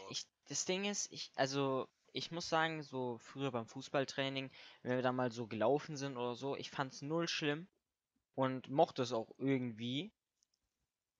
Ich, 0.09 0.25
das 0.47 0.65
Ding 0.65 0.85
ist, 0.85 1.11
ich, 1.11 1.31
also, 1.35 1.87
ich 2.13 2.31
muss 2.31 2.49
sagen, 2.49 2.83
so 2.83 3.17
früher 3.17 3.51
beim 3.51 3.65
Fußballtraining, 3.65 4.51
wenn 4.83 4.95
wir 4.95 5.01
da 5.01 5.11
mal 5.11 5.31
so 5.31 5.47
gelaufen 5.47 5.95
sind 5.97 6.17
oder 6.17 6.35
so, 6.35 6.55
ich 6.55 6.69
fand's 6.69 7.01
null 7.01 7.27
schlimm 7.27 7.67
und 8.35 8.69
mochte 8.69 9.03
es 9.03 9.13
auch 9.13 9.29
irgendwie. 9.37 10.11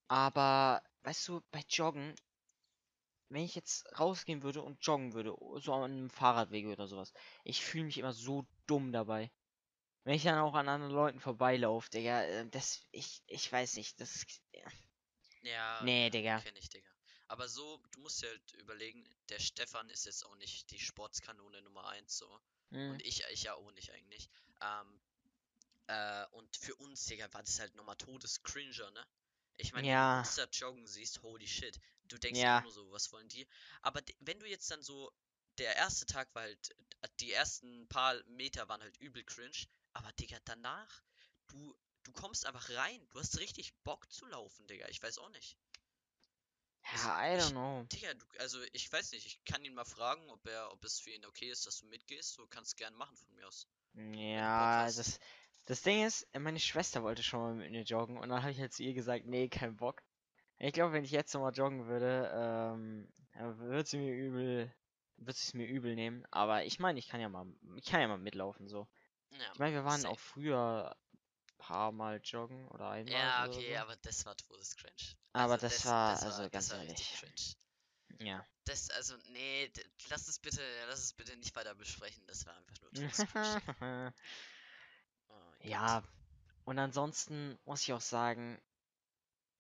Aber, 0.10 0.84
weißt 1.02 1.28
du, 1.30 1.42
bei 1.52 1.64
Joggen, 1.68 2.16
wenn 3.30 3.44
ich 3.44 3.56
jetzt 3.56 3.86
rausgehen 4.00 4.44
würde 4.44 4.62
und 4.62 4.86
joggen 4.86 5.14
würde, 5.14 5.36
so 5.60 5.74
an 5.74 5.84
einem 5.92 6.10
Fahrradweg 6.12 6.68
oder 6.68 6.88
sowas, 6.88 7.14
ich 7.44 7.64
fühle 7.66 7.86
mich 7.86 7.98
immer 7.98 8.14
so 8.14 8.46
dumm 8.68 8.92
dabei. 8.92 9.32
Wenn 10.04 10.16
ich 10.16 10.24
dann 10.24 10.38
auch 10.40 10.54
an 10.56 10.68
anderen 10.70 10.94
Leuten 10.94 11.20
vorbeilaufe, 11.20 11.90
Digga, 11.90 12.24
äh, 12.24 12.48
das, 12.50 12.86
ich, 12.92 13.24
ich 13.28 13.52
weiß 13.52 13.76
nicht, 13.78 14.00
das, 14.00 14.26
Ja, 15.42 15.88
nee, 15.88 16.10
ja, 16.10 16.10
Digga. 16.10 16.44
kenn 16.44 16.56
ich, 16.56 16.70
Digga. 16.70 16.90
Aber 17.28 17.48
so, 17.48 17.78
du 17.92 18.00
musst 18.00 18.22
dir 18.22 18.30
halt 18.30 18.54
überlegen, 18.54 19.04
der 19.30 19.40
Stefan 19.40 19.90
ist 19.90 20.06
jetzt 20.06 20.26
auch 20.26 20.36
nicht 20.36 20.70
die 20.72 20.80
Sportskanone 20.80 21.62
Nummer 21.62 21.88
1 21.88 22.18
so. 22.18 22.40
Hm, 22.72 22.92
Und 22.92 23.02
ich, 23.04 23.24
ich 23.32 23.44
ja 23.44 23.54
auch 23.56 23.72
nicht 23.72 23.92
eigentlich. 23.92 24.30
Ähm, 24.62 25.02
äh, 25.88 26.26
und 26.32 26.56
für 26.58 26.76
uns, 26.78 27.06
Digga, 27.06 27.28
war 27.34 27.44
das 27.44 27.60
halt 27.60 27.76
nochmal 27.76 27.98
Todescringer, 27.98 28.92
ne? 28.92 29.08
Ich 29.58 29.74
meine, 29.74 29.92
wenn 29.92 29.98
Ja. 29.98 30.08
du 30.08 30.18
uns 30.18 30.36
da 30.36 30.46
joggen 30.46 30.88
siehst, 30.88 31.22
holy 31.24 31.48
shit. 31.48 31.80
Du 32.06 32.18
denkst 32.18 32.44
ja 32.44 32.54
nur 32.56 32.72
so, 32.72 32.92
was 32.92 33.12
wollen 33.12 33.30
die? 33.30 33.48
Aber 33.82 34.02
wenn 34.20 34.40
du 34.40 34.48
jetzt 34.48 34.72
dann 34.72 34.84
so, 34.84 35.12
der 35.60 35.76
erste 35.78 36.06
Tag 36.06 36.34
war 36.36 36.44
halt, 36.44 36.76
die 37.20 37.32
ersten 37.34 37.88
paar 37.88 38.22
Meter 38.28 38.68
waren 38.70 38.82
halt 38.82 38.98
übel 38.98 39.24
cringe. 39.24 39.68
Aber, 39.94 40.12
Digga, 40.14 40.38
danach, 40.46 41.04
du, 41.48 41.76
du 42.04 42.12
kommst 42.12 42.46
einfach 42.46 42.70
rein. 42.70 43.08
Du 43.12 43.20
hast 43.20 43.40
richtig 43.40 43.74
Bock 43.84 44.12
zu 44.12 44.26
laufen, 44.26 44.68
Digga. 44.68 44.88
Ich 44.90 45.02
weiß 45.02 45.18
auch 45.20 45.30
nicht. 45.30 45.58
Ja, 46.94 47.34
I 47.34 47.40
don't 47.40 47.52
know. 47.52 47.86
Digga, 47.92 48.14
du, 48.14 48.26
also 48.40 48.60
ich 48.74 48.92
weiß 48.92 49.12
nicht, 49.12 49.26
ich 49.26 49.44
kann 49.46 49.64
ihn 49.64 49.74
mal 49.74 49.86
fragen, 49.86 50.30
ob 50.30 50.46
er, 50.48 50.72
ob 50.72 50.84
es 50.84 51.00
für 51.00 51.12
ihn 51.12 51.26
okay 51.26 51.50
ist, 51.50 51.66
dass 51.66 51.80
du 51.80 51.86
mitgehst. 51.88 52.38
Du 52.38 52.48
kannst 52.48 52.78
gern 52.78 52.94
machen 52.96 53.16
von 53.16 53.34
mir 53.34 53.48
aus. 53.48 53.68
Ja, 53.94 54.86
das, 54.86 55.20
das 55.66 55.82
Ding 55.82 56.06
ist, 56.06 56.28
meine 56.38 56.60
Schwester 56.60 57.04
wollte 57.04 57.24
schon 57.24 57.40
mal 57.40 57.54
mit 57.54 57.72
mir 57.72 57.84
joggen 57.84 58.18
und 58.18 58.30
dann 58.30 58.42
habe 58.42 58.52
ich 58.52 58.60
halt 58.60 58.74
zu 58.74 58.84
ihr 58.84 58.94
gesagt, 58.94 59.26
nee, 59.26 59.50
kein 59.50 59.76
Bock. 59.76 60.02
Ich 60.58 60.74
glaube, 60.74 60.94
wenn 60.94 61.04
ich 61.04 61.12
jetzt 61.12 61.34
nochmal 61.34 61.54
joggen 61.54 61.88
würde, 61.88 62.32
ähm, 62.34 63.08
würde 63.60 63.88
sie 63.88 63.98
mir 63.98 64.14
übel, 64.14 64.74
sie 65.18 65.30
es 65.30 65.54
mir 65.54 65.68
übel 65.68 65.96
nehmen. 65.96 66.26
Aber 66.32 66.66
ich 66.66 66.80
meine, 66.80 67.00
ich 67.00 67.08
kann 67.08 67.20
ja 67.20 67.30
mal, 67.30 67.48
ich 67.76 67.86
kann 67.86 68.02
ja 68.02 68.08
mal 68.08 68.18
mitlaufen 68.18 68.68
so. 68.68 68.88
Ja, 69.32 69.52
Ich 69.54 69.60
meine, 69.60 69.76
wir 69.76 69.86
waren 69.86 70.02
safe. 70.02 70.14
auch 70.14 70.20
früher 70.20 70.96
paar 71.58 71.92
Mal 71.92 72.20
joggen 72.24 72.68
oder 72.70 72.90
einmal 72.90 73.14
Ja, 73.14 73.44
oder 73.46 73.54
okay, 73.54 73.76
so. 73.76 73.82
aber 73.82 73.96
das 73.98 74.26
war 74.26 74.36
todescringe. 74.36 74.96
Aber 75.34 75.54
Also 75.54 75.68
das 75.68 75.86
war- 75.86 76.14
das 76.14 76.24
also 76.24 76.42
das 76.44 76.52
ganz 76.52 76.72
war 76.72 76.80
richtig 76.80 77.20
ehrlich. 77.20 77.56
cringe. 78.18 78.28
Ja. 78.30 78.46
Das, 78.66 78.90
also, 78.92 79.16
nee, 79.32 79.72
lass 80.10 80.28
es 80.28 80.38
bitte, 80.40 80.62
lass 80.88 81.00
es 81.00 81.14
bitte 81.14 81.36
nicht 81.38 81.56
weiter 81.56 81.74
besprechen. 81.76 82.26
Das 82.28 82.46
war 82.46 82.56
einfach 82.56 82.82
nur. 82.82 82.92
Digga. 82.92 83.12
Oh 85.30 85.54
ja. 85.64 86.04
Und 86.66 86.78
ansonsten 86.78 87.58
muss 87.66 87.82
ich 87.84 87.94
auch 87.94 88.02
sagen, 88.02 88.62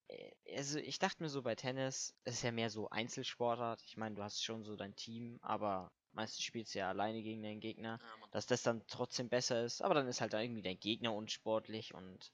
äh, 0.10 0.32
also 0.56 0.78
ich 0.80 1.00
dachte 1.00 1.24
mir 1.24 1.30
so 1.30 1.42
bei 1.42 1.56
Tennis, 1.56 2.14
es 2.24 2.36
ist 2.36 2.44
ja 2.44 2.52
mehr 2.52 2.70
so 2.70 2.90
Einzelsportart. 2.90 3.82
Ich 3.84 3.98
meine, 3.98 4.16
du 4.16 4.24
hast 4.24 4.44
schon 4.44 4.64
so 4.64 4.76
dein 4.76 4.96
Team, 4.96 5.40
aber 5.42 5.92
meistens 6.14 6.44
spielst 6.44 6.76
du 6.76 6.80
ja 6.80 6.90
alleine 6.90 7.22
gegen 7.22 7.42
deinen 7.42 7.60
Gegner. 7.60 8.00
Ja. 8.02 8.28
Dass 8.32 8.46
das 8.46 8.64
dann 8.64 8.86
trotzdem 8.88 9.30
besser 9.30 9.64
ist, 9.64 9.82
aber 9.82 9.94
dann 9.94 10.08
ist 10.08 10.22
halt 10.22 10.34
irgendwie 10.34 10.62
dein 10.62 10.80
Gegner 10.80 11.14
unsportlich 11.14 11.94
und 11.94 12.32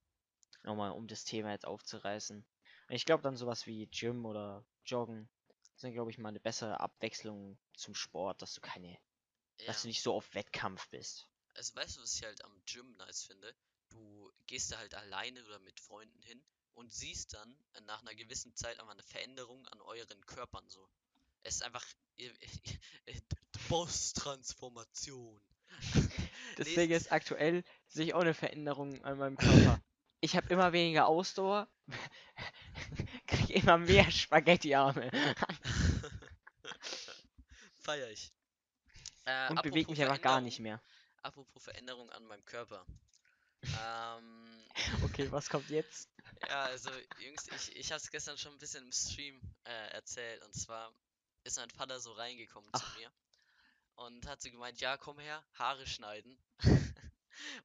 nochmal 0.63 0.91
um 0.91 1.07
das 1.07 1.23
Thema 1.23 1.51
jetzt 1.51 1.65
aufzureißen. 1.65 2.45
Und 2.89 2.95
ich 2.95 3.05
glaube 3.05 3.23
dann 3.23 3.35
sowas 3.35 3.67
wie 3.67 3.87
Gym 3.87 4.25
oder 4.25 4.65
Joggen 4.85 5.29
sind, 5.75 5.93
glaube 5.93 6.11
ich, 6.11 6.17
mal 6.17 6.29
eine 6.29 6.39
bessere 6.39 6.79
Abwechslung 6.79 7.57
zum 7.75 7.95
Sport, 7.95 8.41
dass 8.41 8.53
du 8.53 8.61
keine, 8.61 8.97
Ja. 9.59 9.67
dass 9.67 9.81
du 9.81 9.87
nicht 9.87 10.01
so 10.01 10.13
auf 10.13 10.33
Wettkampf 10.33 10.87
bist. 10.89 11.27
Also 11.55 11.75
weißt 11.75 11.97
du, 11.97 12.01
was 12.01 12.13
ich 12.13 12.23
halt 12.23 12.43
am 12.43 12.61
Gym 12.65 12.95
nice 12.97 13.23
finde? 13.23 13.55
Du 13.89 14.31
gehst 14.45 14.71
da 14.71 14.77
halt 14.77 14.93
alleine 14.93 15.43
oder 15.45 15.59
mit 15.59 15.79
Freunden 15.79 16.21
hin 16.21 16.43
und 16.73 16.93
siehst 16.93 17.33
dann 17.33 17.57
nach 17.81 18.01
einer 18.01 18.13
gewissen 18.13 18.55
Zeit 18.55 18.79
einfach 18.79 18.93
eine 18.93 19.03
Veränderung 19.03 19.65
an 19.67 19.81
euren 19.81 20.25
Körpern 20.25 20.69
so. 20.69 20.87
Es 21.47 21.55
ist 21.55 21.63
einfach 21.63 21.85
Boss-Transformation. 23.69 25.39
Das 26.57 26.67
Nee, 26.75 26.75
Ding 26.75 26.91
es 26.91 27.03
ist, 27.03 27.11
aktuell 27.13 27.63
sehe 27.87 28.07
ich 28.07 28.13
auch 28.13 28.19
eine 28.19 28.33
Veränderung 28.33 29.01
an 29.05 29.17
meinem 29.17 29.37
Körper. 29.37 29.81
Ich 30.19 30.35
habe 30.35 30.49
immer 30.49 30.73
weniger 30.73 31.07
Ausdauer, 31.07 31.69
kriege 33.27 33.53
immer 33.53 33.77
mehr 33.77 34.11
Spaghetti-Arme 34.11 35.09
Feier 37.81 38.09
ich. 38.09 38.33
Äh, 39.23 39.49
und 39.49 39.61
bewege 39.61 39.89
mich 39.89 40.01
einfach 40.01 40.21
gar 40.21 40.41
nicht 40.41 40.59
mehr. 40.59 40.81
Apropos 41.21 41.63
Veränderung 41.63 42.09
an 42.09 42.25
meinem 42.25 42.43
Körper. 42.43 42.85
ähm, 43.63 44.65
Okay, 45.03 45.31
was 45.31 45.49
kommt 45.49 45.69
jetzt? 45.69 46.09
Ja, 46.49 46.63
also 46.63 46.89
Jungs, 47.19 47.47
ich, 47.55 47.73
ich 47.77 47.91
habe 47.91 48.01
es 48.01 48.11
gestern 48.11 48.37
schon 48.37 48.51
ein 48.51 48.59
bisschen 48.59 48.83
im 48.83 48.91
Stream 48.91 49.39
äh, 49.63 49.93
erzählt. 49.93 50.43
Und 50.43 50.53
zwar 50.53 50.93
ist 51.47 51.57
mein 51.57 51.69
Vater 51.69 51.99
so 51.99 52.11
reingekommen 52.13 52.69
Ach. 52.73 52.93
zu 52.93 52.99
mir 52.99 53.11
und 53.95 54.27
hat 54.27 54.41
so 54.41 54.51
gemeint, 54.51 54.79
ja, 54.79 54.97
komm 54.97 55.19
her, 55.19 55.43
Haare 55.53 55.87
schneiden. 55.87 56.37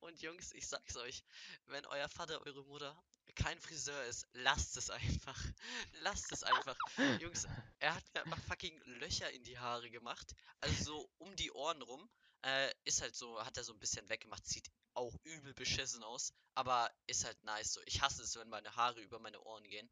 und 0.01 0.21
Jungs, 0.23 0.53
ich 0.53 0.67
sag's 0.67 0.97
euch, 0.97 1.25
wenn 1.67 1.85
euer 1.87 2.09
Vater, 2.09 2.41
eure 2.47 2.65
Mutter 2.65 3.05
kein 3.35 3.59
Friseur 3.61 4.05
ist, 4.05 4.27
lasst 4.33 4.77
es 4.77 4.91
einfach. 4.91 5.41
lasst 6.01 6.33
es 6.33 6.43
einfach. 6.43 6.77
Jungs, 7.21 7.47
er 7.79 7.95
hat 7.95 8.05
mir 8.15 8.23
einfach 8.23 8.41
fucking 8.45 8.79
Löcher 8.85 9.31
in 9.31 9.43
die 9.45 9.59
Haare 9.59 9.91
gemacht. 9.91 10.35
Also 10.61 10.85
so 10.85 11.11
um 11.19 11.35
die 11.37 11.53
Ohren 11.53 11.83
rum. 11.83 12.09
Äh, 12.45 12.73
ist 12.85 13.01
halt 13.01 13.15
so, 13.15 13.41
hat 13.45 13.57
er 13.57 13.65
so 13.65 13.73
ein 13.73 13.79
bisschen 13.79 14.09
weggemacht. 14.09 14.47
Sieht 14.47 14.69
auch 14.95 15.15
übel 15.25 15.55
beschissen 15.55 16.03
aus. 16.03 16.33
Aber 16.55 16.91
ist 17.07 17.25
halt 17.25 17.43
nice 17.45 17.73
so. 17.73 17.81
Ich 17.87 18.03
hasse 18.03 18.23
es, 18.23 18.37
wenn 18.37 18.49
meine 18.49 18.75
Haare 18.75 19.01
über 19.01 19.19
meine 19.19 19.41
Ohren 19.41 19.65
gehen. 19.65 19.91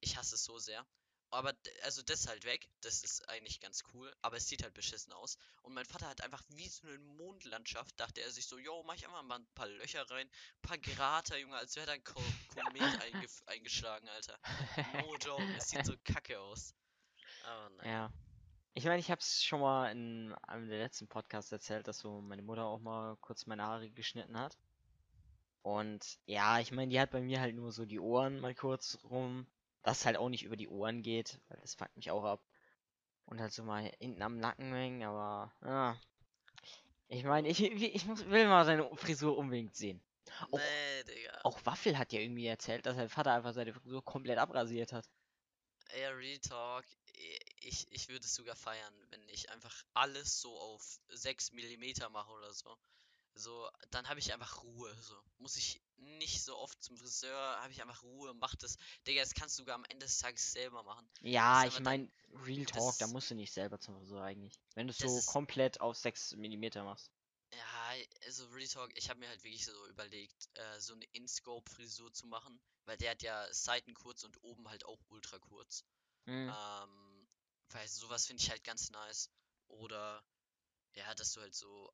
Ich 0.00 0.16
hasse 0.16 0.36
es 0.36 0.44
so 0.44 0.58
sehr. 0.58 0.86
Aber 1.30 1.52
also 1.82 2.02
das 2.02 2.20
ist 2.20 2.28
halt 2.28 2.44
weg. 2.44 2.68
Das 2.80 3.02
ist 3.02 3.28
eigentlich 3.28 3.60
ganz 3.60 3.82
cool. 3.92 4.14
Aber 4.22 4.36
es 4.36 4.48
sieht 4.48 4.62
halt 4.62 4.74
beschissen 4.74 5.12
aus. 5.12 5.38
Und 5.62 5.74
mein 5.74 5.84
Vater 5.84 6.08
hat 6.08 6.22
einfach 6.22 6.42
wie 6.50 6.68
so 6.68 6.86
eine 6.86 6.98
Mondlandschaft, 6.98 7.98
dachte 7.98 8.22
er 8.22 8.30
sich 8.30 8.46
so, 8.46 8.58
yo, 8.58 8.82
mach 8.84 8.94
ich 8.94 9.06
einfach 9.06 9.22
mal 9.22 9.38
ein 9.38 9.46
paar 9.54 9.68
Löcher 9.68 10.08
rein. 10.10 10.28
Ein 10.28 10.62
paar 10.62 10.78
Krater, 10.78 11.38
Junge, 11.38 11.56
als 11.56 11.76
wäre 11.76 11.86
da 11.86 11.92
ein 11.92 12.04
Ko 12.04 12.22
Komet 12.54 12.82
eingeschlagen, 13.46 14.08
Alter. 14.08 14.38
No 14.94 15.16
joke, 15.16 15.42
es 15.56 15.68
sieht 15.70 15.84
so 15.84 15.94
kacke 16.04 16.38
aus. 16.38 16.74
Aber 17.44 17.70
naja. 17.70 17.90
Ja. 17.90 18.12
Ich 18.74 18.84
meine, 18.84 18.98
ich 18.98 19.10
habe 19.10 19.20
es 19.20 19.42
schon 19.42 19.60
mal 19.60 19.90
in 19.90 20.34
einem 20.42 20.68
der 20.68 20.78
letzten 20.78 21.08
Podcasts 21.08 21.50
erzählt, 21.50 21.88
dass 21.88 21.98
so 21.98 22.20
meine 22.20 22.42
Mutter 22.42 22.66
auch 22.66 22.78
mal 22.78 23.16
kurz 23.22 23.46
meine 23.46 23.62
Haare 23.62 23.90
geschnitten 23.90 24.38
hat. 24.38 24.58
Und 25.62 26.18
ja, 26.26 26.60
ich 26.60 26.72
meine, 26.72 26.90
die 26.90 27.00
hat 27.00 27.10
bei 27.10 27.22
mir 27.22 27.40
halt 27.40 27.56
nur 27.56 27.72
so 27.72 27.86
die 27.86 27.98
Ohren 27.98 28.38
mal 28.38 28.54
kurz 28.54 28.98
rum. 29.02 29.46
Das 29.86 30.04
halt 30.04 30.16
auch 30.18 30.28
nicht 30.28 30.42
über 30.44 30.56
die 30.56 30.68
Ohren 30.68 31.02
geht, 31.02 31.40
weil 31.48 31.58
das 31.62 31.74
fuckt 31.76 31.96
mich 31.96 32.10
auch 32.10 32.24
ab. 32.24 32.42
Und 33.26 33.40
halt 33.40 33.52
so 33.52 33.62
mal 33.64 33.90
hinten 34.00 34.22
am 34.22 34.38
Nacken 34.38 34.72
hängen, 34.74 35.02
aber 35.04 35.52
ja. 35.64 35.96
Ich 37.08 37.24
meine, 37.24 37.48
ich, 37.48 37.62
ich 37.62 38.04
muss, 38.06 38.26
will 38.26 38.48
mal 38.48 38.64
seine 38.64 38.94
Frisur 38.96 39.38
unbedingt 39.38 39.76
sehen. 39.76 40.02
Auch- 40.50 40.58
Nee, 40.58 41.04
Digga. 41.04 41.40
Auch 41.44 41.64
Waffel 41.64 41.96
hat 41.98 42.12
ja 42.12 42.20
irgendwie 42.20 42.46
erzählt, 42.46 42.84
dass 42.84 42.96
sein 42.96 43.08
Vater 43.08 43.32
einfach 43.32 43.52
seine 43.54 43.72
Frisur 43.72 44.04
komplett 44.04 44.38
abrasiert 44.38 44.92
hat. 44.92 45.08
Ey, 45.90 46.06
Real 46.06 46.38
Talk, 46.40 46.84
ich, 47.60 47.86
ich 47.92 48.08
würde 48.08 48.24
es 48.24 48.34
sogar 48.34 48.56
feiern, 48.56 48.94
wenn 49.10 49.28
ich 49.28 49.50
einfach 49.50 49.84
alles 49.94 50.40
so 50.40 50.58
auf 50.58 50.98
6 51.08 51.52
mm 51.52 52.10
mache 52.10 52.32
oder 52.32 52.52
so. 52.52 52.76
So, 53.34 53.68
dann 53.90 54.08
habe 54.08 54.18
ich 54.20 54.32
einfach 54.32 54.62
Ruhe. 54.64 54.92
So, 55.00 55.14
muss 55.38 55.56
ich 55.56 55.80
nicht 55.96 56.42
so 56.42 56.56
oft 56.56 56.82
zum 56.82 56.96
Friseur, 56.96 57.60
habe 57.60 57.72
ich 57.72 57.82
einfach 57.82 58.02
Ruhe, 58.02 58.34
mach 58.34 58.54
das. 58.56 58.76
Digga, 59.06 59.22
das 59.22 59.34
kannst 59.34 59.58
du 59.58 59.62
sogar 59.62 59.74
am 59.74 59.84
Ende 59.86 60.06
des 60.06 60.18
Tages 60.18 60.52
selber 60.52 60.82
machen. 60.82 61.08
Ja, 61.20 61.66
ich 61.66 61.80
meine, 61.80 62.10
Real 62.44 62.64
Talk, 62.64 62.98
da 62.98 63.06
musst 63.06 63.30
du 63.30 63.34
nicht 63.34 63.52
selber 63.52 63.78
zum 63.80 63.96
Friseur 63.96 64.22
eigentlich. 64.22 64.58
Wenn 64.74 64.86
du 64.86 64.92
es 64.92 64.98
so 64.98 65.22
komplett 65.30 65.80
auf 65.80 65.96
6 65.96 66.34
mm 66.36 66.84
machst. 66.84 67.10
Ja, 67.52 68.04
also 68.24 68.46
Real 68.48 68.68
Talk, 68.68 68.90
ich 68.96 69.08
habe 69.08 69.20
mir 69.20 69.28
halt 69.28 69.42
wirklich 69.44 69.64
so 69.64 69.86
überlegt, 69.88 70.48
äh, 70.54 70.80
so 70.80 70.94
eine 70.94 71.04
In-Scope-Frisur 71.12 72.12
zu 72.12 72.26
machen, 72.26 72.60
weil 72.84 72.96
der 72.96 73.12
hat 73.12 73.22
ja 73.22 73.52
Seiten 73.52 73.94
kurz 73.94 74.24
und 74.24 74.42
oben 74.42 74.68
halt 74.68 74.84
auch 74.84 75.00
ultra 75.08 75.38
kurz. 75.38 75.84
Mhm. 76.26 76.52
Ähm, 76.52 77.28
weil 77.70 77.88
sowas 77.88 78.26
finde 78.26 78.42
ich 78.42 78.50
halt 78.50 78.64
ganz 78.64 78.90
nice. 78.90 79.30
Oder 79.68 80.24
ja, 80.94 81.14
dass 81.14 81.32
du 81.32 81.40
halt 81.40 81.54
so 81.54 81.92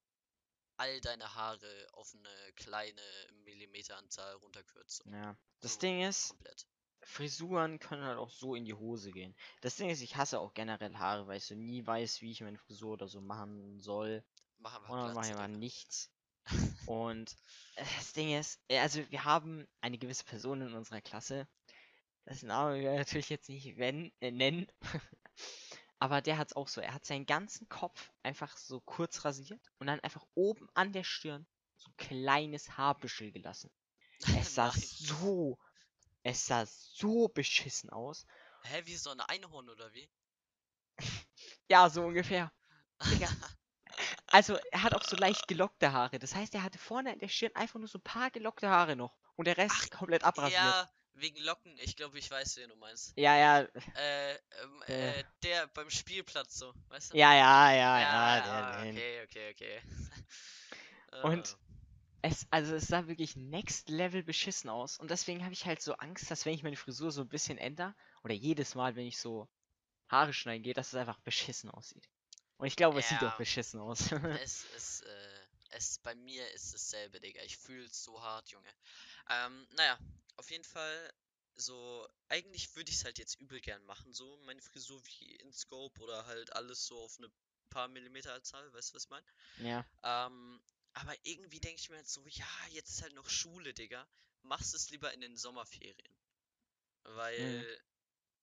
all 0.76 1.00
deine 1.00 1.35
Haare 1.35 1.88
auf 1.92 2.14
eine 2.14 2.52
kleine 2.54 3.02
Millimeteranzahl 3.44 4.35
runterkürzt. 4.37 5.04
so 5.04 5.11
Ja. 5.11 5.37
Das 5.61 5.74
so 5.74 5.80
Ding 5.80 6.02
ist, 6.02 6.30
Komplett. 6.30 6.66
Frisuren 7.04 7.78
können 7.78 8.04
halt 8.04 8.18
auch 8.18 8.30
so 8.30 8.54
in 8.54 8.64
die 8.64 8.74
Hose 8.74 9.11
gehen. 9.11 9.35
Das 9.61 9.76
Ding 9.76 9.90
ist, 9.90 10.02
ich 10.02 10.16
hasse 10.16 10.40
auch 10.40 10.54
generell 10.54 10.94
Haare, 10.94 11.26
weil 11.26 11.38
ich 11.38 11.44
so 11.44 11.54
nie 11.54 11.87
weiß, 11.87 12.20
wie 12.22 12.30
ich 12.30 12.40
meine 12.40 12.58
Frisur 12.58 12.92
oder 12.92 13.08
so 13.08 13.20
machen 13.20 13.80
soll. 13.80 14.24
Mach 14.58 14.76
einfach 14.76 14.90
Und 14.90 14.98
dann 14.98 15.14
mache 15.14 15.52
ich 15.52 15.58
nichts. 15.58 16.11
Und 16.87 17.37
äh, 17.76 17.85
das 17.96 18.12
Ding 18.12 18.37
ist, 18.37 18.61
äh, 18.68 18.78
also 18.78 19.08
wir 19.11 19.24
haben 19.24 19.66
eine 19.80 19.98
gewisse 19.98 20.24
Person 20.24 20.61
in 20.62 20.74
unserer 20.74 21.00
Klasse. 21.00 21.48
Das 22.24 22.42
Name 22.42 22.80
wir 22.80 22.94
natürlich 22.94 23.28
jetzt 23.28 23.48
nicht 23.48 23.76
wenn, 23.78 24.12
äh, 24.20 24.30
nennen. 24.30 24.66
Aber 26.03 26.21
der 26.21 26.37
hat's 26.37 26.55
auch 26.55 26.67
so. 26.67 26.81
Er 26.81 26.95
hat 26.95 27.05
seinen 27.05 27.27
ganzen 27.27 27.69
Kopf 27.69 28.11
einfach 28.25 28.57
so 28.57 28.81
kurz 28.81 29.25
rasiert 29.25 29.71
und 29.79 29.87
dann 29.87 30.01
einfach 30.01 30.27
oben 30.35 30.67
an 30.75 30.93
der 30.93 31.05
Stirn 31.05 31.47
so 31.77 31.91
ein 31.91 31.97
kleines 31.97 32.77
Haarbüschel 32.77 33.31
gelassen. 33.31 33.71
Es 34.37 34.57
sah 34.57 34.73
so, 34.73 35.61
es 36.25 36.45
sah 36.49 36.67
so 36.67 37.29
beschissen 37.29 37.91
aus. 37.91 38.27
Hä, 38.65 38.83
wie 38.87 38.97
so 38.97 39.11
ein 39.11 39.21
Einhorn 39.21 39.69
oder 39.69 39.95
wie? 39.95 40.11
Ja, 41.69 41.88
so 41.88 42.03
ungefähr. 42.03 42.51
Digga. 43.09 43.29
Also, 44.33 44.59
er 44.73 44.83
hat 44.83 44.95
auch 44.95 45.05
so 45.05 45.17
leicht 45.17 45.47
gelockte 45.47 45.93
Haare. 45.93 46.19
Das 46.19 46.35
heißt, 46.35 46.55
er 46.57 46.65
hatte 46.65 46.79
vorne 46.79 47.12
an 47.12 47.21
der 47.21 47.29
Stirn 47.29 47.55
einfach 47.55 47.79
nur 47.79 47.88
so 47.88 47.99
ein 47.99 48.03
paar 48.03 48.31
gelockte 48.33 48.69
Haare 48.69 48.97
noch. 48.97 49.17
Und 49.37 49.47
der 49.47 49.57
Rest 49.57 49.93
Ach, 49.93 49.99
komplett 49.99 50.25
abrasiert. 50.25 50.75
Ja, 50.75 50.91
wegen 51.14 51.38
Locken. 51.42 51.77
Ich 51.79 51.96
glaube, 51.96 52.18
ich 52.18 52.31
weiß, 52.31 52.57
wen 52.57 52.68
du 52.70 52.77
meinst. 52.77 53.14
Ja, 53.16 53.37
ja, 53.37 53.66
Äh, 53.94 54.35
ähm, 54.35 54.83
Äh. 54.87 55.20
äh, 55.20 55.25
der 55.42 55.66
beim 55.68 55.90
Spielplatz 55.90 56.59
so, 56.59 56.75
weißt 56.88 57.12
du? 57.12 57.16
ja, 57.16 57.35
ja, 57.35 57.72
ja, 57.72 58.01
ja, 58.01 58.01
ja, 58.01 58.40
der, 58.40 58.64
ah, 58.64 58.83
okay, 58.83 59.22
okay, 59.25 59.51
okay. 59.53 59.83
Und- 61.22 61.57
Äh, 61.57 61.57
Es, 62.22 62.46
also 62.51 62.77
es 62.77 62.88
sah 62.88 63.07
wirklich 63.09 63.37
next 63.37 63.88
level 63.88 64.22
beschissen 64.25 64.70
aus. 64.70 64.98
Und 64.98 65.11
deswegen 65.11 65.42
habe 65.44 65.53
ich 65.55 65.66
halt 65.66 65.83
so 65.83 65.94
Angst, 65.94 66.31
dass 66.31 66.46
wenn 66.46 66.55
ich 66.55 66.62
meine 66.64 66.77
Frisur 66.77 67.12
so 67.12 67.22
ein 67.22 67.29
bisschen 67.29 67.59
ändere, 67.59 67.94
oder 68.25 68.35
jedes 68.35 68.75
Mal, 68.75 68.96
wenn 68.96 69.07
ich 69.07 69.18
so 69.18 69.48
Haare 70.09 70.33
schneiden 70.33 70.62
gehe, 70.64 70.75
dass 70.75 70.88
es 70.88 70.94
einfach 70.96 71.18
beschissen 71.20 71.70
aussieht. 71.70 72.09
Und 72.59 72.66
ich 72.68 72.77
glaube, 72.77 73.01
es 73.01 73.09
sieht 73.09 73.25
auch 73.25 73.33
Ja. 73.33 73.37
beschissen 73.37 73.81
aus. 73.81 74.11
es 74.33 74.64
ist, 74.77 75.03
äh, 75.03 75.46
es, 75.70 75.98
bei 75.98 76.14
mir 76.14 76.48
ist 76.53 76.75
dasselbe, 76.75 77.20
Digga. 77.20 77.42
Ich 77.42 77.57
fühl's 77.59 78.03
so 78.05 78.20
hart, 78.22 78.48
Junge. 78.51 78.72
Ähm, 79.31 79.66
naja, 79.77 79.98
auf 80.37 80.51
jeden 80.51 80.64
Fall, 80.64 81.12
so, 81.55 82.09
eigentlich 82.29 82.75
würde 82.77 82.90
ich 82.90 82.97
es 82.97 83.05
halt 83.05 83.18
jetzt 83.18 83.40
übel 83.40 83.61
gern 83.61 83.85
machen, 83.85 84.12
so, 84.12 84.37
meine 84.38 84.62
Frisur 84.62 85.03
wie 85.07 85.37
in 85.37 85.53
Scope 85.53 86.01
oder 86.03 86.27
halt 86.27 86.53
alles 86.55 86.87
so 86.87 86.99
auf 87.01 87.18
eine 87.18 87.31
paar 87.71 87.88
Millimeter 87.88 88.42
Zahl, 88.42 88.73
weißt 88.73 88.90
du, 88.90 88.95
was 88.97 89.05
ich 89.05 89.11
meine? 89.11 89.27
ja. 89.57 89.85
Ähm, 90.03 90.62
aber 90.95 91.14
irgendwie 91.25 91.61
denke 91.61 91.81
ich 91.81 91.90
mir 91.90 91.97
halt 91.97 92.09
so, 92.09 92.27
ja, 92.29 92.47
jetzt 92.71 92.90
ist 92.90 93.03
halt 93.03 93.14
noch 93.14 93.29
Schule, 93.29 93.73
Digga. 93.75 94.07
Machst 94.42 94.75
es 94.75 94.90
lieber 94.90 95.12
in 95.14 95.21
den 95.21 95.37
Sommerferien. 95.37 96.16
Weil, 97.05 97.79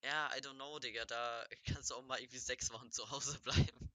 ja, 0.04 0.30
I 0.36 0.40
don't 0.42 0.56
know, 0.56 0.80
Digga, 0.80 1.06
da 1.06 1.46
kannst 1.66 1.92
du 1.92 1.96
auch 1.96 2.04
mal 2.04 2.20
irgendwie 2.20 2.40
sechs 2.40 2.72
Wochen 2.72 2.92
zu 2.92 3.10
Hause 3.12 3.40
bleiben. 3.44 3.92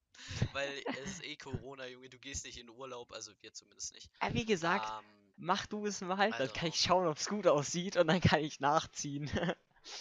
Weil 0.52 0.84
es 0.94 1.12
ist 1.12 1.24
eh 1.24 1.36
Corona, 1.36 1.86
Junge, 1.86 2.08
du 2.10 2.18
gehst 2.18 2.44
nicht 2.44 2.58
in 2.58 2.70
Urlaub, 2.70 3.12
also 3.12 3.32
wir 3.40 3.52
zumindest 3.52 3.92
nicht. 3.94 4.10
Aber 4.20 4.34
wie 4.34 4.44
gesagt, 4.46 4.94
Ähm, 5.00 5.23
mach 5.44 5.66
du 5.66 5.86
es 5.86 6.00
mal, 6.00 6.30
dann 6.30 6.52
kann 6.52 6.68
ich 6.68 6.74
also- 6.74 6.86
schauen, 6.88 7.06
ob 7.06 7.18
es 7.18 7.26
gut 7.28 7.46
aussieht 7.46 7.96
und 7.96 8.08
dann 8.08 8.20
kann 8.20 8.40
ich 8.40 8.60
nachziehen. 8.60 9.24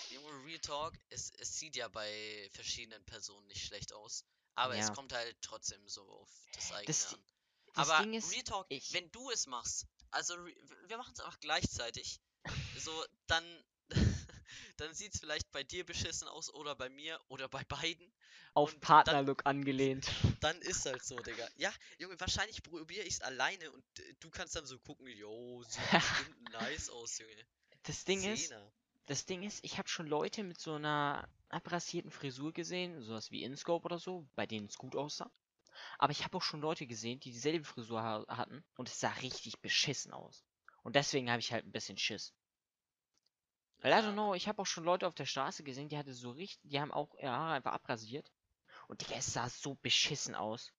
Junge, 0.10 0.45
Real 0.45 0.60
Talk, 0.60 0.93
es, 1.10 1.32
es 1.38 1.60
sieht 1.60 1.75
ja 1.75 1.88
bei 1.89 2.49
verschiedenen 2.53 3.03
Personen 3.06 3.45
nicht 3.47 3.65
schlecht 3.65 3.93
aus. 3.93 4.23
Aber 4.56 4.75
es 4.75 4.88
Ja. 4.88 4.93
kommt 4.93 5.13
halt 5.13 5.36
trotzdem 5.41 5.88
so 5.88 6.03
auf 6.03 6.29
das 6.53 6.71
eigene 6.71 6.86
Das- 6.88 7.13
an. 7.13 7.23
Das 7.75 7.89
Aber 7.89 8.03
Ding 8.03 8.13
ist, 8.13 8.32
Real 8.32 8.43
Talk, 8.43 8.65
ich- 8.69 8.93
wenn 8.93 9.12
du 9.12 9.32
es 9.32 9.47
machst, 9.47 9.88
also 10.12 10.36
wir 10.88 10.97
machen 10.97 11.13
es 11.13 11.19
einfach 11.21 11.39
gleichzeitig, 11.39 12.21
so 12.77 12.91
dann 13.27 13.43
dann 14.77 14.93
sieht's 14.93 15.19
vielleicht 15.19 15.51
bei 15.51 15.63
dir 15.63 15.85
beschissen 15.85 16.27
aus 16.27 16.53
oder 16.53 16.75
bei 16.75 16.89
mir 16.89 17.19
oder 17.27 17.47
bei 17.47 17.63
beiden. 17.63 18.11
Auf 18.53 18.79
Partnerlook 18.79 19.45
angelehnt. 19.45 20.07
Dann 20.41 20.61
ist 20.61 20.85
halt 20.85 21.03
so, 21.03 21.15
Digga. 21.17 21.47
Ja, 21.57 21.73
Junge, 21.97 22.19
wahrscheinlich 22.19 22.61
probiere 22.61 23.05
ich's 23.05 23.21
alleine 23.21 23.71
und 23.71 23.83
äh, 23.99 24.13
du 24.19 24.29
kannst 24.29 24.55
dann 24.55 24.65
so 24.65 24.77
gucken, 24.77 25.07
yo, 25.07 25.63
sieht 25.63 25.81
bestimmt 25.91 26.51
nice 26.51 26.89
aus, 26.89 27.17
Junge. 27.17 27.45
Das 27.83 28.05
Ding 28.05 28.23
ist, 28.23 28.49
Zehner. 28.49 28.71
das 29.07 29.25
Ding 29.25 29.41
ist, 29.41 29.63
ich 29.63 29.77
habe 29.79 29.89
schon 29.89 30.05
Leute 30.05 30.43
mit 30.43 30.59
so 30.59 30.75
einer 30.75 31.27
abrasierten 31.49 32.11
Frisur 32.11 32.53
gesehen, 32.53 33.01
sowas 33.01 33.31
wie 33.31 33.43
InScope 33.43 33.85
oder 33.85 33.99
so, 33.99 34.27
bei 34.35 34.45
denen 34.45 34.67
es 34.67 34.77
gut 34.77 34.95
aussah. 34.95 35.31
Aber 35.97 36.11
ich 36.11 36.23
habe 36.23 36.37
auch 36.37 36.43
schon 36.43 36.61
Leute 36.61 36.85
gesehen, 36.85 37.19
die 37.19 37.31
dieselbe 37.31 37.65
Frisur 37.65 38.01
ha 38.01 38.25
hatten 38.27 38.63
und 38.77 38.89
es 38.89 38.99
sah 38.99 39.11
richtig 39.13 39.59
beschissen 39.59 40.13
aus. 40.13 40.43
Und 40.83 40.95
deswegen 40.95 41.29
habe 41.29 41.39
ich 41.39 41.51
halt 41.51 41.65
ein 41.65 41.71
bisschen 41.71 41.97
Schiss. 41.97 42.33
Weil, 43.83 43.91
I 43.93 43.97
Ja, 43.97 44.03
don't 44.03 44.13
know, 44.13 44.33
ich 44.33 44.47
habe 44.47 44.59
auch 44.63 44.65
schon 44.65 44.83
Leute 44.83 45.05
auf 45.07 45.13
der 45.13 45.27
Straße 45.27 45.63
gesehen, 45.63 45.87
die 45.89 45.97
hatte 45.99 46.15
so 46.15 46.31
richtig, 46.31 46.59
die 46.71 46.79
haben 46.81 46.91
auch 46.91 47.13
ihre 47.19 47.29
Haare 47.33 47.53
einfach 47.53 47.73
abrasiert. 47.73 48.31
Und 48.87 49.01
Digga, 49.01 49.17
es 49.17 49.33
sah 49.33 49.49
so 49.49 49.75
beschissen 49.75 50.35
aus. 50.35 50.73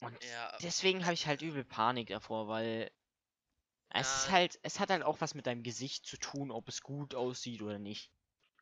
Und 0.00 0.18
Ja, 0.20 0.60
deswegen 0.60 1.04
habe 1.04 1.14
ich 1.14 1.26
halt 1.26 1.40
übel 1.40 1.64
Panik 1.64 2.08
davor, 2.08 2.46
weil 2.46 2.90
es 3.90 4.16
ist 4.16 4.28
Ja. 4.28 4.30
halt, 4.30 4.58
es 4.64 4.80
hat 4.80 4.90
halt 4.90 5.04
auch 5.04 5.20
was 5.20 5.34
mit 5.34 5.46
deinem 5.46 5.62
Gesicht 5.62 6.04
zu 6.04 6.18
tun, 6.18 6.50
ob 6.50 6.68
es 6.68 6.82
gut 6.82 7.14
aussieht 7.14 7.62
oder 7.62 7.78
nicht. 7.78 8.12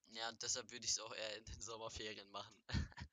ja, 0.09 0.31
deshalb 0.33 0.71
würde 0.71 0.85
ich 0.85 0.91
es 0.93 0.99
auch 1.01 1.13
eher 1.15 1.39
in 1.39 1.45
den 1.45 1.61
Sommerferien 1.61 2.29
machen. 2.31 2.63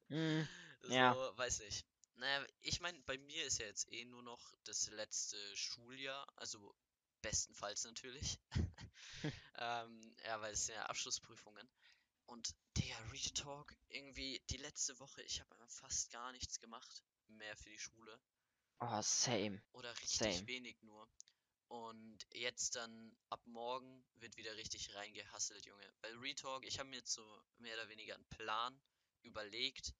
Hm, 0.09 0.47
So, 0.81 1.03
Ja. 1.05 1.17
weiß 1.35 1.59
nicht. 1.59 1.85
Naja, 2.15 2.45
ich 2.61 2.79
meine, 2.79 3.01
bei 3.03 3.17
mir 3.17 3.45
ist 3.45 3.59
ja 3.59 3.65
jetzt 3.67 3.91
eh 3.91 4.05
nur 4.05 4.23
noch 4.23 4.53
das 4.63 4.89
letzte 4.89 5.37
Schuljahr, 5.55 6.25
also 6.35 6.73
bestenfalls 7.21 7.83
natürlich. 7.83 8.39
ähm, 9.57 10.15
ja, 10.25 10.41
weil 10.41 10.53
es 10.53 10.65
sind 10.65 10.75
ja 10.75 10.85
Abschlussprüfungen. 10.85 11.67
Und 12.25 12.55
der 12.75 13.11
Retalk, 13.11 13.75
irgendwie 13.89 14.41
die 14.49 14.57
letzte 14.57 14.99
Woche, 14.99 15.21
ich 15.23 15.39
habe 15.39 15.55
fast 15.69 16.11
gar 16.11 16.31
nichts 16.31 16.59
gemacht 16.59 17.03
mehr 17.27 17.55
für 17.55 17.69
die 17.69 17.79
Schule. 17.79 18.19
oh, 18.79 19.01
same. 19.01 19.61
Oder 19.71 19.91
richtig 19.99 20.35
Same. 20.35 20.47
wenig 20.47 20.81
nur. 20.81 21.09
Und 21.69 22.25
jetzt 22.31 22.75
dann 22.75 23.17
ab 23.29 23.45
morgen 23.45 24.05
wird 24.15 24.37
wieder 24.37 24.55
richtig 24.55 24.93
reingehasselt, 24.95 25.65
Junge. 25.65 25.93
Weil 26.01 26.15
Retalk, 26.17 26.65
ich 26.65 26.79
habe 26.79 26.89
mir 26.89 26.97
jetzt 26.97 27.13
so 27.13 27.43
mehr 27.57 27.75
oder 27.75 27.89
weniger 27.89 28.15
einen 28.15 28.27
Plan 28.29 28.81
überlegt 29.23 29.93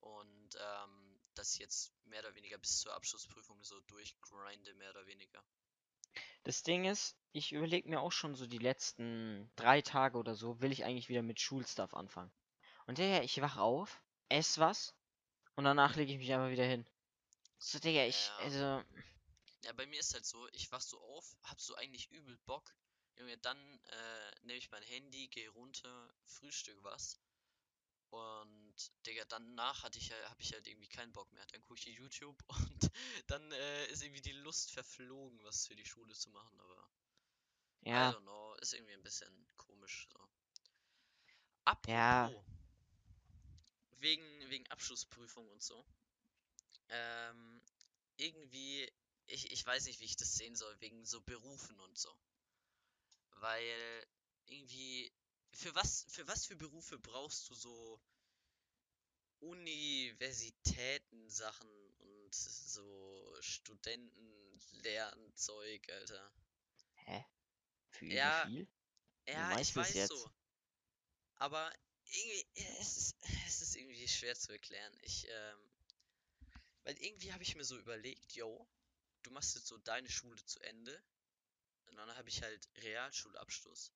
und 0.00 0.56
ähm, 0.58 1.20
das 1.34 1.58
jetzt 1.58 1.92
mehr 2.04 2.20
oder 2.20 2.34
weniger 2.34 2.58
bis 2.58 2.80
zur 2.80 2.94
Abschlussprüfung 2.94 3.62
so 3.64 3.80
durchgrinde, 3.82 4.74
mehr 4.74 4.90
oder 4.90 5.06
weniger. 5.06 5.44
Das 6.44 6.62
Ding 6.62 6.84
ist, 6.84 7.16
ich 7.32 7.52
überlege 7.52 7.88
mir 7.88 8.00
auch 8.00 8.12
schon 8.12 8.34
so 8.34 8.46
die 8.46 8.58
letzten 8.58 9.50
drei 9.56 9.82
Tage 9.82 10.18
oder 10.18 10.34
so, 10.34 10.60
will 10.60 10.72
ich 10.72 10.84
eigentlich 10.84 11.08
wieder 11.08 11.22
mit 11.22 11.40
Schulstuff 11.40 11.94
anfangen. 11.94 12.32
Und 12.86 12.98
Digga, 12.98 13.22
ich 13.22 13.40
wach 13.40 13.56
auf, 13.56 14.02
ess 14.28 14.58
was 14.58 14.94
und 15.54 15.64
danach 15.64 15.96
lege 15.96 16.12
ich 16.12 16.18
mich 16.18 16.32
einfach 16.32 16.50
wieder 16.50 16.64
hin. 16.64 16.86
So, 17.58 17.78
Digga, 17.78 18.06
ich, 18.06 18.26
Ja. 18.26 18.36
also, 18.38 18.84
Ja, 19.62 19.72
bei 19.74 19.86
mir 19.86 20.00
ist 20.00 20.14
halt 20.14 20.24
so, 20.24 20.48
ich 20.52 20.72
wach 20.72 20.80
so 20.80 20.98
auf, 21.00 21.36
hab 21.44 21.60
so 21.60 21.74
eigentlich 21.76 22.10
übel 22.10 22.36
Bock. 22.46 22.74
Junge, 23.16 23.36
dann 23.38 23.58
äh, 23.58 24.40
nehme 24.42 24.58
ich 24.58 24.70
mein 24.70 24.82
Handy, 24.82 25.28
gehe 25.28 25.50
runter, 25.50 26.14
frühstück 26.24 26.82
was. 26.82 27.20
Und 28.10 28.74
Digga, 29.06 29.24
danach 29.26 29.82
hatte 29.84 29.98
ich 29.98 30.08
ja, 30.08 30.16
habe 30.30 30.40
ich 30.42 30.52
halt 30.52 30.66
irgendwie 30.66 30.88
keinen 30.88 31.12
Bock 31.12 31.32
mehr. 31.32 31.46
Dann 31.46 31.62
gucke 31.62 31.80
ich 31.80 31.86
YouTube 31.86 32.42
und 32.48 32.90
dann 33.28 33.52
äh, 33.52 33.86
ist 33.88 34.02
irgendwie 34.02 34.22
die 34.22 34.32
Lust 34.32 34.72
verflogen, 34.72 35.42
was 35.44 35.66
für 35.66 35.76
die 35.76 35.86
Schule 35.86 36.14
zu 36.14 36.30
machen. 36.30 36.60
Aber 36.60 36.88
I 37.94 37.98
ja, 37.98 38.10
don't 38.10 38.22
know, 38.22 38.54
ist 38.60 38.74
irgendwie 38.74 38.94
ein 38.94 39.02
bisschen 39.04 39.46
komisch 39.56 40.08
so. 40.12 40.28
Apropos, 41.64 42.20
Ja. 42.22 42.44
wegen, 44.00 44.50
wegen 44.50 44.66
Abschlussprüfung 44.70 45.48
und 45.50 45.62
so. 45.62 45.84
Ähm, 46.90 47.62
irgendwie, 48.16 48.90
ich, 49.26 49.50
ich 49.52 49.64
weiß 49.64 49.86
nicht, 49.86 50.00
wie 50.00 50.04
ich 50.04 50.16
das 50.16 50.34
sehen 50.34 50.56
soll, 50.56 50.74
wegen 50.80 51.04
so 51.06 51.20
Berufen 51.22 51.78
und 51.80 51.96
so. 51.98 52.14
Weil 53.40 54.06
irgendwie, 54.46 55.10
für 55.52 55.74
was, 55.74 56.06
für 56.08 56.26
was 56.26 56.46
für 56.46 56.56
Berufe 56.56 56.98
brauchst 56.98 57.50
du 57.50 57.54
so 57.54 58.00
Universitäten-Sachen 59.40 61.68
und 61.98 62.34
so 62.34 63.36
Studenten-Lernzeug, 63.40 65.90
Alter? 65.90 66.32
hä? 67.06 67.24
Für 67.90 68.06
Ja, 68.06 68.46
viel? 68.46 68.66
Ja, 69.26 69.58
ich 69.58 69.74
weiß 69.74 69.94
jetzt? 69.94 70.08
so. 70.08 70.30
Aber 71.36 71.72
irgendwie, 72.04 72.46
es 72.54 72.96
ist, 72.96 73.16
es 73.46 73.62
ist 73.62 73.76
irgendwie 73.76 74.08
schwer 74.08 74.34
zu 74.34 74.52
erklären. 74.52 74.92
Ich, 75.02 75.26
ähm, 75.28 75.70
weil 76.84 76.98
irgendwie 76.98 77.32
habe 77.32 77.42
ich 77.42 77.56
mir 77.56 77.64
so 77.64 77.78
überlegt, 77.78 78.32
yo, 78.32 78.68
du 79.22 79.30
machst 79.30 79.54
jetzt 79.54 79.68
so 79.68 79.78
deine 79.78 80.10
Schule 80.10 80.44
zu 80.44 80.60
Ende. 80.60 81.02
Und 81.86 81.96
dann 81.96 82.14
habe 82.14 82.28
ich 82.28 82.42
halt 82.42 82.68
Realschulabschluss. 82.76 83.90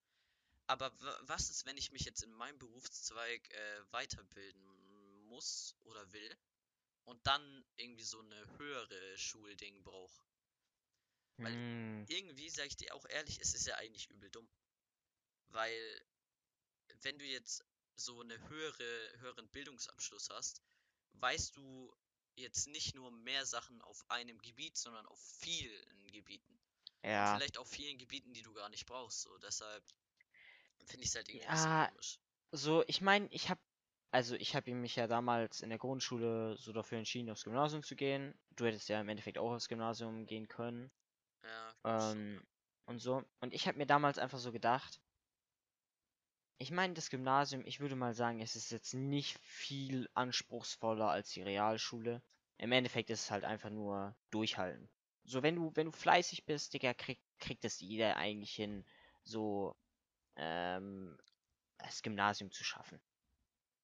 Aber 0.66 0.90
wa- 1.00 1.20
was 1.22 1.50
ist, 1.50 1.66
wenn 1.66 1.76
ich 1.76 1.92
mich 1.92 2.04
jetzt 2.04 2.22
in 2.22 2.32
meinem 2.32 2.58
Berufszweig 2.58 3.50
äh, 3.50 3.92
weiterbilden 3.92 5.24
muss 5.26 5.76
oder 5.84 6.10
will 6.12 6.36
und 7.04 7.26
dann 7.26 7.64
irgendwie 7.76 8.04
so 8.04 8.20
eine 8.20 8.58
höhere 8.58 9.18
Schulding 9.18 9.82
brauche? 9.82 10.24
weil- 11.38 11.52
Hm, 11.52 12.06
irgendwie, 12.08 12.48
sage 12.48 12.68
ich 12.68 12.76
dir 12.76 12.94
auch 12.94 13.04
ehrlich, 13.06 13.38
es 13.40 13.54
ist 13.54 13.66
ja 13.66 13.76
eigentlich 13.76 14.08
übel 14.10 14.30
dumm. 14.30 14.48
Weil, 15.48 16.06
wenn 17.02 17.18
du 17.18 17.24
jetzt 17.24 17.64
so 17.96 18.20
eine 18.20 18.38
höhere, 18.48 19.18
höheren 19.20 19.48
Bildungsabschluss 19.50 20.30
hast, 20.30 20.62
weißt 21.14 21.56
du 21.56 21.94
jetzt 22.36 22.66
nicht 22.68 22.94
nur 22.94 23.10
mehr 23.10 23.46
Sachen 23.46 23.80
auf 23.82 24.02
einem 24.10 24.38
Gebiet, 24.42 24.76
sondern 24.76 25.06
auf 25.06 25.20
vielen 25.38 26.12
Gebieten. 26.12 26.52
Und 26.52 27.10
ja. 27.10 27.34
vielleicht 27.34 27.58
auf 27.58 27.68
vielen 27.68 27.98
Gebieten, 27.98 28.32
die 28.34 28.42
du 28.42 28.52
gar 28.52 28.68
nicht 28.68 28.86
brauchst. 28.86 29.22
So, 29.22 29.36
deshalb 29.38 29.84
finde 30.86 31.04
ich 31.06 31.14
halt 31.14 31.28
irgendwie 31.28 31.46
Ja, 31.46 31.88
komisch. 31.88 32.18
So, 32.52 32.84
ich 32.86 33.00
meine, 33.00 33.28
ich 33.30 33.50
habe, 33.50 33.60
also 34.12 34.36
ich 34.36 34.54
habe 34.56 34.74
mich 34.74 34.96
ja 34.96 35.06
damals 35.06 35.60
in 35.60 35.70
der 35.70 35.78
Grundschule 35.78 36.56
so 36.56 36.72
dafür 36.72 36.98
entschieden, 36.98 37.30
aufs 37.30 37.44
Gymnasium 37.44 37.82
zu 37.82 37.96
gehen. 37.96 38.34
Du 38.56 38.64
hättest 38.66 38.88
ja 38.88 39.00
im 39.00 39.08
Endeffekt 39.08 39.38
auch 39.38 39.52
aufs 39.52 39.68
Gymnasium 39.68 40.26
gehen 40.26 40.48
können. 40.48 40.90
Ja. 41.42 41.74
Ähm, 41.84 42.42
und 42.86 42.98
so. 43.00 43.24
Und 43.40 43.54
ich 43.54 43.66
habe 43.66 43.78
mir 43.78 43.86
damals 43.86 44.18
einfach 44.18 44.38
so 44.38 44.52
gedacht, 44.52 45.00
ich 46.58 46.70
meine, 46.70 46.94
das 46.94 47.10
Gymnasium, 47.10 47.64
ich 47.66 47.80
würde 47.80 47.96
mal 47.96 48.14
sagen, 48.14 48.40
es 48.40 48.56
ist 48.56 48.70
jetzt 48.70 48.94
nicht 48.94 49.38
viel 49.38 50.08
anspruchsvoller 50.14 51.08
als 51.10 51.30
die 51.30 51.42
Realschule. 51.42 52.22
Im 52.58 52.72
Endeffekt 52.72 53.10
ist 53.10 53.22
es 53.24 53.30
halt 53.30 53.44
einfach 53.44 53.70
nur 53.70 54.16
durchhalten. 54.30 54.88
So, 55.24 55.42
wenn 55.42 55.56
du, 55.56 55.72
wenn 55.74 55.86
du 55.86 55.92
fleißig 55.92 56.44
bist, 56.44 56.74
Digga, 56.74 56.94
krieg, 56.94 57.20
kriegt 57.38 57.64
es 57.64 57.80
jeder 57.80 58.16
eigentlich 58.16 58.54
hin, 58.54 58.84
so, 59.24 59.76
ähm, 60.36 61.16
das 61.78 62.02
Gymnasium 62.02 62.50
zu 62.50 62.64
schaffen. 62.64 63.00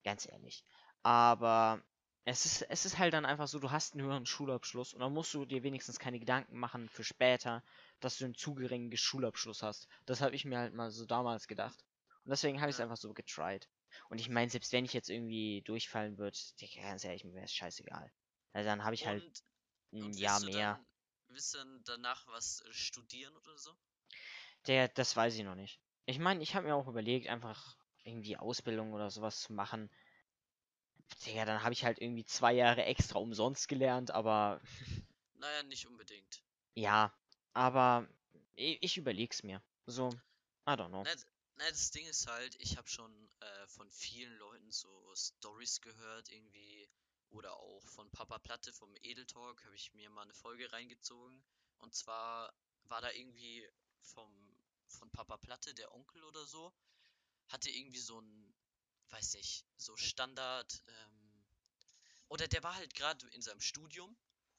Ganz 0.05 0.27
ehrlich. 0.29 0.65
Aber 1.03 1.83
es 2.25 2.45
ist, 2.47 2.63
es 2.63 2.85
ist 2.85 2.99
halt 2.99 3.15
dann 3.15 3.25
einfach 3.25 3.49
so, 3.49 3.59
du 3.59 3.71
hast 3.71 3.95
einen 3.95 4.05
höheren 4.05 4.27
Schulabschluss 4.27 4.95
und 4.95 5.01
dann 5.01 5.13
musst 5.13 5.33
du 5.35 5.45
dir 5.47 5.63
wenigstens 5.63 5.99
keine 5.99 6.19
Gedanken 6.19 6.59
machen 6.59 6.89
für 6.89 7.05
später, 7.05 7.65
dass 8.01 8.19
du 8.19 8.25
einen 8.25 8.35
zu 8.35 8.55
geringen 8.55 8.95
Schulabschluss 8.97 9.63
hast. 9.63 9.89
Das 10.07 10.21
habe 10.21 10.35
ich 10.35 10.45
mir 10.45 10.59
halt 10.59 10.75
mal 10.75 10.91
so 10.91 11.07
damals 11.07 11.47
gedacht. 11.49 11.85
Und 12.25 12.31
deswegen 12.31 12.61
habe 12.61 12.71
ich 12.71 12.77
es 12.77 12.81
einfach 12.81 12.97
so 12.99 13.13
getried. 13.15 13.69
Und 14.11 14.21
ich 14.21 14.29
meine, 14.29 14.51
selbst 14.51 14.73
wenn 14.73 14.85
ich 14.85 14.93
jetzt 14.93 15.11
irgendwie 15.11 15.63
durchfallen 15.63 16.19
würde, 16.19 16.39
ganz 16.77 17.05
ehrlich, 17.05 17.25
mir 17.25 17.35
wäre 17.35 17.45
es 17.45 17.53
scheißegal. 17.55 18.13
Also 18.53 18.69
dann 18.69 18.85
habe 18.85 18.95
ich 18.95 19.07
halt 19.07 19.25
Und, 19.25 19.43
ein 19.93 20.05
und 20.05 20.19
Jahr 20.19 20.41
mehr. 20.41 20.75
dann, 20.75 20.87
willst 21.29 21.55
du 21.55 21.59
dann 21.59 21.83
danach 21.85 22.27
was 22.29 22.61
äh, 22.63 22.73
studieren 22.73 23.35
oder 23.37 23.57
so? 23.57 23.75
Der, 24.67 24.89
das 24.89 25.17
weiß 25.17 25.35
ich 25.37 25.45
noch 25.45 25.55
nicht. 25.55 25.81
Ich 26.11 26.19
meine, 26.19 26.43
ich 26.43 26.55
habe 26.57 26.67
mir 26.67 26.75
auch 26.75 26.89
überlegt, 26.89 27.29
einfach 27.29 27.77
irgendwie 28.03 28.37
Ausbildung 28.37 28.93
oder 28.93 29.11
sowas 29.11 29.41
zu 29.43 29.53
machen. 29.53 29.89
Digga, 31.25 31.45
dann 31.45 31.63
habe 31.63 31.73
ich 31.73 31.85
halt 31.85 32.01
irgendwie 32.01 32.25
zwei 32.25 32.53
Jahre 32.53 32.85
extra 32.85 33.19
umsonst 33.19 33.69
gelernt, 33.69 34.11
aber 34.11 34.61
Naja, 35.35 35.63
nicht 35.63 35.87
unbedingt. 35.87 36.43
ja, 36.75 37.13
aber 37.53 38.09
ich, 38.55 38.83
ich 38.83 38.97
überleg's 38.97 39.43
mir. 39.45 39.63
So, 39.87 40.09
I 40.67 40.73
don't 40.73 40.89
know. 40.89 41.05
Na, 41.05 41.11
na, 41.57 41.69
das 41.71 41.91
Ding 41.93 42.07
ist 42.07 42.27
halt, 42.27 42.57
ich 42.59 42.77
habe 42.77 42.89
schon 42.89 43.13
äh, 43.41 43.67
von 43.69 43.91
vielen 43.91 44.37
Leuten 44.39 44.71
so 44.73 45.15
Stories 45.15 45.81
gehört, 45.81 46.29
irgendwie, 46.31 46.89
oder 47.31 47.55
auch 47.55 47.87
von 47.89 48.11
Papa 48.11 48.39
Platte 48.41 48.73
vom 48.73 48.95
Edel 49.03 49.27
Talk 49.27 49.65
habe 49.65 49.77
ich 49.77 49.95
mir 49.95 50.11
mal 50.11 50.23
eine 50.23 50.35
Folge 50.35 50.73
reingezogen. 50.73 51.43
Und 51.79 51.95
zwar 51.95 52.53
war 52.85 53.01
da 53.01 53.11
irgendwie 53.13 53.69
vom, 54.03 54.50
von 54.91 55.11
Papa 55.11 55.37
Platte, 55.37 55.75
der 55.75 55.93
Onkel 55.95 56.23
oder 56.25 56.45
so, 56.47 56.73
hatte 57.49 57.71
irgendwie 57.71 58.01
so 58.01 58.21
ein, 58.21 58.55
weiß 59.11 59.35
nicht, 59.35 59.65
so 59.77 59.97
Standard, 59.97 60.83
ähm, 60.87 61.21
oder 62.29 62.47
der 62.47 62.63
war 62.63 62.75
halt 62.75 62.95
gerade 62.95 63.27
in 63.29 63.43
seinem 63.43 63.61
Studium 63.61 64.17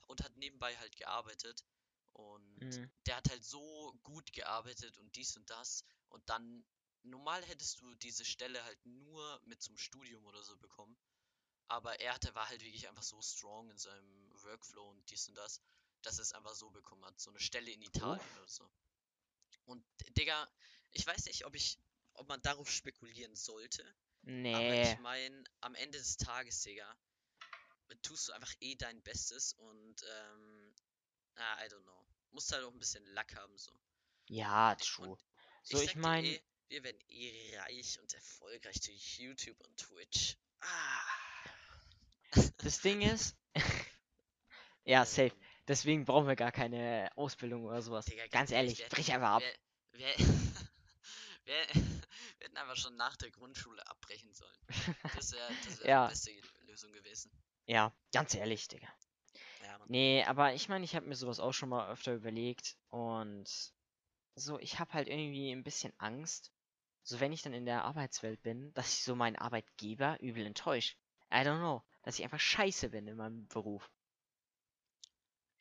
und 0.08 0.22
hat 0.24 0.36
nebenbei 0.36 0.78
halt 0.78 0.96
gearbeitet. 0.98 1.66
Und 2.14 2.60
Mhm. 2.60 2.92
der 3.06 3.16
hat 3.16 3.30
halt 3.30 3.44
so 3.46 3.98
gut 4.04 4.34
gearbeitet 4.34 4.98
und 4.98 5.16
dies 5.16 5.38
und 5.38 5.50
das. 5.50 5.86
Und 6.10 6.30
dann 6.30 6.66
normal 7.04 7.44
hättest 7.46 7.80
du 7.80 7.96
diese 7.96 8.26
Stelle 8.26 8.64
halt 8.66 8.86
nur 8.86 9.42
mit 9.46 9.62
zum 9.62 9.78
Studium 9.78 10.26
oder 10.26 10.44
so 10.44 10.58
bekommen. 10.58 10.98
Aber 11.68 11.98
er 12.02 12.14
hatte, 12.14 12.36
war 12.36 12.50
halt 12.50 12.62
wirklich 12.62 12.90
einfach 12.90 13.04
so 13.04 13.22
strong 13.22 13.70
in 13.70 13.78
seinem 13.78 14.44
Workflow 14.44 14.90
und 14.90 15.10
dies 15.10 15.30
und 15.30 15.36
das, 15.36 15.62
dass 16.02 16.18
er 16.18 16.24
es 16.24 16.34
einfach 16.34 16.54
so 16.54 16.70
bekommen 16.70 17.06
hat. 17.06 17.18
So 17.20 17.30
eine 17.30 17.40
Stelle 17.40 17.72
in 17.72 17.82
Italien 17.82 18.20
Uff. 18.20 18.38
oder 18.38 18.48
so. 18.50 18.70
Und 19.66 19.86
Digga, 20.18 20.50
ich 20.92 21.06
weiß 21.06 21.26
nicht, 21.26 21.46
ob 21.46 21.56
ich, 21.56 21.80
ob 22.14 22.28
man 22.28 22.42
darauf 22.42 22.70
spekulieren 22.70 23.36
sollte. 23.36 23.84
Aber 24.52 24.74
Nee. 24.74 24.82
ich 24.82 24.98
meine, 25.00 25.44
am 25.62 25.76
Ende 25.76 25.98
des 25.98 26.18
Tages, 26.18 26.62
Digga, 26.62 26.96
tust 28.04 28.28
du 28.30 28.34
einfach 28.34 28.54
eh 28.60 28.76
dein 28.76 29.02
Bestes 29.04 29.54
und 29.54 30.04
ähm, 30.04 30.76
ah, 31.36 31.66
I 31.66 31.68
don't 31.70 31.84
know. 31.84 32.08
Musst 32.32 32.52
halt 32.52 32.64
auch 32.64 32.72
ein 32.72 32.80
bisschen 32.80 33.06
Lack 33.08 33.36
haben 33.36 33.58
so. 33.58 33.72
Ja, 34.28 34.76
true. 34.76 35.10
Und 35.10 35.20
So, 35.64 35.82
ich 35.82 35.90
ich 35.90 35.96
meine, 35.96 36.28
eh, 36.28 36.42
wir 36.70 36.84
werden 36.84 37.02
eh 37.10 37.58
reich 37.60 38.00
und 38.00 38.14
erfolgreich 38.14 38.80
durch 38.82 39.20
YouTube 39.20 39.60
und 39.62 39.78
Twitch. 39.78 40.38
Ah. 40.62 41.06
das 42.58 42.80
Ding 42.82 43.02
ist, 43.02 43.36
ja, 44.86 45.06
safe. 45.06 45.36
Deswegen 45.68 46.06
brauchen 46.06 46.28
wir 46.28 46.36
gar 46.36 46.52
keine 46.52 47.10
Ausbildung 47.16 47.66
oder 47.66 47.82
sowas. 47.82 48.06
Digga, 48.06 48.28
Ganz 48.28 48.52
ehrlich, 48.52 48.80
wir 48.80 48.90
brich 48.90 49.12
einfach 49.14 49.36
ab. 49.36 49.44
Wir, 49.92 50.00
wir, 50.00 50.18
wir, 51.46 51.56
wir 51.74 52.04
hätten 52.40 52.58
einfach 52.58 52.76
schon 52.78 52.96
nach 52.96 53.16
der 53.18 53.32
Grundschule 53.32 53.86
abbrechen 53.88 54.34
sollen. 54.34 54.58
Das 55.16 55.32
wäre 55.34 55.50
wär 55.80 55.88
Ja. 55.90 56.08
die 56.08 56.12
beste 56.12 56.32
Lösung 56.66 56.92
gewesen. 56.92 57.32
Ja, 57.68 57.94
ganz 58.12 58.34
ehrlich, 58.34 58.68
Digga. 58.68 58.88
Ja. 59.64 59.80
Nee, 59.88 60.24
aber 60.26 60.54
ich 60.54 60.68
meine, 60.70 60.84
ich 60.84 60.96
habe 60.96 61.06
mir 61.08 61.16
sowas 61.16 61.40
auch 61.40 61.54
schon 61.54 61.70
mal 61.70 61.90
öfter 61.92 62.14
überlegt 62.14 62.76
und 62.90 63.48
so, 64.36 64.60
ich 64.60 64.80
habe 64.80 64.94
halt 64.94 65.08
irgendwie 65.08 65.52
ein 65.52 65.64
bisschen 65.64 65.94
Angst, 65.98 66.52
so 67.04 67.20
wenn 67.20 67.32
ich 67.34 67.42
dann 67.42 67.54
in 67.54 67.66
der 67.66 67.84
Arbeitswelt 67.86 68.42
bin, 68.42 68.74
dass 68.74 68.94
ich 68.94 69.04
so 69.04 69.16
meinen 69.16 69.36
Arbeitgeber 69.36 70.20
übel 70.22 70.46
enttäusche. 70.46 70.96
I 71.32 71.38
don't 71.38 71.60
know, 71.60 71.84
dass 72.04 72.18
ich 72.18 72.24
einfach 72.26 72.40
scheiße 72.40 72.90
bin 72.90 73.08
in 73.08 73.18
meinem 73.18 73.48
Beruf. 73.48 73.90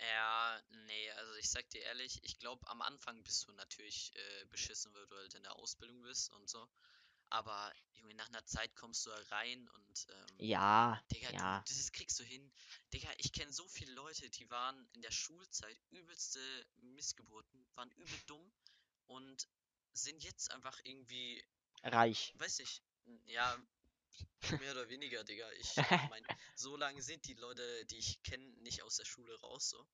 Ja, 0.00 0.62
nee, 0.86 1.10
also 1.12 1.34
ich 1.34 1.48
sag 1.50 1.68
dir 1.70 1.82
ehrlich, 1.82 2.20
ich 2.24 2.38
glaube, 2.38 2.66
am 2.68 2.80
Anfang 2.82 3.22
bist 3.22 3.46
du 3.46 3.52
natürlich 3.52 4.12
äh, 4.16 4.44
beschissen, 4.46 4.92
weil 4.94 5.06
du 5.06 5.16
halt 5.16 5.34
in 5.34 5.42
der 5.42 5.56
Ausbildung 5.56 6.02
bist 6.02 6.32
und 6.32 6.48
so. 6.48 6.68
Aber 7.28 7.72
Junge, 7.92 8.14
nach 8.14 8.28
einer 8.28 8.44
Zeit 8.46 8.74
kommst 8.76 9.06
du 9.06 9.10
da 9.10 9.18
rein 9.36 9.68
und 9.68 10.06
ähm, 10.10 10.38
Ja, 10.38 11.00
Digga, 11.12 11.30
ja, 11.30 11.60
du, 11.60 11.74
das 11.74 11.92
kriegst 11.92 12.18
du 12.18 12.24
hin. 12.24 12.50
Digga, 12.92 13.10
ich 13.18 13.32
kenne 13.32 13.52
so 13.52 13.68
viele 13.68 13.92
Leute, 13.92 14.30
die 14.30 14.48
waren 14.50 14.88
in 14.92 15.02
der 15.02 15.10
Schulzeit 15.12 15.78
übelste 15.90 16.40
Missgeburten, 16.76 17.66
waren 17.74 17.90
übel 17.92 18.18
dumm 18.26 18.52
und 19.06 19.48
sind 19.92 20.22
jetzt 20.24 20.50
einfach 20.52 20.80
irgendwie, 20.84 21.44
reich. 21.84 22.32
weiß 22.38 22.60
ich, 22.60 22.82
n- 23.06 23.22
ja, 23.26 23.56
mehr 24.60 24.72
oder 24.72 24.88
weniger, 24.88 25.24
Digga. 25.24 25.48
Ich 25.60 25.76
mein, 26.10 26.24
so 26.54 26.76
lange 26.76 27.02
sind 27.02 27.26
die 27.26 27.34
Leute, 27.34 27.86
die 27.86 27.98
ich 27.98 28.22
kenne, 28.22 28.44
nicht 28.62 28.82
aus 28.82 28.96
der 28.96 29.04
Schule 29.04 29.34
raus, 29.40 29.68
so. 29.70 29.86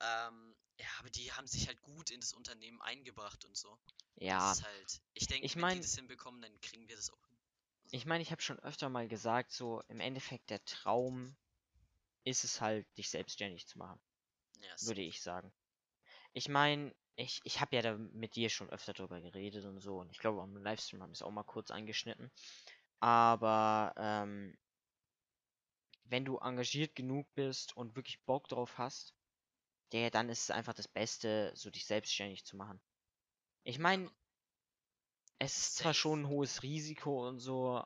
Ähm, 0.00 0.56
ja, 0.78 0.86
aber 0.98 1.10
die 1.10 1.32
haben 1.32 1.46
sich 1.46 1.68
halt 1.68 1.80
gut 1.82 2.10
in 2.10 2.20
das 2.20 2.32
Unternehmen 2.32 2.80
eingebracht 2.82 3.44
und 3.44 3.56
so. 3.56 3.78
Ja, 4.16 4.38
Das 4.48 4.58
ist 4.58 4.64
halt, 4.64 5.02
ich 5.14 5.26
denke, 5.26 5.46
Ich 5.46 5.54
wenn 5.54 5.60
mein- 5.60 5.76
die 5.76 5.82
das 5.82 5.94
hinbekommen, 5.94 6.42
dann 6.42 6.60
kriegen 6.60 6.88
wir 6.88 6.96
das 6.96 7.10
auch 7.10 7.26
hin. 7.26 7.38
ich 7.90 8.06
meine, 8.06 8.22
ich 8.22 8.30
habe 8.30 8.42
schon 8.42 8.58
öfter 8.60 8.88
mal 8.88 9.06
gesagt, 9.08 9.52
so 9.52 9.82
im 9.88 10.00
Endeffekt 10.00 10.50
der 10.50 10.64
Traum 10.64 11.36
ist 12.24 12.44
es 12.44 12.60
halt, 12.60 12.86
dich 12.96 13.10
selbstständig 13.10 13.66
zu 13.66 13.78
machen. 13.78 14.00
Ja, 14.60 14.74
würde 14.86 15.02
ich 15.02 15.20
sagen. 15.20 15.52
Ich 16.32 16.48
meine, 16.48 16.94
ich, 17.16 17.40
ich 17.44 17.60
habe 17.60 17.76
ja 17.76 17.82
da 17.82 17.96
mit 17.96 18.36
dir 18.36 18.48
schon 18.48 18.70
öfter 18.70 18.92
drüber 18.92 19.20
geredet 19.20 19.64
und 19.64 19.80
so. 19.80 19.98
Und 19.98 20.10
ich 20.10 20.18
glaube, 20.18 20.40
am 20.40 20.56
Livestream 20.56 21.02
haben 21.02 21.10
wir 21.10 21.14
es 21.14 21.22
auch 21.22 21.30
mal 21.30 21.42
kurz 21.44 21.70
angeschnitten. 21.70 22.30
Aber 23.02 23.92
ähm, 23.96 24.56
wenn 26.04 26.24
du 26.24 26.38
engagiert 26.38 26.94
genug 26.94 27.26
bist 27.34 27.76
und 27.76 27.96
wirklich 27.96 28.22
Bock 28.26 28.46
drauf 28.46 28.78
hast, 28.78 29.12
der, 29.90 30.10
dann 30.12 30.28
ist 30.28 30.42
es 30.42 30.50
einfach 30.52 30.72
das 30.72 30.86
Beste, 30.86 31.50
so 31.56 31.68
dich 31.68 31.84
selbstständig 31.84 32.44
zu 32.44 32.56
machen. 32.56 32.80
Ich 33.64 33.80
meine, 33.80 34.08
es 35.40 35.56
ist 35.56 35.76
zwar 35.78 35.94
schon 35.94 36.20
ein 36.22 36.28
hohes 36.28 36.62
Risiko 36.62 37.28
und 37.28 37.40
so, 37.40 37.82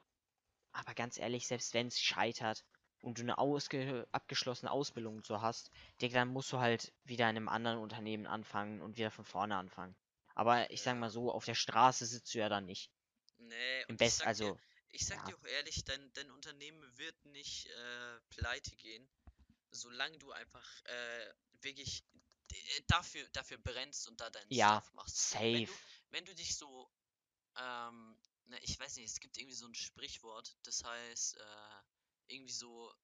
aber 0.72 0.94
ganz 0.94 1.16
ehrlich, 1.16 1.46
selbst 1.46 1.72
wenn 1.72 1.86
es 1.86 1.98
scheitert 1.98 2.66
und 3.00 3.16
du 3.16 3.22
eine 3.22 3.38
ausge 3.38 4.06
abgeschlossene 4.12 4.70
Ausbildung 4.70 5.24
so 5.24 5.40
hast, 5.40 5.70
Digga, 6.02 6.18
dann 6.18 6.28
musst 6.28 6.52
du 6.52 6.58
halt 6.58 6.92
wieder 7.04 7.24
in 7.30 7.38
einem 7.38 7.48
anderen 7.48 7.78
Unternehmen 7.78 8.26
anfangen 8.26 8.82
und 8.82 8.98
wieder 8.98 9.10
von 9.10 9.24
vorne 9.24 9.56
anfangen. 9.56 9.96
Aber 10.34 10.70
ich 10.70 10.82
sag 10.82 10.98
mal 10.98 11.08
so, 11.08 11.32
auf 11.32 11.46
der 11.46 11.54
Straße 11.54 12.04
sitzt 12.04 12.34
du 12.34 12.38
ja 12.40 12.50
dann 12.50 12.66
nicht. 12.66 12.90
Nee, 13.38 13.82
Im 13.88 13.96
Best, 13.96 14.18
sag 14.18 14.36
dir, 14.36 14.52
also, 14.52 14.58
Ich 14.96 15.04
sag 15.06 15.22
Ja. 15.22 15.26
dir 15.26 15.36
auch 15.36 15.44
ehrlich, 15.44 15.84
dein, 15.84 16.10
dein 16.14 16.30
Unternehmen 16.30 16.96
wird 16.96 17.22
nicht 17.26 17.66
äh, 17.66 18.20
pleite 18.30 18.74
gehen, 18.76 19.06
solange 19.70 20.18
du 20.18 20.32
einfach 20.32 20.66
äh, 20.84 21.34
wirklich 21.60 22.04
d- 22.50 22.84
dafür, 22.88 23.28
dafür 23.30 23.58
brennst 23.58 24.08
und 24.08 24.20
da 24.20 24.30
deinen 24.30 24.50
Ja, 24.50 24.72
Stuff 24.72 24.92
machst. 24.94 25.26
Wenn 25.50 25.64
safe. 25.64 25.66
du, 25.66 25.78
wenn 26.10 26.24
du 26.24 26.34
dich 26.34 26.56
so, 26.56 26.90
ähm, 27.56 28.18
ne, 28.46 28.58
ich 28.62 28.78
weiß 28.80 28.96
nicht, 28.96 29.06
es 29.10 29.20
gibt 29.20 29.38
irgendwie 29.38 29.56
so 29.56 29.66
ein 29.66 29.74
Sprichwort, 29.74 30.56
das 30.64 30.84
heißt, 30.84 31.36
äh, 31.38 31.82
irgendwie 32.28 32.54
so, 32.54 32.94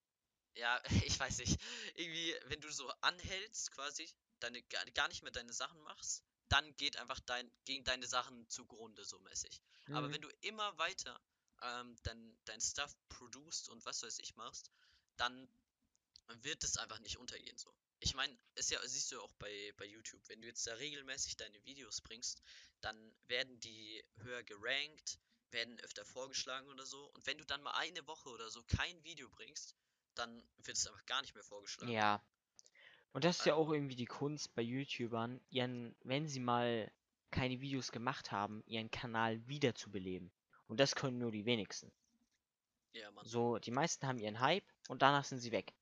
ja, 0.54 0.82
ich 1.14 1.18
weiß 1.20 1.38
nicht, 1.38 1.60
irgendwie, 1.94 2.34
wenn 2.46 2.60
du 2.60 2.72
so 2.72 2.90
anhältst 3.02 3.72
quasi, 3.72 4.08
deine, 4.40 4.62
gar 4.62 5.08
nicht 5.08 5.22
mehr 5.22 5.32
deine 5.32 5.52
Sachen 5.52 5.80
machst, 5.82 6.24
dann 6.48 6.76
geht 6.76 6.96
einfach 6.96 7.20
dein, 7.20 7.50
gegen 7.64 7.84
deine 7.84 8.06
Sachen 8.06 8.48
zugrunde, 8.48 9.04
so 9.04 9.18
mäßig. 9.20 9.62
Aber 9.92 10.10
Mhm. 10.10 10.12
wenn 10.12 10.22
du 10.22 10.28
immer 10.40 10.76
weiter 10.78 11.20
ähm, 11.62 11.96
dein, 12.02 12.36
dein 12.44 12.60
Stuff 12.60 12.94
produced 13.08 13.68
und 13.68 13.84
was 13.84 14.02
weiß 14.02 14.18
ich 14.20 14.36
machst, 14.36 14.70
dann 15.16 15.48
wird 16.42 16.64
es 16.64 16.76
einfach 16.76 17.00
nicht 17.00 17.18
untergehen 17.18 17.56
so. 17.58 17.72
Ich 18.00 18.14
meine, 18.14 18.36
ist 18.54 18.70
ja, 18.70 18.80
siehst 18.84 19.12
du 19.12 19.16
ja 19.16 19.22
auch 19.22 19.32
bei, 19.34 19.72
bei 19.76 19.84
YouTube, 19.84 20.28
wenn 20.28 20.40
du 20.40 20.48
jetzt 20.48 20.66
da 20.66 20.74
regelmäßig 20.74 21.36
deine 21.36 21.62
Videos 21.64 22.00
bringst, 22.00 22.42
dann 22.80 23.14
werden 23.28 23.60
die 23.60 24.04
höher 24.16 24.42
gerankt, 24.42 25.20
werden 25.52 25.78
öfter 25.80 26.04
vorgeschlagen 26.04 26.68
oder 26.68 26.84
so. 26.84 27.06
Und 27.12 27.26
wenn 27.26 27.38
du 27.38 27.44
dann 27.44 27.62
mal 27.62 27.72
eine 27.72 28.04
Woche 28.06 28.28
oder 28.30 28.50
so 28.50 28.62
kein 28.64 29.04
Video 29.04 29.28
bringst, 29.28 29.76
dann 30.14 30.42
wird 30.58 30.76
es 30.76 30.86
einfach 30.86 31.04
gar 31.06 31.20
nicht 31.22 31.34
mehr 31.34 31.44
vorgeschlagen. 31.44 31.92
Ja. 31.92 32.24
Und 33.12 33.24
das 33.24 33.38
ist 33.38 33.46
ja 33.46 33.54
auch 33.54 33.66
Also- 33.66 33.74
irgendwie 33.74 33.96
die 33.96 34.06
Kunst 34.06 34.54
bei 34.54 34.62
YouTubern, 34.62 35.40
ihren, 35.50 35.94
wenn 36.02 36.26
sie 36.26 36.40
mal 36.40 36.90
keine 37.30 37.60
Videos 37.60 37.92
gemacht 37.92 38.32
haben, 38.32 38.62
ihren 38.66 38.90
Kanal 38.90 39.46
wiederzubeleben. 39.46 40.32
Und 40.68 40.80
das 40.80 40.94
können 40.94 41.18
nur 41.18 41.30
die 41.30 41.44
wenigsten. 41.44 41.92
Ja, 42.92 43.10
Mann. 43.10 43.24
So, 43.26 43.58
die 43.58 43.70
meisten 43.70 44.06
haben 44.06 44.18
ihren 44.18 44.40
Hype 44.40 44.64
und 44.88 45.02
danach 45.02 45.24
sind 45.24 45.38
sie 45.38 45.52
weg. 45.52 45.72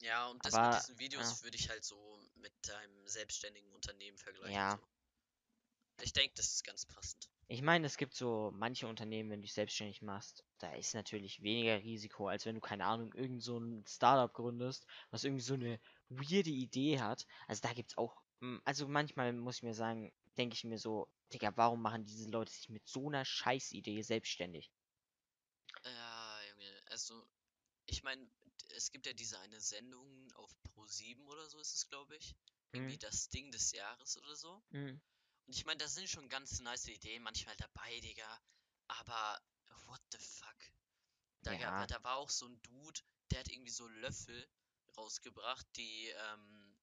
Ja, 0.00 0.28
und 0.28 0.44
das 0.44 0.54
Aber, 0.54 0.74
mit 0.74 0.82
diesen 0.82 0.98
Videos 0.98 1.38
ja. 1.38 1.44
würde 1.44 1.56
ich 1.56 1.68
halt 1.68 1.84
so 1.84 2.18
mit 2.36 2.52
deinem 2.62 3.06
selbstständigen 3.06 3.70
Unternehmen 3.72 4.18
vergleichen. 4.18 4.54
Ja. 4.54 4.76
So. 4.76 6.02
Ich 6.02 6.12
denke, 6.12 6.34
das 6.34 6.46
ist 6.46 6.64
ganz 6.64 6.84
passend. 6.86 7.28
Ich 7.46 7.62
meine, 7.62 7.86
es 7.86 7.98
gibt 7.98 8.14
so 8.14 8.50
manche 8.54 8.88
Unternehmen, 8.88 9.30
wenn 9.30 9.40
du 9.40 9.46
dich 9.46 9.52
selbstständig 9.52 10.02
machst, 10.02 10.44
da 10.58 10.72
ist 10.74 10.94
natürlich 10.94 11.42
weniger 11.42 11.78
Risiko, 11.78 12.28
als 12.28 12.46
wenn 12.46 12.54
du, 12.54 12.60
keine 12.60 12.86
Ahnung, 12.86 13.12
irgend 13.14 13.42
so 13.42 13.58
ein 13.58 13.84
Startup 13.86 14.32
gründest, 14.32 14.86
was 15.10 15.24
irgendwie 15.24 15.42
so 15.42 15.54
eine 15.54 15.78
weirde 16.08 16.50
Idee 16.50 17.00
hat. 17.00 17.26
Also 17.46 17.60
da 17.62 17.72
gibt's 17.74 17.98
auch, 17.98 18.16
mm, 18.40 18.58
also 18.64 18.88
manchmal 18.88 19.32
muss 19.34 19.56
ich 19.56 19.62
mir 19.62 19.74
sagen, 19.74 20.12
denke 20.38 20.54
ich 20.54 20.64
mir 20.64 20.78
so, 20.78 21.06
Digga, 21.32 21.52
warum 21.56 21.82
machen 21.82 22.04
diese 22.06 22.30
Leute 22.30 22.50
sich 22.52 22.68
mit 22.70 22.88
so 22.88 23.08
einer 23.08 23.24
Scheißidee 23.26 24.00
selbstständig? 24.02 24.72
Ja, 25.84 26.40
Junge, 26.50 26.82
also, 26.86 27.26
ich 27.86 28.02
meine, 28.02 28.28
es 28.70 28.90
gibt 28.92 29.06
ja 29.06 29.12
diese 29.14 29.38
eine 29.40 29.60
Sendung 29.60 30.32
auf 30.34 30.54
Pro7 30.64 31.26
oder 31.26 31.46
so 31.48 31.58
ist 31.60 31.74
es, 31.74 31.88
glaube 31.88 32.16
ich. 32.16 32.36
Irgendwie 32.72 32.98
Hm, 32.98 32.98
das 32.98 33.28
Ding 33.30 33.50
des 33.52 33.72
Jahres 33.72 34.16
oder 34.18 34.36
so. 34.36 34.62
hm, 34.72 35.00
Und 35.46 35.56
ich 35.56 35.64
meine, 35.66 35.78
da 35.78 35.88
sind 35.88 36.08
schon 36.10 36.28
ganz 36.28 36.60
nice 36.60 36.88
Ideen 36.88 37.22
manchmal 37.22 37.56
dabei, 37.56 38.00
Digga. 38.00 38.42
Aber 38.88 39.40
what 39.86 40.02
the 40.12 40.18
fuck? 40.18 40.56
Da, 41.42 41.52
Ja. 41.60 41.86
da 41.86 42.02
war 42.04 42.16
auch 42.16 42.30
so 42.30 42.46
ein 42.46 42.60
Dude, 42.62 43.00
der 43.30 43.40
hat 43.40 43.48
irgendwie 43.48 43.70
so 43.72 43.88
Löffel 43.88 44.48
rausgebracht, 44.96 45.66
die, 45.76 46.08
ähm, 46.08 46.78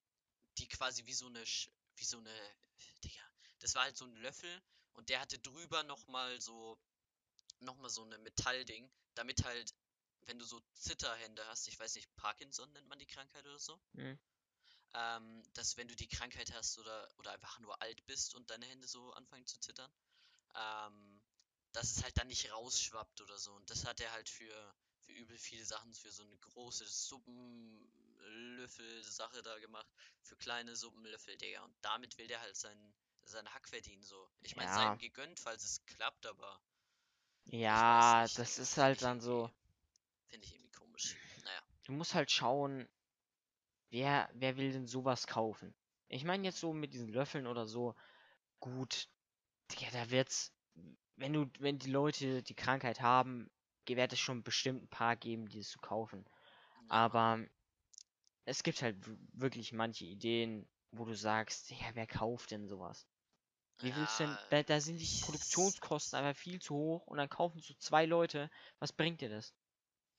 die 0.58 0.68
quasi 0.70 1.06
wie 1.06 1.14
so 1.14 1.28
eine, 1.28 1.44
Sch- 1.46 1.72
wie 1.98 2.06
so 2.06 2.18
eine, 2.20 2.34
Digga, 3.04 3.21
das 3.62 3.76
war 3.76 3.84
halt 3.84 3.98
so 3.98 4.06
ein 4.06 4.16
Löffel 4.18 4.62
und 4.94 5.10
der 5.10 5.22
hatte 5.22 5.40
drüber 5.40 5.84
nochmal 5.84 6.40
so, 6.42 6.78
nochmal 7.60 7.90
so 7.90 8.04
eine 8.04 8.18
Metallding, 8.20 8.90
damit 9.16 9.44
halt, 9.44 9.74
wenn 10.22 10.40
du 10.40 10.46
so 10.46 10.62
Zitterhände 10.74 11.46
hast, 11.48 11.68
ich 11.68 11.78
weiß 11.80 11.96
nicht, 11.96 12.16
Parkinson 12.16 12.72
nennt 12.74 12.88
man 12.88 13.00
die 13.00 13.08
Krankheit 13.08 13.46
oder 13.46 13.60
so, 13.60 13.80
hm. 13.96 14.20
ähm, 14.94 15.44
dass 15.54 15.78
wenn 15.78 15.88
du 15.88 15.96
die 15.96 16.08
Krankheit 16.08 16.54
hast 16.54 16.78
oder, 16.78 17.10
oder 17.18 17.32
einfach 17.32 17.60
nur 17.60 17.82
alt 17.82 18.06
bist 18.06 18.36
und 18.36 18.50
deine 18.50 18.66
Hände 18.66 18.88
so 18.88 19.14
anfangen 19.14 19.46
zu 19.46 19.58
zittern, 19.60 19.92
ähm, 20.56 21.22
dass 21.72 21.96
es 21.96 22.04
halt 22.04 22.18
dann 22.18 22.28
nicht 22.28 22.52
rausschwappt 22.52 23.22
oder 23.22 23.38
so. 23.38 23.54
Und 23.54 23.70
das 23.70 23.86
hat 23.86 24.02
er 24.02 24.12
halt 24.12 24.28
für, 24.30 24.76
für 25.00 25.14
übel 25.14 25.38
viele 25.38 25.64
Sachen, 25.66 25.94
für 25.94 26.12
so 26.12 26.24
eine 26.24 26.38
große 26.38 26.86
Suppenlöffel-Sache 26.86 29.42
da 29.42 29.58
gemacht, 29.60 29.88
für 30.22 30.36
kleine 30.36 30.76
Suppenlöffel, 30.76 31.38
Digga. 31.38 31.64
Und 31.64 31.74
damit 31.82 32.18
will 32.18 32.28
der 32.28 32.42
halt 32.42 32.58
sein, 32.58 32.94
seinen 33.26 33.54
Hack 33.54 33.68
verdienen 33.68 34.04
so. 34.04 34.30
Ich 34.42 34.56
meine, 34.56 34.68
Ja. 34.70 34.76
sei 34.76 34.94
ihm 34.94 35.00
gegönnt, 35.00 35.40
falls 35.40 35.64
es 35.64 35.86
klappt, 35.86 36.26
aber 36.26 36.60
Ja, 37.46 38.22
nicht, 38.24 38.40
das 38.40 38.60
ist 38.60 38.78
halt 38.78 39.02
dann 39.02 39.20
so. 39.20 39.50
Finde 40.28 40.46
ich 40.46 40.54
irgendwie 40.54 40.72
komisch. 40.72 41.16
Naja. 41.44 41.62
Du 41.86 41.94
musst 41.94 42.16
halt 42.16 42.32
schauen, 42.32 42.88
wer, 43.90 44.30
wer 44.34 44.58
will 44.58 44.72
denn 44.72 44.88
sowas 44.88 45.28
kaufen? 45.28 45.74
Ich 46.08 46.24
meine 46.24 46.46
jetzt 46.46 46.60
so 46.60 46.74
mit 46.74 46.94
diesen 46.94 47.10
Löffeln 47.10 47.48
oder 47.48 47.66
so, 47.66 47.96
gut, 48.60 49.08
ja, 49.80 49.90
da 49.92 50.10
wird's, 50.10 50.54
wenn 51.16 51.34
du, 51.34 51.50
wenn 51.60 51.78
die 51.78 51.92
Leute 51.92 52.44
die 52.44 52.56
Krankheit 52.56 53.02
haben, 53.02 53.50
wird 53.88 54.14
es 54.14 54.20
schon 54.20 54.42
bestimmt 54.44 54.84
ein 54.84 54.88
paar 54.88 55.18
geben, 55.18 55.50
die 55.50 55.60
es 55.60 55.70
zu 55.70 55.80
kaufen. 55.80 56.26
Aber 56.88 57.46
es 58.46 58.64
gibt 58.64 58.82
halt 58.82 58.98
wirklich 59.34 59.74
manche 59.74 60.06
Ideen, 60.06 60.68
wo 60.92 61.04
du 61.06 61.14
sagst, 61.16 61.72
ja, 61.72 61.88
wer 61.94 62.08
kauft 62.08 62.52
denn 62.52 62.68
sowas? 62.68 63.06
Wie 63.82 63.96
willst 63.96 64.20
du 64.20 64.24
denn, 64.24 64.32
Ja, 64.34 64.48
da, 64.50 64.64
da 64.64 64.80
sind 64.80 64.98
die 65.00 65.22
Produktionskosten 65.22 66.20
einfach 66.20 66.40
viel 66.40 66.62
zu 66.62 66.76
hoch 66.76 67.08
und 67.08 67.18
dann 67.18 67.30
kaufen 67.30 67.60
so 67.60 67.74
zwei 67.76 68.06
Leute, 68.06 68.50
was 68.80 68.94
bringt 68.94 69.22
dir 69.22 69.30
das? 69.30 69.54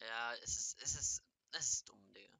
Ja, 0.00 0.34
es 0.42 0.56
ist, 0.58 0.82
es 0.82 0.94
ist, 0.96 1.22
es 1.52 1.72
ist 1.74 1.88
dumm, 1.88 2.12
Digga. 2.12 2.36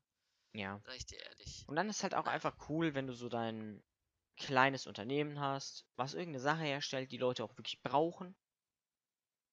Ja. 0.54 0.80
Sag 0.84 0.96
ich 0.96 1.06
dir 1.06 1.20
ehrlich. 1.20 1.64
Und 1.68 1.76
dann 1.76 1.88
ist 1.88 2.02
halt 2.02 2.14
auch 2.14 2.24
Naja. 2.24 2.34
einfach 2.34 2.68
cool, 2.68 2.94
wenn 2.94 3.06
du 3.06 3.12
so 3.14 3.28
dein 3.28 3.82
kleines 4.36 4.86
Unternehmen 4.86 5.38
hast, 5.38 5.86
was 5.96 6.14
irgendeine 6.14 6.40
Sache 6.42 6.62
herstellt, 6.62 7.12
die 7.12 7.18
Leute 7.18 7.44
auch 7.44 7.56
wirklich 7.56 7.80
brauchen. 7.82 8.34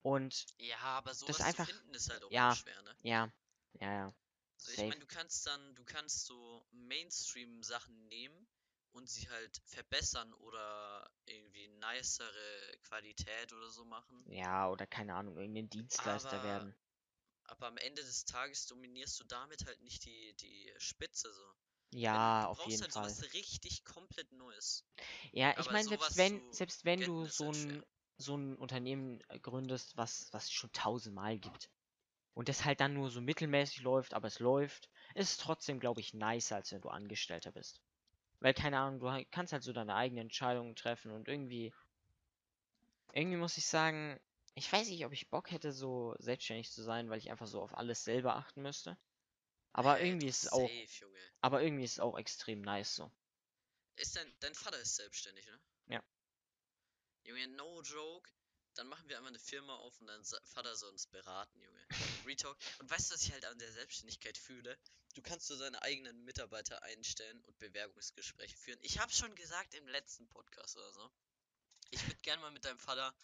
Und 0.02 0.46
Ja, 0.58 0.78
aber 0.80 1.14
sowas 1.14 1.42
einfach- 1.42 1.66
zu 1.68 1.74
finden 1.74 1.94
ist 1.94 2.10
halt 2.10 2.24
auch 2.24 2.32
ja. 2.32 2.56
schwer, 2.56 2.82
ne? 2.82 2.96
ja, 3.04 3.32
ja, 3.80 3.94
ja. 3.94 4.14
Also 4.58 4.72
ich 4.72 4.78
meine, 4.80 5.00
du 5.00 5.08
kannst 5.08 5.46
dann, 5.46 5.76
du 5.76 5.84
kannst 5.84 6.26
so 6.26 6.66
Mainstream-Sachen 6.72 8.08
nehmen 8.08 8.48
und 8.94 9.10
sie 9.10 9.30
halt 9.30 9.62
verbessern 9.66 10.34
oder 10.34 11.10
irgendwie 11.26 11.68
nicere 11.68 12.78
Qualität 12.84 13.54
oder 13.54 13.70
so 13.70 13.86
machen. 13.86 14.26
Ja, 14.28 14.70
oder 14.70 14.86
keine 14.88 15.16
Ahnung, 15.16 15.38
irgendein 15.38 15.70
Dienstleister 15.70 16.32
Aber 16.32 16.44
werden. 16.44 16.76
Aber 17.46 17.68
am 17.68 17.78
Ende 17.78 18.04
des 18.04 18.26
Tages 18.26 18.68
dominierst 18.68 19.20
du 19.20 19.24
damit 19.24 19.66
halt 19.66 19.82
nicht 19.82 20.06
die, 20.06 20.34
die 20.36 20.72
Spitze 20.78 21.34
so. 21.34 21.54
Ja, 21.92 22.44
du 22.44 22.50
auf 22.52 22.58
brauchst 22.58 22.72
jeden 22.72 22.84
halt 22.84 22.94
Fall. 22.94 23.10
sowas 23.10 23.34
richtig 23.34 23.84
komplett 23.86 24.32
Neues. 24.32 24.86
Ja, 25.32 25.58
ich 25.60 25.70
meine, 25.72 25.88
selbst 25.90 26.18
wenn, 26.18 26.54
selbst 26.54 26.86
wenn 26.86 27.00
du 27.02 27.26
so 27.26 27.46
halt 27.46 27.56
ein, 27.56 27.84
so 28.18 28.36
ein 28.36 28.56
Unternehmen 28.58 29.22
äh, 29.30 29.40
gründest, 29.40 29.98
was, 29.98 30.28
was 30.32 30.52
schon 30.52 30.72
tausendmal 30.72 31.38
gibt. 31.40 31.70
Und 32.36 32.50
das 32.50 32.64
halt 32.66 32.80
dann 32.80 32.94
nur 32.94 33.10
so 33.10 33.22
mittelmäßig 33.22 33.82
läuft, 33.82 34.14
aber 34.14 34.28
es 34.28 34.40
läuft, 34.40 34.90
ist 35.16 35.32
es 35.32 35.38
trotzdem, 35.38 35.80
glaube 35.80 36.02
ich, 36.02 36.14
nicer, 36.14 36.56
als 36.58 36.72
wenn 36.72 36.82
du 36.82 36.90
Angestellter 36.90 37.52
bist. 37.52 37.82
Weil, 38.42 38.54
keine 38.54 38.80
Ahnung, 38.80 39.00
du 39.00 39.26
kannst 39.32 39.54
halt 39.54 39.64
so 39.64 39.74
deine 39.74 39.96
eigenen 39.96 40.24
Entscheidungen 40.24 40.76
treffen 40.76 41.12
und 41.12 41.28
irgendwie, 41.28 41.74
irgendwie 43.14 43.38
muss 43.38 43.58
ich 43.58 43.66
sagen, 43.66 44.20
ich 44.56 44.72
weiß 44.72 44.90
nicht, 44.90 45.06
ob 45.06 45.14
ich 45.14 45.30
Bock 45.30 45.52
hätte, 45.52 45.72
so 45.72 46.16
selbstständig 46.20 46.72
zu 46.72 46.82
sein, 46.84 47.10
weil 47.10 47.20
ich 47.20 47.32
einfach 47.32 47.48
so 47.48 47.62
auf 47.62 47.78
alles 47.78 48.04
selber 48.04 48.36
achten 48.36 48.62
müsste. 48.62 48.98
Aber 49.74 50.00
Äh, 50.00 50.08
irgendwie 50.08 50.28
ist 50.28 50.44
es 50.44 50.52
auch, 50.52 50.70
Junge. 51.00 51.20
aber 51.42 51.62
irgendwie 51.64 51.86
ist 51.86 51.94
es 51.94 52.00
auch 52.00 52.18
extrem 52.18 52.62
nice 52.62 52.96
so. 52.96 53.12
Ist 53.98 54.16
dein, 54.16 54.36
dein 54.40 54.56
Vater 54.56 54.80
ist 54.80 54.96
selbstständig, 54.96 55.46
ne? 55.46 55.60
Ja. 55.88 56.02
Junge, 57.24 57.48
no 57.48 57.82
joke. 57.82 58.30
Dann 58.76 58.88
machen 58.88 59.08
wir 59.10 59.18
einmal 59.18 59.32
eine 59.32 59.40
Firma 59.40 59.76
auf 59.76 60.00
und 60.00 60.08
dein 60.08 60.24
Vater 60.24 60.76
soll 60.76 60.92
uns 60.92 61.08
beraten, 61.08 61.60
Junge. 61.62 61.88
Retalk. 62.26 62.58
Und 62.80 62.90
weißt 62.90 63.10
du, 63.10 63.14
was 63.16 63.24
ich 63.24 63.32
halt 63.32 63.46
an 63.46 63.60
der 63.60 63.72
Selbstständigkeit 63.72 64.38
fühle? 64.38 64.78
Du 65.16 65.22
kannst 65.22 65.48
so 65.48 65.58
deine 65.58 65.82
eigenen 65.82 66.24
Mitarbeiter 66.24 66.82
einstellen 66.84 67.42
und 67.46 67.58
Bewerbungsgespräche 67.58 68.56
führen. 68.56 68.80
Ich 68.82 69.00
habe 69.00 69.12
schon 69.12 69.34
gesagt 69.36 69.74
im 69.74 69.88
letzten 69.88 70.28
Podcast 70.30 70.78
oder 70.78 70.92
so. 70.94 71.12
Ich 71.90 72.06
würde 72.06 72.22
gerne 72.22 72.42
mal 72.42 72.52
mit 72.52 72.64
deinem 72.66 72.80
Vater 72.80 73.16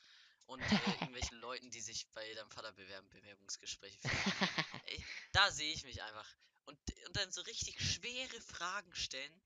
und 0.47 0.61
äh, 0.61 0.65
irgendwelchen 1.01 1.37
Leuten, 1.37 1.69
die 1.71 1.81
sich 1.81 2.07
bei 2.11 2.33
deinem 2.33 2.51
Vater 2.51 2.71
bewerben, 2.73 3.09
Bewerbungsgespräche 3.09 3.99
führen. 3.99 4.81
Ey, 4.85 5.05
da 5.31 5.51
sehe 5.51 5.73
ich 5.73 5.83
mich 5.83 6.01
einfach. 6.01 6.27
Und, 6.65 6.79
und 7.07 7.15
dann 7.15 7.31
so 7.31 7.41
richtig 7.41 7.79
schwere 7.79 8.41
Fragen 8.41 8.93
stellen 8.95 9.41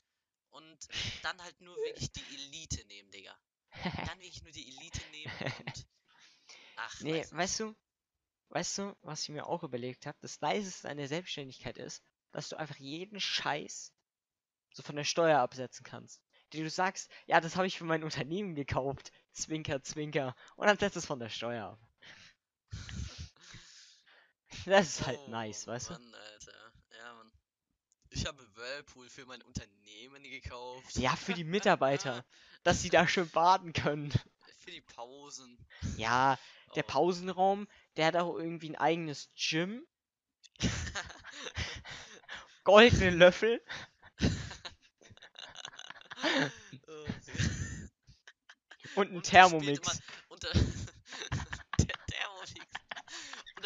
und 0.52 0.88
dann 1.22 1.42
halt 1.44 1.60
nur 1.62 1.76
wirklich 1.76 2.12
die 2.12 2.36
Elite 2.36 2.84
nehmen, 2.86 3.12
Digga. 3.12 3.38
Dann 4.06 4.20
wirklich 4.20 4.44
nur 4.44 4.52
die 4.52 4.68
Elite 4.68 5.08
nehmen 5.12 5.34
und. 5.66 5.88
Ach, 6.76 7.02
Nee, 7.02 7.28
weiß 7.32 7.34
weißt 7.34 7.60
du, 7.62 7.76
weißt 8.50 8.78
du, 8.80 8.98
was 9.02 9.24
ich 9.24 9.30
mir 9.30 9.48
auch 9.48 9.64
überlegt 9.64 10.06
habe? 10.06 10.18
Das 10.22 10.42
Niceste 10.42 10.90
an 10.90 10.98
der 10.98 11.08
Selbstständigkeit 11.08 11.78
ist, 11.78 12.04
dass 12.32 12.50
du 12.50 12.58
einfach 12.58 12.78
jeden 12.78 13.20
Scheiß 13.20 13.94
so 14.74 14.84
von 14.84 14.96
der 14.96 15.04
Steuer 15.06 15.40
absetzen 15.40 15.84
kannst. 15.86 16.22
Die 16.54 16.64
du 16.64 16.70
sagst, 16.70 17.12
ja, 17.28 17.42
das 17.42 17.56
habe 17.58 17.68
ich 17.68 17.78
für 17.78 17.86
mein 17.86 18.04
Unternehmen 18.04 18.56
gekauft. 18.56 19.12
Zwinker, 19.34 19.84
zwinker. 19.84 20.36
Und 20.56 20.68
dann 20.68 20.78
setzt 20.80 20.98
es 20.98 21.06
von 21.06 21.20
der 21.20 21.30
Steuer 21.30 21.66
ab. 21.72 21.80
Das 24.66 24.88
ist 24.88 25.06
halt 25.08 25.28
nice, 25.28 25.68
Oh, 25.68 25.72
weißt 25.72 25.90
du? 25.92 25.94
Mann, 25.94 26.14
Alter. 26.16 26.69
Ich 28.12 28.26
habe 28.26 28.44
Whirlpool 28.56 29.10
für 29.10 29.26
mein 29.26 29.42
Unternehmen 29.44 30.24
gekauft. 30.24 30.98
Ja, 30.98 31.16
für 31.16 31.34
die 31.34 31.44
Mitarbeiter, 31.44 32.26
dass 32.64 32.82
sie 32.82 32.90
da 32.90 33.08
schön 33.08 33.30
baden 33.30 33.74
können. 33.74 34.12
Für 34.60 34.72
die 34.72 34.82
Pausen. 34.82 35.58
Ja, 35.98 36.38
der 36.76 36.84
Oh. 36.86 36.88
Pausenraum, 36.88 37.68
der 37.98 38.08
hat 38.08 38.16
auch 38.16 38.36
irgendwie 38.38 38.70
ein 38.70 38.76
eigenes 38.76 39.30
Gym, 39.36 39.86
goldene 42.64 43.10
Löffel. 43.12 43.62
Oh, 46.88 47.06
Und 48.96 49.14
ein 49.14 49.24
Thermomix. 49.24 50.02
Und 50.28 50.44
da. 50.44 50.50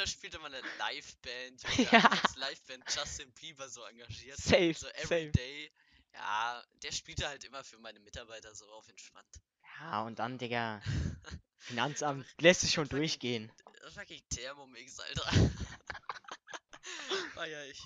Da 0.04 0.08
spielte 0.08 0.38
man 0.40 0.54
eine 0.54 0.68
Liveband. 0.80 1.64
Ja. 1.94 2.04
Als 2.10 2.36
Liveband 2.36 2.84
Justin 2.94 3.32
Bieber 3.40 3.70
so 3.70 3.86
engagiert. 3.86 4.38
Safe, 4.38 4.74
So 4.74 4.88
safe. 4.88 5.16
everyday. 5.16 5.72
Ja, 6.14 6.62
der 6.84 6.92
spielte 6.92 7.26
halt 7.26 7.46
immer 7.46 7.64
für 7.64 7.78
meine 7.78 8.02
Mitarbeiter 8.02 8.54
so 8.54 8.70
auf 8.74 8.86
entspannt. 8.90 9.40
Ja, 9.80 10.02
und 10.02 10.20
dann, 10.20 10.38
Digga, 10.38 10.82
Finanzamt 11.58 12.28
lässt 12.42 12.62
sich 12.62 12.74
schon 12.74 12.90
durchgehen. 12.90 13.50
Fucking 13.94 14.22
Thermomix, 14.28 15.00
Alter. 15.00 15.32
Feier 17.34 17.66
ich. 17.68 17.82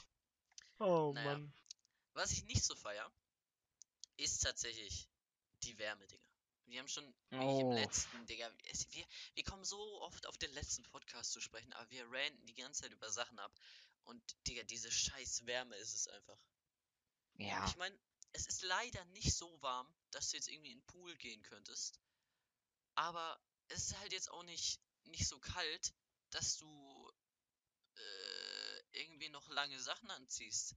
Oh 0.80 1.12
Naja. 1.14 1.34
Mann. 1.34 1.54
Was 2.14 2.32
ich 2.32 2.46
nicht 2.46 2.64
so 2.64 2.76
feier, 2.76 3.12
ist 4.18 4.40
tatsächlich 4.40 5.08
die 5.62 5.78
Wärme, 5.78 6.08
Digga. 6.08 6.27
Wir 6.68 6.80
haben 6.80 6.88
schon 6.88 7.06
wirklich 7.30 7.60
im 7.60 7.68
Oh. 7.68 7.74
letzten, 7.74 8.26
Digga, 8.26 8.52
wir, 8.92 9.08
wir 9.36 9.44
kommen 9.44 9.64
so 9.64 9.80
oft 10.02 10.26
auf 10.28 10.38
den 10.38 10.52
letzten 10.54 10.84
Podcast 10.84 11.32
zu 11.32 11.42
sprechen, 11.42 11.72
aber 11.74 11.90
wir 11.92 12.06
ranten 12.12 12.46
die 12.46 12.56
ganze 12.56 12.84
Zeit 12.84 12.92
über 12.92 13.10
Sachen 13.10 13.40
ab. 13.40 13.54
Und, 14.04 14.22
Digga, 14.48 14.64
diese 14.64 14.92
scheiß 14.92 15.46
Wärme 15.46 15.76
ist 15.78 15.94
es 15.94 16.08
einfach. 16.08 16.40
Ja. 17.36 17.66
Ich 17.68 17.76
meine, 17.78 17.98
es 18.34 18.48
ist 18.48 18.62
leider 18.64 19.04
nicht 19.06 19.34
so 19.36 19.62
warm, 19.62 19.88
dass 20.12 20.30
du 20.30 20.38
jetzt 20.38 20.50
irgendwie 20.50 20.72
in 20.72 20.80
den 20.80 20.86
Pool 20.86 21.16
gehen 21.18 21.42
könntest. 21.44 22.00
Aber 22.96 23.40
es 23.70 23.88
ist 23.88 24.00
halt 24.00 24.12
jetzt 24.12 24.30
auch 24.32 24.44
nicht, 24.44 24.80
nicht 25.06 25.28
so 25.28 25.40
kalt, 25.40 25.94
dass 26.32 26.58
du 26.58 27.12
äh, 27.96 28.82
irgendwie 28.92 29.30
noch 29.30 29.48
lange 29.50 29.80
Sachen 29.80 30.10
anziehst 30.12 30.76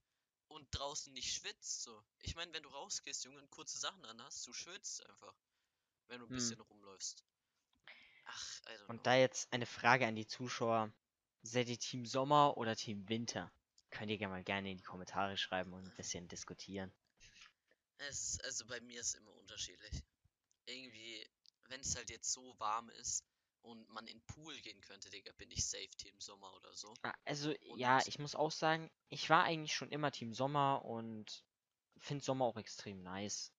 und 0.49 0.66
draußen 0.72 1.12
nicht 1.12 1.32
schwitzt. 1.32 1.82
So. 1.82 2.05
Ich 2.20 2.34
meine, 2.34 2.53
wenn 2.53 2.62
du 2.62 2.68
rausgehst, 2.68 3.24
Junge, 3.24 3.41
und 3.41 3.51
kurze 3.51 3.78
Sachen 3.78 4.05
anhast, 4.05 4.47
du 4.47 4.53
schwitzt 4.53 5.05
einfach, 5.07 5.34
wenn 6.11 6.20
du 6.20 6.26
ein 6.26 6.28
Hm. 6.30 6.34
bisschen 6.36 6.61
rumläufst. 6.61 7.24
Ach, 8.26 8.61
don't 8.66 8.88
Und 8.88 9.06
da 9.06 9.14
jetzt 9.14 9.52
eine 9.52 9.66
Frage 9.66 10.06
an 10.06 10.16
die 10.16 10.26
Zuschauer. 10.26 10.92
Seid 11.42 11.68
ihr 11.68 11.78
Team 11.78 12.04
Sommer 12.04 12.56
oder 12.58 12.76
Team 12.76 13.08
Winter? 13.08 13.50
Könnt 13.90 14.11
ihr 14.11 14.18
gerne 14.18 14.34
mal 14.34 14.44
gerne 14.44 14.70
in 14.70 14.76
die 14.76 14.82
Kommentare 14.84 15.36
schreiben 15.36 15.72
und 15.72 15.84
ein 15.84 15.96
bisschen 15.96 16.28
diskutieren. 16.28 16.92
Es, 17.98 18.38
also 18.40 18.66
bei 18.66 18.80
mir 18.80 19.00
ist 19.00 19.14
immer 19.14 19.32
unterschiedlich. 19.36 20.02
Irgendwie, 20.66 21.26
wenn 21.68 21.80
es 21.80 21.96
halt 21.96 22.11
jetzt 22.11 22.32
so 22.32 22.54
warm 22.58 22.90
ist 22.90 23.24
und 23.62 23.88
man 23.88 24.06
in 24.06 24.18
den 24.18 24.26
Pool 24.26 24.54
gehen 24.61 24.80
könnte, 24.80 25.11
Digga, 25.11 25.32
bin 25.32 25.50
ich 25.50 25.64
safe 25.64 25.88
Team 25.96 26.18
Sommer 26.20 26.52
oder 26.54 26.74
so. 26.74 26.92
Ah, 27.02 27.14
Also, 27.24 27.54
ja, 27.76 27.98
Und- 27.98 28.08
ich 28.08 28.18
muss 28.18 28.34
auch 28.34 28.50
sagen, 28.50 28.90
ich 29.08 29.28
war 29.30 29.44
eigentlich 29.44 29.74
schon 29.74 29.90
immer 29.90 30.12
Team 30.12 30.34
Sommer 30.34 30.84
und 30.84 31.44
finde 31.98 32.24
Sommer 32.24 32.44
auch 32.44 32.56
extrem 32.56 33.02
nice. 33.02 33.52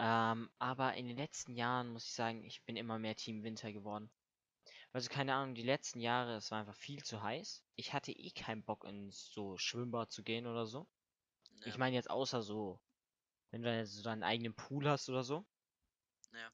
Ähm, 0.00 0.50
aber 0.58 0.94
in 0.94 1.06
den 1.06 1.16
letzten 1.16 1.54
Jahren 1.54 1.90
muss 1.90 2.06
ich 2.06 2.14
sagen, 2.14 2.42
ich 2.44 2.64
bin 2.64 2.74
immer 2.76 2.98
mehr 2.98 3.14
Team 3.14 3.44
Winter 3.44 3.72
geworden. 3.72 4.10
Also 4.92 5.08
keine 5.10 5.34
Ahnung, 5.34 5.54
die 5.56 5.62
letzten 5.62 6.00
Jahre, 6.00 6.36
es 6.36 6.50
war 6.52 6.60
einfach 6.60 6.76
viel 6.76 7.02
zu 7.02 7.22
heiß. 7.22 7.64
Ich 7.76 7.92
hatte 7.92 8.12
eh 8.12 8.30
keinen 8.32 8.64
Bock 8.64 8.84
ins 8.84 9.30
so 9.32 9.58
Schwimmbad 9.58 10.12
zu 10.12 10.22
gehen 10.22 10.46
oder 10.46 10.66
so. 10.66 10.88
Ich 11.64 11.76
Ja, 11.76 11.78
meine 11.78 11.96
jetzt 11.96 12.10
außer 12.10 12.42
so, 12.42 12.80
wenn 13.50 13.62
du 13.62 13.76
jetzt 13.76 13.94
so 13.94 14.02
deinen 14.02 14.24
eigenen 14.24 14.54
Pool 14.54 14.88
hast 14.88 15.08
oder 15.10 15.24
so. 15.24 15.46
Ja. 16.32 16.50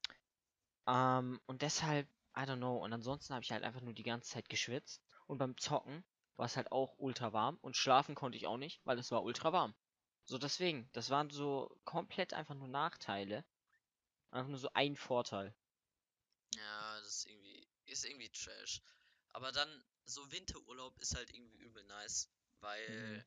Ähm, 0.87 1.39
und 1.45 1.61
deshalb, 1.61 2.07
I 2.35 2.39
don't 2.41 2.57
know. 2.57 2.77
Und 2.83 2.91
ansonsten 2.91 3.33
habe 3.35 3.43
ich 3.43 3.51
halt 3.51 3.63
einfach 3.63 3.81
nur 3.81 3.93
die 3.93 4.01
ganze 4.03 4.31
Zeit 4.31 4.49
geschwitzt. 4.49 5.03
Und 5.27 5.37
beim 5.37 5.55
Zocken 5.57 6.03
war 6.35 6.45
es 6.47 6.57
halt 6.57 6.71
auch 6.71 6.95
ultra 6.97 7.31
warm. 7.33 7.57
Und 7.61 7.77
schlafen 7.77 8.15
konnte 8.15 8.37
ich 8.37 8.47
auch 8.47 8.57
nicht, 8.57 8.81
weil 8.85 8.97
es 8.99 9.11
war 9.11 9.23
ultra 9.23 9.53
warm. 9.53 9.75
So 10.27 10.37
deswegen, 10.37 10.89
das 10.93 11.09
waren 11.09 11.29
so 11.29 11.75
komplett 11.85 12.33
einfach 12.33 12.53
nur 12.53 12.67
Nachteile. 12.67 13.43
Einfach 14.31 14.49
nur 14.49 14.59
so 14.59 14.69
ein 14.73 14.95
Vorteil. 14.95 15.55
Ja, 16.55 16.99
das 16.99 17.07
ist 17.19 17.25
irgendwie, 17.27 17.67
ist 17.85 18.05
irgendwie 18.05 18.29
Trash. 18.29 18.81
Aber 19.29 19.51
dann, 19.51 19.83
so 20.05 20.29
Winterurlaub 20.31 20.99
ist 20.99 21.15
halt 21.15 21.29
irgendwie 21.33 21.57
übel 21.57 21.83
nice. 21.85 22.29
Weil 22.59 23.17
Mhm. 23.17 23.25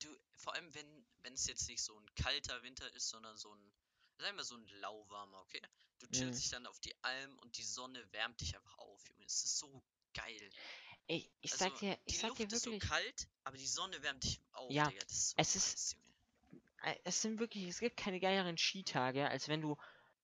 du, 0.00 0.16
vor 0.36 0.54
allem 0.54 0.74
wenn, 0.74 1.06
wenn 1.22 1.34
es 1.34 1.46
jetzt 1.46 1.68
nicht 1.68 1.82
so 1.82 1.98
ein 1.98 2.14
kalter 2.14 2.62
Winter 2.62 2.90
ist, 2.94 3.08
sondern 3.08 3.36
so 3.36 3.54
ein, 3.54 3.72
sagen 4.18 4.36
wir 4.36 4.44
so 4.44 4.56
ein 4.56 4.66
lauwarmer, 4.80 5.40
okay? 5.40 5.60
Du 5.98 6.06
chillst 6.08 6.38
Mhm. 6.38 6.42
dich 6.42 6.50
dann 6.50 6.66
auf 6.66 6.80
die 6.80 6.94
Alm 7.02 7.38
und 7.40 7.56
die 7.58 7.62
Sonne 7.64 8.10
wärmt 8.12 8.40
dich 8.40 8.56
einfach 8.56 8.78
auf, 8.78 9.06
Junge. 9.08 9.24
Es 9.24 9.44
ist 9.44 9.58
so 9.58 9.82
geil. 10.14 10.50
Ey, 11.08 11.30
ich 11.40 11.52
Also, 11.52 11.64
sag 11.64 11.78
dir, 11.80 11.98
ich 12.04 12.14
die 12.14 12.18
sag 12.18 12.28
Luft 12.28 12.40
dir 12.40 12.46
ist 12.46 12.62
so 12.62 12.70
wirklich, 12.70 12.88
kalt, 12.88 13.28
aber 13.44 13.56
die 13.56 13.66
Sonne 13.66 14.02
wärmt 14.02 14.24
dich 14.24 14.40
auf, 14.52 14.70
Ja, 14.72 14.84
Digga. 14.84 15.02
Das 15.04 15.12
ist 15.12 15.30
so 15.30 15.36
es 15.36 15.56
ist- 15.56 15.70
nice, 15.72 15.92
Junge. 15.92 16.07
Äh, 16.82 16.94
es 17.04 17.22
sind 17.22 17.38
wirklich, 17.40 17.64
es 17.64 17.80
gibt 17.80 17.96
keine 17.96 18.20
geileren 18.20 18.56
Skitage, 18.58 19.28
als 19.28 19.48
wenn 19.48 19.60
du, 19.60 19.76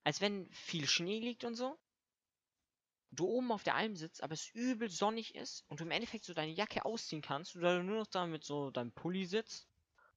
als 0.05 0.20
wenn 0.20 0.50
viel 0.52 0.86
Schnee 0.88 1.20
liegt 1.20 1.44
und 1.44 1.55
so. 1.55 1.78
Du 3.11 3.26
oben 3.26 3.52
auf 3.52 3.62
der 3.62 3.76
Alm 3.76 3.94
sitzt, 3.94 4.22
aber 4.24 4.34
es 4.34 4.50
übel 4.55 4.90
sonnig 4.90 5.36
ist 5.36 5.64
und 5.68 5.78
du 5.78 5.84
im 5.84 5.92
Endeffekt 5.92 6.24
so 6.24 6.34
deine 6.34 6.50
Jacke 6.52 6.84
ausziehen 6.84 7.22
kannst 7.22 7.55
oder 7.55 7.76
du 7.78 7.84
nur 7.84 7.98
noch 7.98 8.07
da 8.09 8.26
mit 8.26 8.44
so 8.44 8.70
deinem 8.70 8.92
Pulli 8.92 9.24
sitzt 9.24 9.68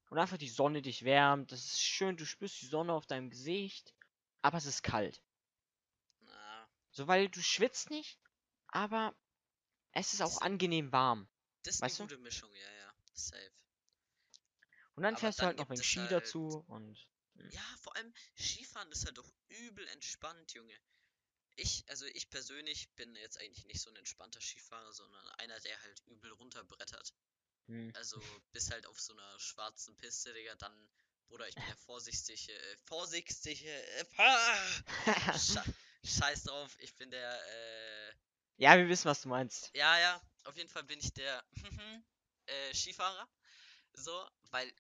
und 0.09 0.17
einfach 0.17 0.38
die 0.38 0.49
Sonne 0.49 0.81
dich 0.81 1.03
wärmt. 1.03 1.51
Das 1.51 1.63
ist 1.63 1.79
schön, 1.81 2.17
du 2.17 2.25
spürst 2.25 2.59
die 2.61 2.65
Sonne 2.65 2.93
auf 2.93 3.05
deinem 3.05 3.29
Gesicht, 3.29 3.93
aber 4.41 4.57
es 4.57 4.65
ist 4.65 4.81
kalt. 4.81 5.21
Na, 6.21 6.67
So, 6.91 7.07
weil 7.07 7.29
du 7.29 7.41
schwitzt 7.41 7.91
nicht, 7.91 8.19
aber 8.67 9.15
es 9.91 10.13
ist 10.13 10.21
auch 10.21 10.27
Das- 10.29 10.41
angenehm 10.41 10.91
warm. 10.91 11.27
das 11.63 11.75
ist 11.75 11.81
Weißt 11.81 11.99
du? 11.99 12.03
eine 12.03 12.09
gute 12.11 12.21
Mischung, 12.21 12.49
ja, 12.55 12.71
ja. 12.79 12.93
Safe. 13.13 13.51
Und 14.98 15.04
dann 15.04 15.14
Aber 15.16 15.22
fährst 15.22 15.39
du 15.39 15.43
dann 15.43 15.56
halt 15.56 15.58
noch 15.60 15.70
es 15.70 15.86
Ski 15.86 16.00
halt- 16.00 16.12
dazu 16.12 16.66
und 16.68 17.08
Ja, 17.52 17.64
vor 17.82 17.95
allem 17.95 18.14
Skifahren 18.38 18.91
ist 18.91 19.06
halt 19.06 19.18
doch 19.18 19.32
übel 19.50 19.88
entspannt, 19.89 20.54
Junge. 20.54 20.78
Ich, 21.56 21.86
also 21.89 22.06
ich 22.08 22.30
persönlich 22.30 22.89
bin 22.95 23.16
jetzt 23.16 23.39
eigentlich 23.39 23.66
nicht 23.66 23.82
so 23.82 23.89
ein 23.89 23.95
entspannter 23.95 24.41
Skifahrer, 24.41 24.93
sondern 24.93 25.28
einer, 25.39 25.60
der 25.62 25.82
halt 25.84 26.02
übel 26.08 26.32
runterbrettert. 26.34 27.14
hm, 27.68 27.93
Also 27.93 28.22
bis 28.54 28.72
halt 28.72 28.86
auf 28.88 29.00
so 29.00 29.14
einer 29.14 29.39
schwarzen 29.39 29.95
Piste, 29.98 30.34
Digga, 30.34 30.56
dann, 30.56 30.89
Bruder, 31.28 31.48
ich 31.50 31.56
bin 31.56 31.68
ja 31.68 31.76
vorsichtig, 31.78 32.50
äh, 32.50 32.78
vorsichtig, 32.86 33.66
äh, 33.66 34.06
ah, 34.18 34.58
Sche 35.38 35.64
scheiß 36.06 36.43
drauf, 36.43 36.76
ich 36.80 36.95
bin 36.95 37.12
der, 37.12 37.32
äh, 37.32 38.14
ja, 38.58 38.78
wir 38.78 38.88
wissen, 38.89 39.06
was 39.06 39.22
du 39.22 39.30
meinst. 39.30 39.74
ja, 39.74 39.98
ja, 40.00 40.22
auf 40.45 40.58
jeden 40.58 40.70
Fall 40.70 40.84
bin 40.84 41.00
ich 41.00 41.14
der 41.14 41.43
äh, 42.48 42.74
Skifahrer. 42.74 43.28
So, 43.93 44.28
weil, 44.58 44.74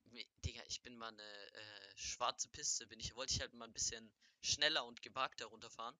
Digga, 0.43 0.63
ich 0.67 0.81
bin 0.81 0.97
mal 0.97 1.09
eine 1.09 1.53
äh, 1.53 1.97
schwarze 1.97 2.49
Piste, 2.49 2.87
bin 2.87 2.99
ich, 2.99 3.13
wollte 3.13 3.35
ich 3.35 3.41
halt 3.41 3.53
mal 3.53 3.65
ein 3.65 3.73
bisschen 3.73 4.11
schneller 4.41 4.83
und 4.85 5.03
gewagter 5.03 5.45
runterfahren. 5.45 5.95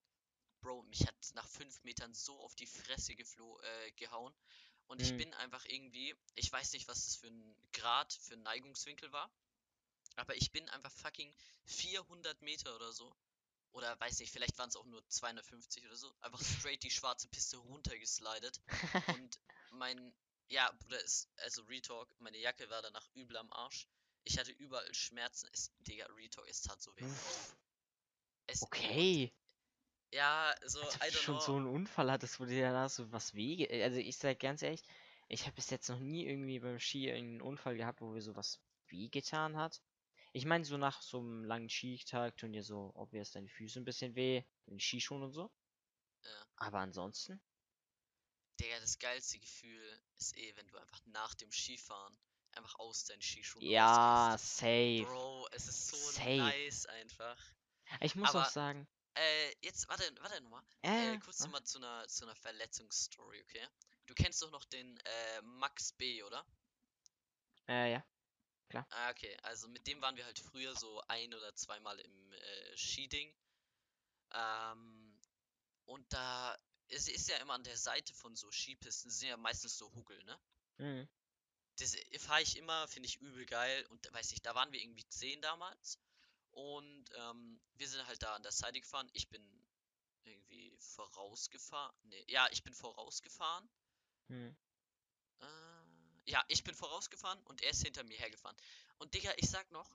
Bro, 0.62 0.82
mich 0.84 1.06
hat 1.06 1.16
nach 1.36 1.48
fünf 1.48 1.84
Metern 1.84 2.12
so 2.16 2.40
auf 2.40 2.56
die 2.56 2.66
Fresse 2.66 3.16
geflo 3.16 3.60
äh, 3.62 3.92
gehauen. 3.92 4.34
Und 4.88 5.00
ich 5.00 5.12
Mhm. 5.12 5.18
bin 5.18 5.32
einfach 5.36 5.64
irgendwie, 5.66 6.16
ich 6.34 6.52
weiß 6.52 6.74
nicht, 6.74 6.88
was 6.88 7.06
das 7.06 7.18
für 7.18 7.28
ein 7.28 7.56
Grad, 7.72 8.12
für 8.14 8.34
ein 8.34 8.42
Neigungswinkel 8.42 9.12
war. 9.12 9.30
Aber 10.16 10.36
ich 10.36 10.52
bin 10.52 10.68
einfach 10.70 10.92
fucking 10.92 11.32
400 11.66 12.42
Meter 12.42 12.76
oder 12.76 12.92
so. 12.92 13.16
Oder 13.74 14.00
weiß 14.00 14.20
nicht, 14.20 14.32
vielleicht 14.32 14.58
waren 14.58 14.70
es 14.70 14.76
auch 14.76 14.86
nur 14.86 15.08
250 15.08 15.86
oder 15.86 15.96
so. 15.96 16.12
Einfach 16.22 16.42
straight 16.42 16.82
die 16.82 16.90
schwarze 16.90 17.28
Piste 17.28 17.58
runtergeslidet. 17.58 18.60
Und 19.06 19.40
mein, 19.70 20.16
ja, 20.50 20.72
Bruder, 20.80 21.04
ist, 21.04 21.30
also 21.38 21.64
Retalk, 21.64 22.10
meine 22.20 22.38
Jacke 22.38 22.70
war 22.70 22.82
danach 22.82 23.08
übel 23.14 23.38
am 23.38 23.52
Arsch. 23.52 23.88
Ich 24.24 24.38
hatte 24.38 24.52
überall 24.52 24.94
Schmerzen. 24.94 25.50
Es, 25.54 25.72
Digga, 25.80 26.06
Retalk, 26.08 26.48
es 26.50 26.62
tat 26.62 26.82
so 26.82 26.96
weh. 26.96 27.04
Es, 28.48 28.62
okay. 28.62 29.32
Ja, 30.12 30.56
so, 30.66 30.82
Als 30.82 30.96
ob 30.96 31.04
I 31.04 31.12
du 31.12 31.18
schon 31.18 31.36
know. 31.36 31.46
so 31.46 31.56
einen 31.56 31.68
Unfall 31.68 32.12
hattest, 32.12 32.40
wo 32.40 32.46
dir 32.46 32.62
danach 32.62 32.90
so 32.90 33.12
was 33.12 33.34
wege. 33.34 33.70
äh, 33.70 33.84
Also 33.84 33.98
ich 34.00 34.18
sag 34.18 34.40
ganz 34.40 34.62
ehrlich, 34.62 34.82
ich 35.28 35.44
habe 35.44 35.56
bis 35.56 35.70
jetzt 35.70 35.90
noch 35.90 36.00
nie 36.00 36.26
irgendwie 36.26 36.60
beim 36.60 36.80
Ski 36.80 37.08
irgendeinen 37.08 37.42
Unfall 37.42 37.76
gehabt, 37.78 38.02
wo 38.02 38.08
mir 38.08 38.22
sowas 38.22 38.60
wehgetan 38.88 39.58
hat. 39.58 39.82
Ich 40.34 40.46
meine, 40.46 40.64
so 40.66 40.78
nach 40.78 41.02
so 41.02 41.20
einem 41.20 41.44
langen 41.44 41.70
Skitag 41.70 42.38
tun 42.38 42.54
dir 42.54 42.64
so, 42.64 42.92
ob 42.96 43.14
jetzt 43.14 43.36
deine 43.36 43.50
Füße 43.50 43.80
ein 43.80 43.86
bisschen 43.86 44.16
weh, 44.16 44.44
die 44.68 44.80
Skischuhe 44.80 45.24
und 45.24 45.32
so. 45.34 45.52
Ja. 46.24 46.48
Aber 46.58 46.80
ansonsten, 46.80 47.42
Digga, 48.58 48.80
das 48.80 48.98
geilste 49.00 49.40
Gefühl 49.40 50.02
ist 50.18 50.36
eh, 50.38 50.56
wenn 50.56 50.68
du 50.68 50.78
einfach 50.78 51.00
nach 51.06 51.34
dem 51.36 51.52
Skifahren 51.52 52.18
einfach 52.52 52.76
aus 52.80 53.06
deinen 53.06 53.22
Skischuhen 53.22 53.64
ja, 53.64 54.32
rausgehst. 54.32 54.58
safe. 54.58 55.04
Bro, 55.06 55.48
es 55.52 55.68
ist 55.68 55.88
so 55.88 55.98
Safe. 55.98 56.38
nice 56.38 56.86
einfach. 56.88 57.38
Ich 58.02 58.16
muss 58.16 58.30
auch 58.32 58.36
aber- 58.42 58.50
sagen, 58.50 58.88
Äh, 59.16 59.56
jetzt, 59.62 59.88
warte, 59.90 60.04
warte 60.22 60.42
nochmal. 60.42 60.64
äh, 60.84 61.14
Äh, 61.16 61.20
kurz 61.20 61.40
nochmal 61.40 61.64
zu 61.64 61.78
einer, 61.80 62.08
zu 62.08 62.26
einer 62.26 62.36
Verletzungsstory, 62.36 63.42
okay? 63.42 63.68
Du 64.06 64.14
kennst 64.14 64.42
doch 64.42 64.52
noch 64.52 64.64
den 64.66 64.98
äh, 64.98 65.42
Max 65.42 65.92
B, 65.94 66.22
oder? 66.24 66.46
äh, 67.68 67.92
ja. 67.94 68.06
Ah, 68.90 69.10
okay. 69.12 69.36
Also 69.44 69.68
mit 69.70 69.88
dem 69.88 70.02
waren 70.02 70.16
wir 70.18 70.26
halt 70.26 70.40
früher 70.40 70.76
so 70.76 71.02
ein 71.08 71.34
oder 71.34 71.56
zweimal 71.56 71.98
im 72.00 72.34
äh, 72.34 72.78
Skiding. 72.78 73.34
Ähm, 74.34 75.20
und 75.86 76.12
da 76.14 76.58
es 76.90 77.08
ist 77.08 77.30
ja 77.30 77.38
immer 77.38 77.54
an 77.54 77.64
der 77.64 77.78
Seite 77.78 78.14
von 78.14 78.36
so 78.36 78.52
Skipisten 78.52 79.10
sind 79.12 79.30
ja 79.30 79.38
meistens 79.38 79.78
so 79.78 79.94
Huckel, 79.94 80.24
ne? 80.24 80.40
Mhm. 80.78 81.08
Das 81.80 81.96
fahre 82.20 82.42
ich 82.42 82.58
immer, 82.58 82.88
finde 82.88 83.08
ich 83.08 83.18
übel 83.18 83.46
geil. 83.46 83.86
Und 83.88 84.12
weiß 84.12 84.32
nicht, 84.32 84.46
da 84.46 84.56
waren 84.56 84.72
wir 84.72 84.82
irgendwie 84.82 85.08
10 85.08 85.42
damals. 85.42 86.00
Und 86.52 87.06
ähm, 87.14 87.62
wir 87.76 87.88
sind 87.88 88.06
halt 88.08 88.24
da 88.24 88.34
an 88.34 88.42
der 88.42 88.52
Seite 88.52 88.82
gefahren. 88.82 89.10
Ich 89.14 89.30
bin 89.30 89.44
irgendwie 90.24 90.76
vorausgefahren. 90.80 91.96
Nee, 92.04 92.24
ja, 92.28 92.48
ich 92.52 92.64
bin 92.64 92.74
vorausgefahren. 92.74 93.70
Mhm. 94.28 94.58
Äh, 95.40 96.32
ja, 96.32 96.44
ich 96.48 96.64
bin 96.64 96.74
vorausgefahren 96.76 97.42
und 97.44 97.62
er 97.62 97.72
ist 97.72 97.84
hinter 97.84 98.04
mir 98.04 98.18
hergefahren. 98.18 98.58
Und 98.98 99.14
Digga, 99.14 99.32
ich 99.38 99.50
sag 99.50 99.70
noch, 99.72 99.90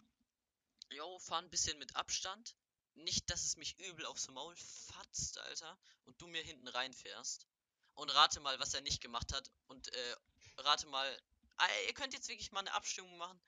yo, 0.91 1.19
fahr 1.19 1.43
ein 1.43 1.51
bisschen 1.51 1.79
mit 1.79 1.97
Abstand. 1.97 2.55
Nicht, 2.95 3.31
dass 3.31 3.45
es 3.45 3.57
mich 3.57 3.79
übel 3.79 4.05
aufs 4.07 4.29
Maul 4.29 4.55
fatzt, 4.57 5.39
Alter, 5.39 5.79
und 6.05 6.21
du 6.21 6.27
mir 6.27 6.43
hinten 6.43 6.69
reinfährst. 6.69 7.47
Und 7.95 8.11
rate 8.11 8.41
mal, 8.41 8.59
was 8.59 8.75
er 8.75 8.81
nicht 8.83 9.01
gemacht 9.01 9.33
hat. 9.33 9.51
Und 9.67 9.89
äh, 9.93 10.17
rate 10.59 10.87
mal, 10.87 11.23
ah, 11.57 11.69
ihr 11.87 11.95
könnt 11.95 12.15
jetzt 12.15 12.29
wirklich 12.29 12.53
mal 12.53 12.61
eine 12.61 12.73
Abstimmung 12.75 13.17
machen. 13.19 13.41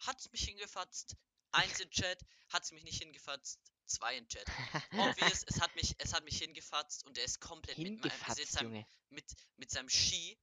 Hat's 0.00 0.30
mich 0.30 0.44
hingefatzt? 0.44 1.16
Eins 1.52 1.80
in 1.80 1.90
Chat. 1.90 2.24
Hat's 2.50 2.72
mich 2.72 2.84
nicht 2.84 3.02
hingefatzt? 3.02 3.60
Zwei 3.86 4.16
in 4.16 4.28
Chat. 4.28 4.46
Obvious, 4.92 5.44
es 5.44 5.60
hat 5.60 5.74
mich, 5.74 5.94
es 5.98 6.12
hat 6.12 6.24
mich 6.24 6.38
hingefatzt 6.38 7.06
und 7.06 7.16
er 7.18 7.24
ist 7.24 7.40
komplett 7.40 7.78
mit, 7.78 7.86
meinem, 7.86 8.00
mit, 8.00 8.12
Hingefatzt, 8.12 8.52
seinem, 8.52 8.72
Junge. 8.74 8.86
mit, 9.10 9.24
mit 9.56 9.70
seinem 9.70 9.88
Ski 9.88 10.38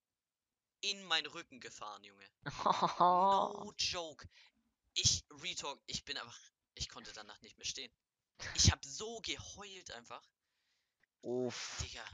in 0.82 1.04
meinen 1.04 1.28
Rücken 1.28 1.60
gefahren, 1.60 2.04
Junge. 2.04 2.28
Oh. 2.66 3.54
No 3.66 3.74
joke. 3.78 4.28
Ich, 4.94 5.26
Retalk, 5.30 5.82
ich 5.88 6.06
bin 6.06 6.18
einfach, 6.18 6.40
ich 6.74 6.90
konnte 6.90 7.12
danach 7.14 7.40
nicht 7.42 7.58
mehr 7.58 7.66
stehen. 7.66 7.92
Ich 8.56 8.72
habe 8.72 8.86
so 8.86 9.20
geheult 9.22 9.92
einfach. 9.92 10.28
Uff. 11.22 11.82
Digga. 11.84 12.06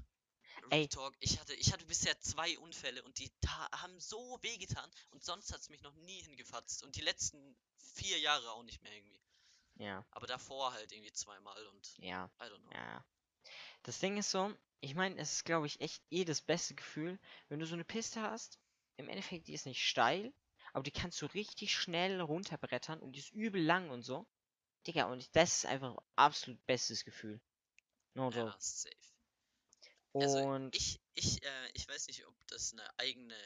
Ey. 0.70 0.84
Retalk, 0.84 1.16
ich 1.20 1.40
hatte, 1.40 1.54
ich 1.56 1.74
hatte 1.74 1.86
bisher 1.86 2.20
zwei 2.20 2.58
Unfälle 2.60 3.04
und 3.04 3.18
die 3.20 3.32
haben 3.48 4.00
so 4.00 4.38
wehgetan 4.42 4.90
und 5.10 5.24
sonst 5.24 5.52
hat's 5.52 5.70
mich 5.70 5.82
noch 5.82 5.96
nie 5.96 6.22
hingefatzt 6.22 6.84
und 6.84 6.96
die 6.96 7.02
letzten 7.02 7.58
vier 7.96 8.20
Jahre 8.20 8.52
auch 8.52 8.64
nicht 8.64 8.82
mehr 8.84 8.94
irgendwie. 8.94 9.22
Ja, 9.76 10.06
Aber 10.12 10.28
davor 10.28 10.74
halt 10.74 10.92
irgendwie 10.92 11.12
zweimal 11.12 11.66
und 11.68 11.98
ja. 11.98 12.30
I 12.40 12.44
don't 12.44 12.60
know. 12.60 12.72
Ja. 12.74 13.06
Das 13.84 14.00
Ding 14.00 14.18
ist 14.18 14.30
so, 14.30 14.54
ich 14.80 14.94
meine, 14.96 15.18
es 15.18 15.34
ist, 15.34 15.46
glaube 15.46 15.66
ich, 15.66 15.82
echt 15.82 16.04
eh 16.12 16.26
das 16.26 16.42
beste 16.42 16.76
Gefühl, 16.76 17.20
wenn 17.50 17.60
du 17.60 17.66
so 17.66 17.74
eine 17.74 17.86
Piste 17.86 18.22
hast. 18.22 18.60
Im 18.98 19.10
Endeffekt, 19.10 19.48
die 19.48 19.54
ist 19.54 19.66
nicht 19.66 19.84
steil, 19.84 20.34
aber 20.74 20.84
die 20.84 20.92
kannst 20.92 21.22
du 21.22 21.26
richtig 21.28 21.74
schnell 21.74 22.22
runterbrettern 22.22 23.00
und 23.00 23.14
die 23.14 23.20
ist 23.20 23.32
übel 23.32 23.62
lang 23.62 23.90
und 23.90 24.04
so. 24.04 24.28
Digga, 24.88 25.06
und 25.06 25.36
das 25.36 25.58
ist 25.58 25.66
einfach 25.66 25.98
absolut 26.16 26.66
bestes 26.66 27.06
Gefühl. 27.06 27.40
No. 28.14 28.32
Ja, 28.32 28.56
safe. 28.60 28.96
Also 30.14 30.40
Und 30.40 30.76
ich, 30.76 31.00
ich, 31.14 31.42
äh, 31.44 31.70
ich 31.74 31.88
weiß 31.88 32.08
nicht, 32.08 32.26
ob 32.26 32.36
das 32.48 32.74
eine 32.74 33.00
eigene, 33.00 33.38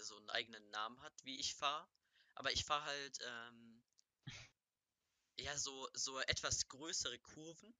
so 0.00 0.16
einen 0.16 0.30
eigenen 0.30 0.68
Namen 0.70 1.00
hat, 1.02 1.12
wie 1.24 1.38
ich 1.38 1.54
fahre. 1.54 1.88
Aber 2.34 2.52
ich 2.52 2.64
fahre 2.64 2.84
halt, 2.84 3.18
ähm, 3.22 3.82
ja, 5.38 5.56
so, 5.56 5.88
so 5.94 6.18
etwas 6.20 6.68
größere 6.68 7.18
Kurven. 7.20 7.74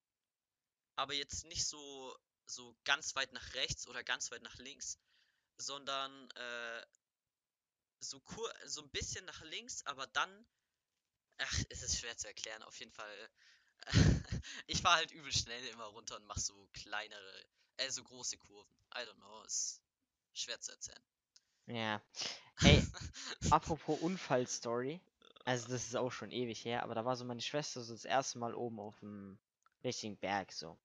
Aber 0.96 1.14
jetzt 1.14 1.44
nicht 1.44 1.66
so, 1.66 2.16
so 2.46 2.76
ganz 2.84 3.14
weit 3.16 3.32
nach 3.32 3.54
rechts 3.54 3.86
oder 3.86 4.02
ganz 4.04 4.30
weit 4.30 4.42
nach 4.42 4.56
links, 4.56 4.98
sondern 5.56 6.30
äh, 6.32 6.86
so, 8.00 8.20
kur 8.20 8.52
so 8.64 8.82
ein 8.82 8.90
bisschen 8.90 9.24
nach 9.24 9.42
links, 9.42 9.84
aber 9.86 10.06
dann, 10.08 10.46
ach, 11.38 11.64
es 11.70 11.82
ist 11.82 11.98
schwer 11.98 12.16
zu 12.16 12.28
erklären, 12.28 12.62
auf 12.62 12.78
jeden 12.78 12.92
Fall. 12.92 13.30
ich 14.66 14.82
fahre 14.82 14.96
halt 14.96 15.12
übel 15.12 15.32
schnell 15.32 15.64
immer 15.68 15.86
runter 15.86 16.16
und 16.16 16.26
mache 16.26 16.40
so 16.40 16.68
kleinere, 16.72 17.46
äh, 17.78 17.90
so 17.90 18.02
große 18.02 18.38
Kurven. 18.38 18.74
I 18.94 19.00
don't 19.00 19.14
know, 19.16 19.42
ist 19.44 19.82
schwer 20.34 20.60
zu 20.60 20.72
erzählen. 20.72 21.02
ja. 21.66 22.02
Ey, 22.62 22.82
apropos 23.50 24.00
Unfallstory. 24.00 25.00
Also 25.44 25.68
das 25.68 25.86
ist 25.86 25.96
auch 25.96 26.10
schon 26.12 26.30
ewig 26.30 26.64
her, 26.64 26.82
aber 26.82 26.94
da 26.94 27.04
war 27.04 27.16
so 27.16 27.24
meine 27.24 27.40
Schwester 27.40 27.82
so 27.82 27.94
das 27.94 28.04
erste 28.04 28.38
Mal 28.38 28.54
oben 28.54 28.80
auf 28.80 28.98
dem 29.00 29.38
richtigen 29.84 30.18
Berg 30.18 30.52
so. 30.52 30.78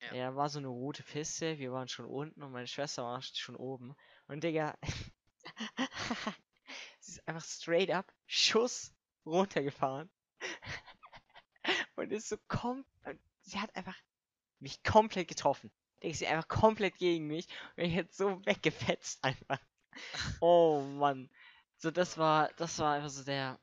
Ja. 0.00 0.14
Ja, 0.14 0.36
war 0.36 0.48
so 0.48 0.58
eine 0.58 0.68
rote 0.68 1.02
Piste, 1.02 1.58
wir 1.58 1.72
waren 1.72 1.88
schon 1.88 2.06
unten 2.06 2.42
und 2.42 2.52
meine 2.52 2.66
Schwester 2.66 3.02
war 3.02 3.20
schon 3.22 3.56
oben. 3.56 3.94
Und 4.28 4.44
Digga, 4.44 4.78
sie 7.00 7.12
ist 7.12 7.28
einfach 7.28 7.44
straight 7.44 7.90
up 7.90 8.12
Schuss 8.26 8.93
runtergefahren. 9.26 10.10
und 11.96 12.12
ist 12.12 12.28
so 12.28 12.36
kom 12.48 12.84
und 13.04 13.20
sie 13.42 13.58
hat 13.58 13.74
einfach 13.76 13.96
mich 14.58 14.82
komplett 14.82 15.28
getroffen. 15.28 15.70
Digga, 16.02 16.14
sie 16.14 16.26
einfach 16.26 16.48
komplett 16.48 16.96
gegen 16.98 17.26
mich 17.26 17.46
und 17.76 17.84
ich 17.84 17.94
hätte 17.94 18.12
so 18.12 18.44
weggefetzt 18.46 19.22
einfach. 19.24 19.60
Oh 20.40 20.80
Mann. 20.80 21.30
So, 21.78 21.90
das 21.90 22.18
war, 22.18 22.52
das 22.54 22.78
war 22.78 22.94
einfach 22.94 23.10
so 23.10 23.24
der 23.24 23.60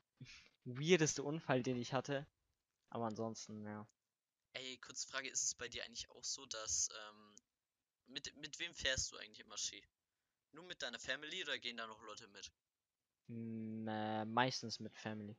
weirdeste 0.65 1.23
Unfall, 1.23 1.63
den 1.63 1.77
ich 1.77 1.93
hatte. 1.93 2.27
Aber 2.89 3.05
ansonsten, 3.05 3.65
ja. 3.65 3.87
Ey, 4.53 4.77
kurz 4.77 5.05
Frage, 5.05 5.29
ist 5.29 5.43
es 5.43 5.55
bei 5.55 5.67
dir 5.67 5.83
eigentlich 5.85 6.09
auch 6.09 6.23
so, 6.23 6.45
dass, 6.45 6.89
ähm, 6.91 7.35
mit, 8.07 8.35
mit 8.37 8.59
wem 8.59 8.73
fährst 8.73 9.11
du 9.11 9.17
eigentlich 9.17 9.39
immer 9.39 9.57
Ski? 9.57 9.83
Nur 10.51 10.65
mit 10.65 10.81
deiner 10.81 10.99
Family 10.99 11.43
oder 11.43 11.57
gehen 11.57 11.77
da 11.77 11.87
noch 11.87 12.01
Leute 12.01 12.27
mit? 12.27 12.51
Mm, 13.27 13.87
äh, 13.87 14.25
meistens 14.25 14.79
mit 14.79 14.93
Family. 14.93 15.37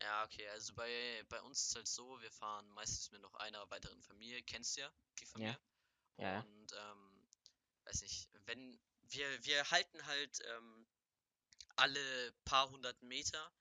Ja, 0.00 0.24
okay, 0.24 0.48
also 0.50 0.74
bei, 0.74 1.24
bei 1.28 1.40
uns 1.42 1.66
ist 1.66 1.74
halt 1.74 1.88
so, 1.88 2.20
wir 2.20 2.30
fahren 2.30 2.68
meistens 2.70 3.10
mit 3.10 3.20
noch 3.20 3.34
einer 3.34 3.68
weiteren 3.70 4.00
Familie, 4.02 4.42
kennst 4.42 4.76
ja 4.76 4.92
die 5.18 5.26
Familie. 5.26 5.58
Ja, 6.18 6.24
ja. 6.24 6.40
Und, 6.40 6.72
ähm, 6.72 7.28
weiß 7.84 8.02
nicht, 8.02 8.28
wenn, 8.46 8.80
wir, 9.02 9.44
wir 9.44 9.70
halten 9.70 10.06
halt, 10.06 10.38
ähm, 10.44 10.86
alle 11.78 12.32
paar 12.44 12.68
hundert 12.70 13.00
Meter, 13.02 13.52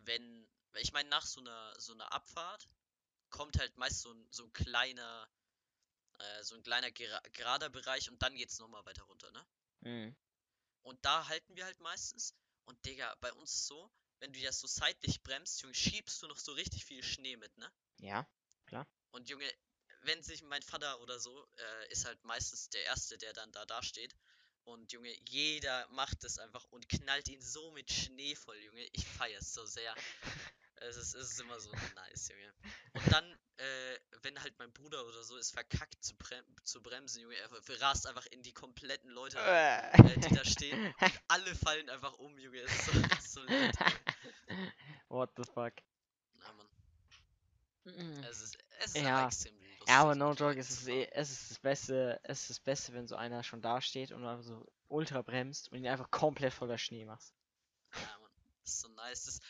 wenn, 0.00 0.48
ich 0.76 0.92
meine, 0.92 1.08
nach 1.08 1.26
so 1.26 1.40
einer, 1.40 1.74
so 1.78 1.92
einer 1.92 2.12
Abfahrt 2.12 2.66
kommt 3.28 3.58
halt 3.58 3.76
meist 3.76 4.00
so 4.00 4.12
ein, 4.12 4.26
so 4.30 4.44
ein 4.44 4.52
kleiner, 4.52 5.30
äh, 6.18 6.42
so 6.42 6.56
ein 6.56 6.62
kleiner 6.62 6.90
gera 6.90 7.20
gerader 7.32 7.68
Bereich 7.68 8.10
und 8.10 8.20
dann 8.22 8.34
geht's 8.34 8.58
nochmal 8.58 8.84
weiter 8.86 9.02
runter, 9.02 9.30
ne? 9.30 9.46
Mhm. 9.80 10.16
Und 10.82 11.04
da 11.04 11.28
halten 11.28 11.54
wir 11.54 11.66
halt 11.66 11.78
meistens. 11.80 12.34
Und 12.64 12.84
Digga, 12.86 13.14
bei 13.20 13.32
uns 13.34 13.54
ist 13.54 13.66
so, 13.66 13.90
wenn 14.20 14.32
du 14.32 14.38
ja 14.38 14.52
so 14.52 14.66
seitlich 14.66 15.22
bremst, 15.22 15.62
Junge, 15.62 15.74
schiebst 15.74 16.22
du 16.22 16.28
noch 16.28 16.38
so 16.38 16.52
richtig 16.52 16.84
viel 16.84 17.02
Schnee 17.02 17.36
mit, 17.36 17.56
ne? 17.58 17.70
Ja. 17.98 18.86
Und 19.10 19.28
Junge, 19.28 19.50
wenn 20.02 20.22
sich 20.22 20.42
mein 20.42 20.62
Vater 20.62 21.00
oder 21.00 21.18
so, 21.18 21.46
äh, 21.56 21.92
ist 21.92 22.04
halt 22.04 22.22
meistens 22.24 22.68
der 22.70 22.84
Erste, 22.84 23.18
der 23.18 23.32
dann 23.32 23.50
da 23.52 23.66
dasteht. 23.66 24.14
Und 24.64 24.92
Junge, 24.92 25.12
jeder 25.28 25.88
macht 25.88 26.22
es 26.24 26.38
einfach 26.38 26.64
und 26.70 26.88
knallt 26.88 27.28
ihn 27.28 27.40
so 27.40 27.70
mit 27.72 27.90
Schnee 27.90 28.34
voll, 28.34 28.58
Junge. 28.58 28.86
Ich 28.92 29.06
feier's 29.06 29.52
so 29.52 29.64
sehr. 29.66 29.94
Es 30.82 30.96
ist, 30.96 31.14
es 31.14 31.32
ist 31.32 31.40
immer 31.40 31.60
so 31.60 31.70
nice, 31.94 32.28
Junge. 32.30 32.54
Und 32.94 33.12
dann, 33.12 33.38
äh, 33.58 33.98
wenn 34.22 34.40
halt 34.40 34.58
mein 34.58 34.72
Bruder 34.72 35.04
oder 35.06 35.22
so 35.22 35.36
ist 35.36 35.52
verkackt 35.52 36.02
zu, 36.02 36.16
brem 36.16 36.42
zu 36.64 36.82
bremsen, 36.82 37.20
Junge, 37.20 37.36
er 37.36 37.80
rast 37.82 38.06
einfach 38.06 38.24
in 38.30 38.42
die 38.42 38.54
kompletten 38.54 39.10
Leute 39.10 39.36
rein, 39.36 40.06
äh, 40.06 40.18
die 40.18 40.34
da 40.34 40.42
stehen. 40.42 40.86
Und 40.86 41.20
alle 41.28 41.54
fallen 41.54 41.90
einfach 41.90 42.14
um, 42.14 42.38
Junge. 42.38 42.60
Es 42.60 42.72
ist 42.72 42.86
so, 42.86 43.40
so 43.42 43.42
lit, 43.46 43.78
Junge. 43.78 44.00
What 45.08 45.30
the 45.36 45.44
fuck? 45.44 45.72
Na, 46.34 46.52
Mann. 46.52 46.68
Es 48.24 48.40
ist, 48.42 48.58
es 48.78 48.94
ist 48.94 49.02
Ja. 49.02 49.18
aber 49.18 49.26
extrem 49.26 49.54
lustig. 49.56 49.88
Ja, 49.88 50.00
aber 50.02 50.14
no 50.14 50.32
joke, 50.34 50.58
es 50.58 50.70
ist, 50.70 50.86
eh, 50.88 51.08
es 51.12 51.30
ist 51.30 51.50
das 51.50 51.58
Beste, 51.58 52.20
es 52.24 52.42
ist 52.42 52.50
das 52.50 52.60
Beste, 52.60 52.92
wenn 52.92 53.08
so 53.08 53.16
einer 53.16 53.42
schon 53.42 53.62
da 53.62 53.80
steht 53.80 54.12
und 54.12 54.24
einfach 54.26 54.44
so 54.44 54.66
ultra 54.88 55.22
bremst 55.22 55.68
und 55.70 55.78
ihn 55.78 55.86
einfach 55.88 56.10
komplett 56.10 56.52
voller 56.52 56.78
Schnee 56.78 57.04
machst. 57.04 57.34
Ja, 57.94 58.18
Mann. 58.18 58.30
Das 58.62 58.72
ist 58.74 58.80
so 58.80 58.88
nice. 58.88 59.24
Das, 59.24 59.40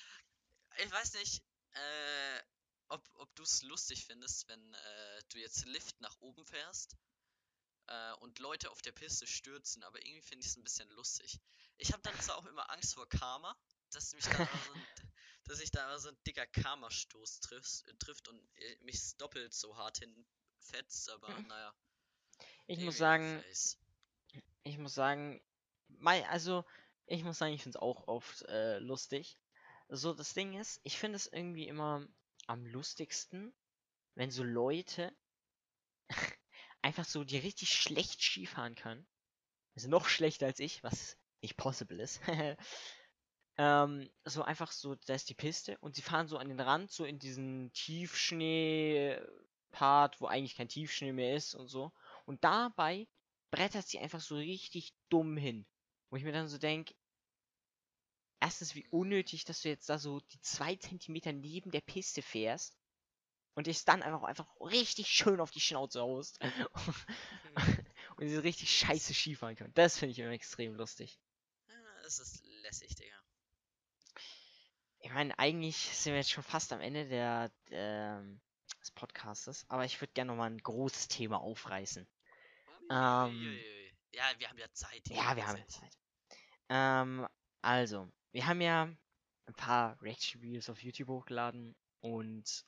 ich 0.85 0.91
weiß 0.91 1.15
nicht, 1.15 1.43
äh, 1.73 2.43
ob, 2.89 3.03
ob 3.15 3.35
du 3.35 3.43
es 3.43 3.63
lustig 3.63 4.05
findest, 4.07 4.49
wenn 4.49 4.75
äh, 4.75 5.23
du 5.29 5.39
jetzt 5.39 5.65
Lift 5.67 6.01
nach 6.01 6.17
oben 6.21 6.45
fährst 6.45 6.97
äh, 7.87 8.13
und 8.21 8.39
Leute 8.39 8.71
auf 8.71 8.83
der 8.83 8.93
Piste 8.93 9.27
stürzen, 9.27 9.83
aber 9.83 9.99
irgendwie 10.05 10.23
finde 10.23 10.45
ich 10.45 10.51
es 10.53 10.57
ein 10.57 10.65
bisschen 10.65 10.89
lustig. 10.91 11.39
Ich 11.79 11.93
habe 11.93 12.03
dann 12.03 12.19
zwar 12.21 12.37
auch 12.37 12.47
immer 12.47 12.71
Angst 12.71 12.95
vor 12.95 13.09
Karma, 13.09 13.57
dass 13.91 14.13
mich 14.15 14.25
da 14.25 14.47
so 14.65 14.73
ein, 14.73 14.87
dass 15.45 15.61
ich 15.61 15.71
da 15.71 15.99
so 15.99 16.09
ein 16.09 16.17
dicker 16.27 16.47
Karma-Stoß 16.47 17.41
trifft, 17.41 17.85
trifft 17.99 18.29
und 18.29 18.39
äh, 18.57 18.77
mich 18.83 19.17
doppelt 19.17 19.53
so 19.55 19.77
hart 19.77 19.99
hinfetzt, 19.99 21.11
aber 21.11 21.41
Mhm. 21.41 21.49
naja. 21.49 21.75
Ich 22.67 22.79
muss 22.81 22.97
sagen, 22.97 23.41
face. 23.43 23.79
ich 24.63 24.79
muss 24.79 24.95
sagen, 24.95 25.41
mei, 25.89 26.27
also, 26.29 26.65
ich 27.07 27.25
muss 27.25 27.39
sagen, 27.39 27.53
ich 27.53 27.63
finde 27.63 27.79
es 27.79 27.83
auch 27.83 28.07
oft 28.09 28.43
äh, 28.43 28.79
lustig. 28.79 29.39
So, 29.89 30.15
das 30.15 30.35
Ding 30.35 30.59
ist, 30.59 30.81
ich 30.85 30.99
finde 30.99 31.17
es 31.17 31.27
irgendwie 31.27 31.67
immer 31.67 32.07
am 32.47 32.65
lustigsten, 32.67 33.53
wenn 34.15 34.31
so 34.31 34.45
Leute 34.45 35.13
einfach 36.83 37.05
so, 37.05 37.25
die 37.25 37.39
richtig 37.39 37.75
schlecht 37.75 38.23
Skifahren 38.23 38.77
können. 38.77 39.07
Also 39.75 39.89
noch 39.89 40.09
schlechter 40.09 40.47
als 40.47 40.61
ich, 40.61 40.83
was 40.83 41.17
nicht 41.43 41.57
possible 41.57 42.01
ist. 42.01 42.21
ähm, 43.61 44.09
so 44.25 44.43
einfach 44.43 44.73
so, 44.73 44.95
da 44.95 45.13
ist 45.13 45.29
die 45.29 45.35
Piste 45.35 45.77
und 45.81 45.95
sie 45.95 46.01
fahren 46.01 46.29
so 46.29 46.39
an 46.39 46.49
den 46.49 46.61
Rand, 46.61 46.91
so 46.91 47.05
in 47.05 47.19
diesen 47.19 47.71
Tiefschnee-Part, 47.75 50.19
wo 50.19 50.29
eigentlich 50.29 50.57
kein 50.57 50.71
Tiefschnee 50.71 51.13
mehr 51.13 51.37
ist 51.37 51.55
und 51.55 51.69
so. 51.69 51.93
Und 52.25 52.43
dabei 52.43 53.07
brettert 53.51 53.87
sie 53.87 53.99
einfach 53.99 54.21
so 54.21 54.37
richtig 54.37 54.95
dumm 55.11 55.37
hin. 55.37 55.67
Wo 56.09 56.17
ich 56.17 56.25
mir 56.25 56.33
dann 56.33 56.49
so 56.49 56.57
denke, 56.57 56.95
erstens, 58.41 58.75
wie 58.75 58.89
unnötig, 58.89 59.45
dass 59.45 59.61
du 59.61 59.69
jetzt 59.69 59.91
da 59.91 59.99
so 59.99 60.21
die 60.21 60.41
zwei 60.41 60.77
Zentimeter 60.77 61.35
neben 61.35 61.71
der 61.71 61.83
Piste 61.83 62.23
fährst 62.23 62.79
und 63.53 63.67
dich 63.67 63.85
dann 63.85 64.03
einfach, 64.03 64.23
einfach 64.23 64.49
richtig 64.63 65.09
schön 65.09 65.39
auf 65.39 65.51
die 65.51 65.61
Schnauze 65.61 66.01
haust 66.01 66.39
und 68.17 68.27
sie 68.27 68.39
richtig 68.39 68.75
scheiße 68.75 69.13
Skifahren 69.13 69.57
können. 69.57 69.75
Das 69.75 69.99
finde 69.99 70.13
ich 70.13 70.19
immer 70.19 70.31
extrem 70.31 70.77
lustig. 70.77 71.21
Ja, 71.69 71.75
es 72.07 72.21
ist 72.21 72.43
lässig, 72.63 72.95
Digga. 72.95 73.10
Ich 75.11 75.15
meine, 75.15 75.37
eigentlich 75.41 75.77
sind 75.77 76.13
wir 76.13 76.19
jetzt 76.19 76.31
schon 76.31 76.45
fast 76.45 76.73
am 76.73 76.81
Ende 76.81 77.05
der, 77.09 77.51
ähm, 77.73 78.41
des 78.81 78.93
Podcastes, 78.93 79.67
aber 79.69 79.85
ich 79.85 80.01
würde 80.01 80.13
gerne 80.13 80.31
nochmal 80.31 80.49
ein 80.49 80.63
großes 80.63 81.09
Thema 81.09 81.41
aufreißen. 81.41 82.07
Ähm, 82.89 83.59
ja, 84.13 84.23
wir 84.39 84.49
haben 84.49 84.59
ja 84.59 84.73
Zeit. 84.73 85.03
Ja, 85.09 85.35
wir 85.35 85.49
haben 85.49 85.57
jetzt 85.57 85.81
Zeit. 85.81 85.99
Ähm, 86.69 87.27
also, 87.61 88.09
wir 88.31 88.47
haben 88.47 88.61
ja 88.61 88.83
ein 89.47 89.55
paar 89.57 90.01
Reaction-Videos 90.01 90.71
auf 90.71 90.81
YouTube 90.81 91.09
hochgeladen 91.09 91.75
und 91.99 92.65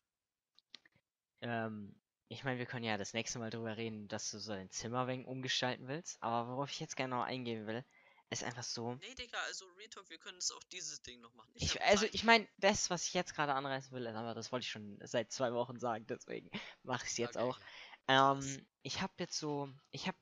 ähm, 1.43 1.95
ich 2.26 2.43
meine, 2.43 2.59
wir 2.59 2.66
können 2.66 2.84
ja 2.84 2.99
das 2.99 3.12
nächste 3.12 3.38
Mal 3.38 3.51
drüber 3.51 3.76
reden, 3.76 4.09
dass 4.09 4.32
du 4.32 4.40
so 4.40 4.53
dein 4.53 4.68
Zimmer 4.72 5.07
wegen 5.07 5.26
umgestalten 5.26 5.86
willst, 5.86 6.20
aber 6.20 6.49
worauf 6.49 6.72
ich 6.72 6.80
jetzt 6.80 6.97
gerne 6.97 7.14
noch 7.14 7.22
eingehen 7.22 7.68
will, 7.68 7.84
ist 8.33 8.45
einfach 8.45 8.62
so. 8.62 8.95
Nee, 8.95 9.14
Digga, 9.14 9.39
also 9.47 9.66
Retalk, 9.78 10.09
wir 10.09 10.18
können 10.18 10.39
es 10.39 10.51
auch 10.51 10.62
dieses 10.64 11.03
Ding 11.03 11.20
noch 11.20 11.35
machen. 11.35 11.51
Ich, 11.55 11.74
hab 11.74 11.89
also, 11.89 12.07
ich 12.12 12.24
meine, 12.24 12.49
das, 12.59 12.91
was 12.91 13.07
ich 13.07 13.14
jetzt 13.14 13.35
gerade 13.35 13.55
anreißen 13.55 13.93
will, 13.93 14.07
aber 14.07 14.35
das 14.35 14.51
wollte 14.51 14.64
ich 14.64 14.70
schon 14.70 14.99
seit 15.03 15.30
zwei 15.33 15.53
Wochen 15.53 15.78
sagen, 15.78 16.07
deswegen 16.07 16.51
mache 16.83 17.05
ich 17.05 17.12
es 17.12 17.16
jetzt 17.18 17.37
Okay, 17.37 17.45
auch. 17.45 17.61
Ähm, 18.09 18.66
ich 18.83 19.03
habe 19.03 19.12
jetzt 19.18 19.39
so, 19.39 19.68
ich 19.91 20.09
habe 20.09 20.18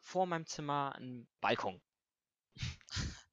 vor 0.00 0.26
meinem 0.26 0.46
Zimmer 0.46 0.94
einen 0.96 1.28
Balkon. 1.40 1.80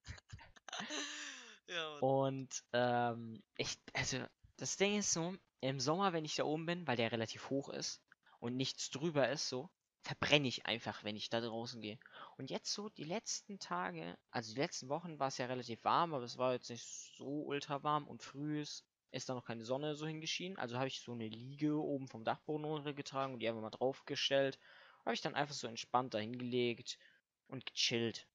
ja. 1.67 1.97
Und 1.99 2.63
ähm, 2.73 3.41
ich, 3.55 3.78
also 3.93 4.25
das 4.57 4.78
Ding 4.78 4.97
ist 4.97 5.13
so, 5.13 5.36
im 5.61 5.80
Sommer, 5.80 6.13
wenn 6.13 6.25
ich 6.25 6.36
da 6.36 6.43
oben 6.43 6.65
bin, 6.65 6.86
weil 6.88 6.97
der 6.97 7.11
relativ 7.11 7.49
hoch 7.49 7.69
ist 7.69 8.01
und 8.39 8.55
nichts 8.55 8.89
drüber 8.89 9.30
ist, 9.30 9.49
so, 9.49 9.69
verbrenne 10.03 10.47
ich 10.47 10.65
einfach, 10.65 11.03
wenn 11.03 11.15
ich 11.15 11.30
da 11.30 11.41
draußen 11.41 11.82
gehe. 11.82 11.99
Und 12.38 12.51
jetzt 12.51 12.71
so 12.71 12.89
die 12.89 13.03
letzten 13.03 13.57
Tage, 13.57 14.15
also 14.29 14.53
die 14.53 14.59
letzten 14.59 14.89
Wochen 14.89 15.19
war 15.19 15.29
es 15.29 15.39
ja 15.39 15.47
relativ 15.47 15.83
warm, 15.83 16.13
aber 16.13 16.23
es 16.23 16.38
war 16.38 16.53
jetzt 16.53 16.69
nicht 16.69 16.85
so 17.17 17.43
ultra 17.43 17.81
warm 17.81 18.07
und 18.07 18.21
früh 18.21 18.61
ist, 18.61 18.85
ist 19.11 19.27
da 19.27 19.33
noch 19.33 19.45
keine 19.45 19.65
Sonne 19.65 19.95
so 19.95 20.05
hingeschienen. 20.05 20.57
Also 20.57 20.77
habe 20.77 20.88
ich 20.88 21.01
so 21.01 21.13
eine 21.13 21.27
Liege 21.27 21.75
oben 21.75 22.07
vom 22.07 22.23
Dachboden 22.23 22.65
runtergetragen 22.65 23.33
und 23.33 23.39
die 23.39 23.47
einfach 23.47 23.61
mal 23.61 23.71
draufgestellt. 23.71 24.59
Habe 25.03 25.15
ich 25.15 25.21
dann 25.21 25.33
einfach 25.33 25.55
so 25.55 25.67
entspannt 25.67 26.13
da 26.13 26.19
hingelegt 26.19 26.99
und 27.47 27.65
gechillt. 27.65 28.27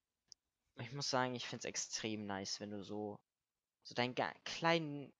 Ich 0.81 0.91
muss 0.93 1.09
sagen, 1.09 1.37
ich 1.37 1.47
finde 1.47 1.61
es 1.61 1.65
extrem 1.67 2.27
nice, 2.27 2.59
wenn 2.59 2.71
du 2.71 2.83
so, 2.83 3.21
so 3.85 3.95
deinen 3.95 4.17
kleinen 4.45 5.13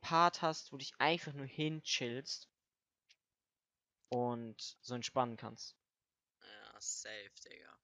Part 0.00 0.42
hast, 0.42 0.72
wo 0.72 0.76
du 0.76 0.78
dich 0.78 0.94
einfach 0.98 1.34
nur 1.34 1.46
hinchillst 1.46 2.48
und 4.08 4.76
so 4.80 4.94
entspannen 4.94 5.36
kannst. 5.36 5.76
Ja, 6.40 6.80
safe, 6.80 7.30
Digga. 7.44 7.78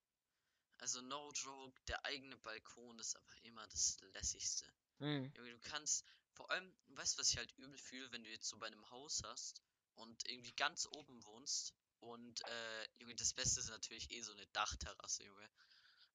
Also, 0.85 1.01
no 1.01 1.33
joke, 1.33 1.81
der 1.89 2.05
eigene 2.05 2.37
Balkon 2.37 2.99
ist 2.99 3.17
aber 3.17 3.35
immer 3.43 3.67
das 3.69 3.97
lässigste. 4.13 4.71
Mhm. 4.99 5.33
Du 5.33 5.59
kannst, 5.63 6.05
vor 6.35 6.51
allem, 6.51 6.77
weißt 6.89 7.15
du, 7.15 7.21
was 7.21 7.31
ich 7.31 7.39
halt 7.39 7.51
übel 7.53 7.79
fühle, 7.79 8.13
wenn 8.13 8.23
du 8.23 8.29
jetzt 8.29 8.51
so 8.51 8.59
bei 8.59 8.67
einem 8.67 8.91
Haus 8.91 9.23
hast 9.25 9.63
und 9.95 10.29
irgendwie 10.29 10.53
ganz 10.53 10.87
oben 10.93 11.25
wohnst 11.25 11.73
und, 12.01 12.47
äh, 12.47 12.89
Junge, 12.99 13.15
das 13.15 13.33
Beste 13.33 13.61
ist 13.61 13.71
natürlich 13.71 14.11
eh 14.11 14.21
so 14.21 14.33
eine 14.33 14.47
Dachterrasse, 14.49 15.25
Junge. 15.25 15.51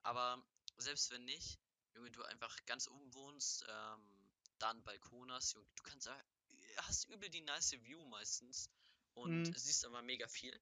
Aber 0.03 0.47
selbst 0.78 1.09
wenn 1.09 1.26
nicht, 1.26 1.57
Junge, 1.95 2.11
du 2.11 2.22
einfach 2.22 2.55
ganz 2.67 2.88
oben 2.89 3.11
wohnst, 3.15 3.65
ähm, 3.67 4.30
da 4.59 4.70
einen 4.70 4.84
Balkon 4.84 5.32
hast, 5.32 5.53
Junge, 5.55 5.67
du 5.78 5.82
kannst, 5.82 6.07
hast 6.78 7.09
übel 7.09 7.28
die 7.32 7.41
nice 7.41 7.72
View 7.72 8.05
meistens 8.05 8.70
und 9.15 9.32
Mhm. 9.32 9.53
siehst 9.57 9.84
aber 9.84 10.03
mega 10.03 10.28
viel. 10.28 10.61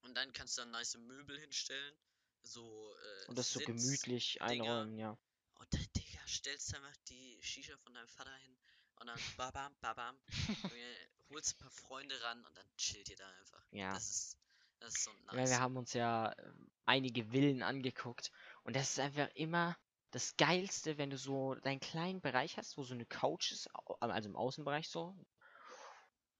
Und 0.00 0.14
dann 0.16 0.32
kannst 0.32 0.58
du 0.58 0.62
dann 0.62 0.72
nice 0.72 0.96
Möbel 0.96 1.38
hinstellen. 1.38 1.96
So, 2.42 2.94
äh, 2.94 3.28
Und 3.28 3.38
das 3.38 3.52
so 3.52 3.60
Sitz- 3.60 3.66
gemütlich 3.66 4.32
Dinger. 4.34 4.46
einräumen, 4.46 4.98
ja. 4.98 5.18
Und 5.54 5.74
dann, 5.74 5.86
Digga, 5.96 6.20
stellst 6.26 6.74
einfach 6.74 6.96
die 7.08 7.38
Shisha 7.42 7.76
von 7.78 7.94
deinem 7.94 8.08
Vater 8.08 8.34
hin 8.36 8.56
und 9.00 9.06
dann 9.06 9.18
babam, 9.36 9.74
babam, 9.80 10.16
Junge, 10.62 10.96
holst 11.30 11.54
ein 11.54 11.58
paar 11.58 11.70
Freunde 11.70 12.20
ran 12.22 12.44
und 12.44 12.56
dann 12.56 12.66
chillt 12.76 13.08
ihr 13.10 13.16
da 13.16 13.28
einfach. 13.28 13.62
Ja. 13.72 13.92
Das 13.92 14.08
ist, 14.08 14.38
das 14.78 14.94
ist 14.94 15.04
so 15.04 15.12
nice. 15.26 15.36
Ja, 15.38 15.46
wir 15.56 15.60
haben 15.60 15.76
uns 15.76 15.92
ja 15.92 16.34
ähm, 16.38 16.70
einige 16.86 17.26
Villen 17.26 17.62
angeguckt 17.62 18.32
und 18.62 18.74
das 18.74 18.90
ist 18.90 18.98
einfach 19.00 19.28
immer 19.34 19.76
das 20.12 20.36
Geilste, 20.36 20.98
wenn 20.98 21.10
du 21.10 21.16
so 21.18 21.54
deinen 21.56 21.78
kleinen 21.78 22.20
Bereich 22.20 22.56
hast, 22.56 22.76
wo 22.76 22.82
so 22.82 22.94
eine 22.94 23.06
Couch 23.06 23.52
ist, 23.52 23.68
also 24.00 24.28
im 24.28 24.34
Außenbereich 24.36 24.88
so. 24.88 25.16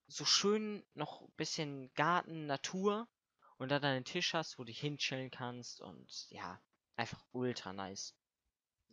So 0.09 0.25
schön 0.25 0.85
noch 0.95 1.21
ein 1.21 1.33
bisschen 1.37 1.93
Garten, 1.95 2.47
Natur 2.47 3.07
und 3.61 3.69
dann 3.69 3.85
einen 3.85 4.07
Tisch 4.07 4.33
hast, 4.33 4.59
wo 4.59 4.63
du 4.63 4.69
dich 4.69 4.81
hinchillen 4.81 5.31
kannst 5.31 5.83
und 5.83 6.31
ja, 6.31 6.61
einfach 6.97 7.23
ultra 7.33 7.75
nice. 7.75 8.15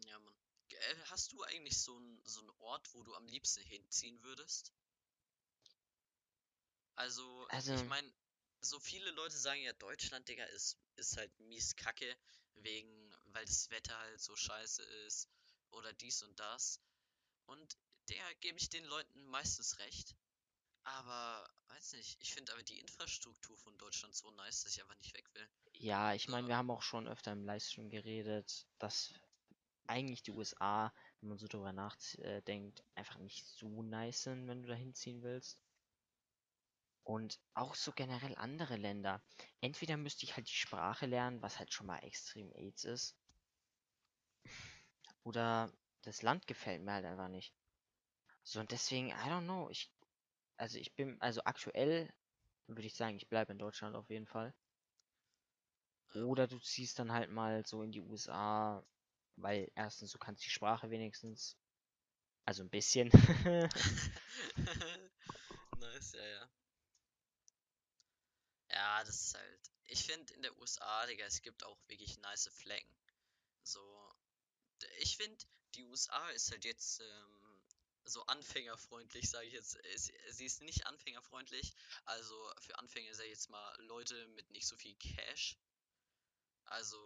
Ja, 0.06 0.20
Mann. 0.20 0.36
Äh, 0.70 0.96
hast 1.06 1.32
du 1.32 1.42
eigentlich 1.44 1.82
so 1.82 1.96
einen 1.96 2.22
so 2.26 2.42
einen 2.42 2.50
Ort, 2.60 2.94
wo 2.94 3.02
du 3.04 3.16
am 3.16 3.26
liebsten 3.28 3.64
hinziehen 3.64 4.22
würdest? 4.24 4.74
Also, 6.96 7.48
ich 7.48 7.54
Also- 7.54 7.84
meine, 7.86 8.14
so 8.60 8.78
viele 8.80 9.10
Leute 9.12 9.38
sagen 9.38 9.62
ja, 9.62 9.72
Deutschland, 9.74 10.28
Digga, 10.28 10.44
ist, 10.46 10.78
ist 10.98 11.16
halt 11.16 11.32
mies 11.40 11.76
kacke, 11.78 12.18
wegen, 12.56 13.16
weil 13.28 13.46
das 13.46 13.70
Wetter 13.70 13.98
halt 13.98 14.20
so 14.20 14.36
scheiße 14.36 14.84
ist 15.06 15.30
oder 15.70 15.94
dies 15.94 16.24
und 16.24 16.38
das. 16.40 16.82
Und 17.46 17.78
der 18.10 18.36
gebe 18.42 18.58
ich 18.58 18.70
den 18.70 18.84
Leuten 18.84 19.24
meistens 19.28 19.80
recht. 19.80 20.16
Aber, 20.88 21.50
weiß 21.68 21.94
nicht, 21.94 22.18
ich 22.22 22.34
finde 22.34 22.54
aber 22.54 22.64
die 22.64 22.80
Infrastruktur 22.80 23.58
von 23.58 23.78
Deutschland 23.78 24.16
so 24.16 24.32
nice, 24.32 24.64
dass 24.64 24.74
ich 24.74 24.82
einfach 24.82 24.96
nicht 24.96 25.14
weg 25.16 25.30
will. 25.34 25.50
Ja, 25.74 26.14
ich 26.14 26.28
meine, 26.30 26.44
Ja. 26.44 26.48
wir 26.48 26.58
haben 26.58 26.72
auch 26.72 26.82
schon 26.82 27.08
öfter 27.08 27.34
im 27.34 27.44
Livestream 27.44 27.90
geredet, 27.90 28.66
dass 28.80 29.14
eigentlich 29.86 30.24
die 30.24 30.32
USA, 30.32 30.94
wenn 31.20 31.30
man 31.30 31.38
so 31.38 31.48
drüber 31.48 31.74
nachdenkt, 31.74 32.84
einfach 32.96 33.18
nicht 33.18 33.46
so 33.46 33.84
nice 33.84 34.24
sind, 34.24 34.48
wenn 34.48 34.62
du 34.62 34.70
da 34.70 34.76
hinziehen 34.76 35.22
willst. 35.24 35.60
Und 37.04 37.40
auch 37.54 37.76
so 37.76 37.92
generell 37.92 38.36
andere 38.36 38.76
Länder. 38.78 39.22
Entweder 39.62 39.98
müsste 39.98 40.26
ich 40.26 40.36
halt 40.36 40.48
die 40.50 40.54
Sprache 40.56 41.06
lernen, 41.06 41.42
was 41.42 41.60
halt 41.60 41.74
schon 41.74 41.88
mal 41.88 42.00
extrem 42.00 42.52
AIDS 42.54 42.86
ist. 42.86 43.18
Oder 45.24 45.72
das 46.02 46.22
Land 46.22 46.48
gefällt 46.48 46.82
mir 46.82 46.94
halt 46.94 47.06
einfach 47.06 47.28
nicht. 47.30 47.54
So, 48.44 48.60
und 48.62 48.72
deswegen, 48.72 49.10
I 49.10 49.30
don't 49.30 49.44
know, 49.44 49.70
ich, 49.70 49.92
also 50.58 50.78
ich 50.78 50.94
bin, 50.96 51.22
also 51.22 51.42
aktuell 51.46 52.12
würde 52.68 52.88
ich 52.88 52.96
sagen, 52.96 53.16
ich 53.16 53.30
bleibe 53.30 53.54
in 53.54 53.60
Deutschland 53.60 53.96
auf 53.96 54.10
jeden 54.10 54.28
Fall. 54.28 54.54
Oder 56.16 56.48
du 56.48 56.60
ziehst 56.60 57.00
dann 57.00 57.12
halt 57.12 57.30
mal 57.30 57.66
so 57.66 57.84
in 57.84 57.92
die 57.92 58.02
USA, 58.02 58.84
weil 59.36 59.72
erstens, 59.76 60.12
du 60.12 60.18
kannst 60.18 60.44
die 60.46 60.50
Sprache 60.50 60.90
wenigstens. 60.90 61.58
Also 62.46 62.64
ein 62.64 62.70
bisschen. 62.70 63.10
nice, 65.80 66.14
ja, 66.14 66.26
ja. 66.26 66.50
Ja, 68.70 69.04
das 69.04 69.22
ist 69.22 69.36
halt. 69.36 69.72
Ich 69.86 70.06
finde 70.06 70.34
in 70.34 70.42
der 70.42 70.58
USA, 70.58 71.06
Digga, 71.08 71.26
es 71.26 71.42
gibt 71.42 71.64
auch 71.66 71.78
wirklich 71.88 72.18
nice 72.20 72.50
Flecken. 72.54 72.96
So. 73.64 73.82
Ich 75.00 75.18
finde, 75.18 75.38
die 75.76 75.84
USA 75.84 76.30
ist 76.30 76.52
halt 76.52 76.64
jetzt 76.66 77.02
ähm, 77.02 77.47
so 78.08 78.24
anfängerfreundlich, 78.26 79.30
sage 79.30 79.48
ich 79.48 79.54
jetzt. 79.54 79.76
Es- 79.94 80.12
Sie 80.32 80.46
ist 80.46 80.62
nicht 80.62 80.86
anfängerfreundlich. 80.88 81.74
Also 82.06 82.36
für 82.60 82.78
Anfänger 82.80 83.14
sage 83.14 83.28
ich 83.30 83.34
jetzt 83.36 83.50
mal 83.50 83.82
Leute 83.84 84.28
mit 84.30 84.50
nicht 84.52 84.68
so 84.68 84.76
viel 84.78 84.96
Cash. 84.96 85.58
Also 86.66 86.98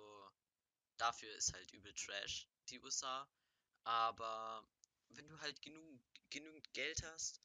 dafür 0.97 1.33
ist 1.35 1.53
halt 1.53 1.71
übel 1.73 1.93
Trash, 1.93 2.47
die 2.69 2.79
USA. 2.79 3.29
Aber 3.83 4.67
wenn 5.09 5.27
du 5.27 5.39
halt 5.41 5.61
genug, 5.61 6.01
genügend 6.29 6.71
Geld 6.73 7.03
hast, 7.03 7.41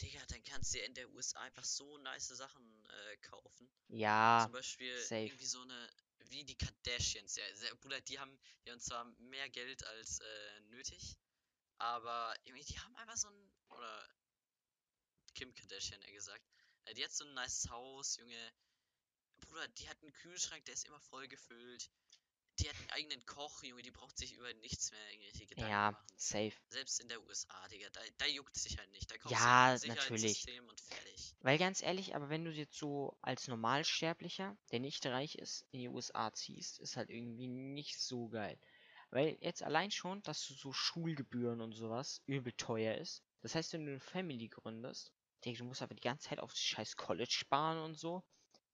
Digga, 0.00 0.24
dann 0.26 0.42
kannst 0.44 0.74
du 0.74 0.78
dir 0.78 0.84
in 0.86 0.94
der 0.94 1.10
USA 1.10 1.40
einfach 1.40 1.64
so 1.64 1.98
nice 1.98 2.28
Sachen 2.28 2.86
äh, 2.86 3.16
kaufen. 3.18 3.70
ja, 3.88 4.42
Zum 4.44 4.52
Beispiel 4.52 4.96
safe. 4.98 5.26
irgendwie 5.26 5.46
so 5.46 5.60
eine, 5.62 5.90
wie 6.30 6.44
die 6.44 6.56
Kardashians. 6.56 7.36
Ja, 7.36 7.44
Bruder, 7.80 8.00
die 8.00 8.18
haben, 8.18 8.38
die 8.64 8.72
haben 8.72 8.80
zwar 8.80 9.04
mehr 9.18 9.48
Geld 9.50 9.84
als 9.86 10.20
äh, 10.20 10.60
nötig, 10.62 11.16
aber 11.78 12.34
irgendwie, 12.44 12.64
die 12.64 12.78
haben 12.78 12.94
einfach 12.96 13.16
so 13.16 13.28
ein, 13.28 13.52
oder 13.70 14.08
Kim 15.34 15.52
Kardashian, 15.54 16.00
eher 16.02 16.12
gesagt, 16.12 16.44
äh, 16.86 16.94
die 16.94 17.04
hat 17.04 17.12
so 17.12 17.24
ein 17.24 17.34
nice 17.34 17.68
Haus, 17.70 18.16
Junge. 18.16 18.52
Bruder, 19.40 19.68
die 19.68 19.88
hat 19.88 20.00
einen 20.02 20.12
Kühlschrank, 20.12 20.64
der 20.64 20.74
ist 20.74 20.86
immer 20.86 21.00
voll 21.00 21.28
gefüllt. 21.28 21.90
Die 22.60 22.68
hat 22.68 22.76
einen 22.76 22.90
eigenen 22.90 23.26
Koch, 23.26 23.64
Junge, 23.64 23.82
die 23.82 23.90
braucht 23.90 24.16
sich 24.16 24.34
über 24.34 24.52
nichts 24.54 24.92
mehr 24.92 25.10
irgendwelche 25.10 25.46
Gedanken 25.46 25.70
ja, 25.72 25.90
machen. 25.90 26.06
safe. 26.16 26.52
Selbst 26.68 27.00
in 27.00 27.08
der 27.08 27.20
USA, 27.26 27.68
Digga, 27.68 27.88
da, 27.90 28.00
da 28.18 28.26
juckt 28.26 28.54
sich 28.56 28.78
halt 28.78 28.90
nicht. 28.92 29.10
Da 29.10 29.18
kaufst 29.18 29.36
Ja, 29.36 29.76
du 29.76 29.88
natürlich. 29.88 30.46
Und 30.60 30.80
fertig. 30.80 31.34
Weil 31.40 31.58
ganz 31.58 31.82
ehrlich, 31.82 32.14
aber 32.14 32.28
wenn 32.28 32.44
du 32.44 32.52
jetzt 32.52 32.76
so 32.76 33.18
als 33.22 33.48
Normalsterblicher, 33.48 34.56
der 34.70 34.78
nicht 34.78 35.04
reich 35.06 35.34
ist, 35.34 35.66
in 35.72 35.80
die 35.80 35.88
USA 35.88 36.32
ziehst, 36.32 36.78
ist 36.78 36.96
halt 36.96 37.10
irgendwie 37.10 37.48
nicht 37.48 38.00
so 38.00 38.28
geil. 38.28 38.56
Weil 39.14 39.38
jetzt 39.40 39.62
allein 39.62 39.92
schon, 39.92 40.22
dass 40.22 40.44
du 40.44 40.54
so 40.54 40.72
Schulgebühren 40.72 41.60
und 41.60 41.72
sowas 41.72 42.20
übel 42.26 42.52
teuer 42.54 42.96
ist. 42.96 43.22
Das 43.42 43.54
heißt, 43.54 43.72
wenn 43.72 43.86
du 43.86 43.92
eine 43.92 44.00
Family 44.00 44.48
gründest, 44.48 45.12
Digga, 45.44 45.58
du 45.58 45.64
musst 45.66 45.82
aber 45.82 45.94
die 45.94 46.02
ganze 46.02 46.30
Zeit 46.30 46.40
auf 46.40 46.50
das 46.50 46.60
scheiß 46.60 46.96
College 46.96 47.30
sparen 47.30 47.78
und 47.78 47.96
so. 47.96 48.24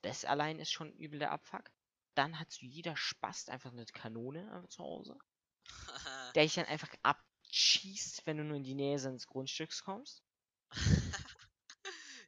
Das 0.01 0.25
allein 0.25 0.59
ist 0.59 0.73
schon 0.73 0.95
übel 0.95 1.19
der 1.19 1.33
Abfuck. 1.33 1.71
Dann 2.15 2.39
hat 2.39 2.51
so 2.51 2.65
jeder 2.65 2.97
Spast 2.97 3.51
einfach 3.51 3.71
eine 3.71 3.85
Kanone 3.85 4.51
einfach 4.51 4.71
zu 4.71 4.83
Hause, 4.83 5.19
der 6.35 6.45
dich 6.45 6.55
dann 6.55 6.65
einfach 6.65 6.95
abschießt, 7.03 8.25
wenn 8.25 8.39
du 8.39 8.45
nur 8.45 8.57
in 8.57 8.65
die 8.65 8.75
Nähe 8.75 8.99
seines 8.99 9.27
Grundstücks 9.27 9.85
kommst. 9.85 10.25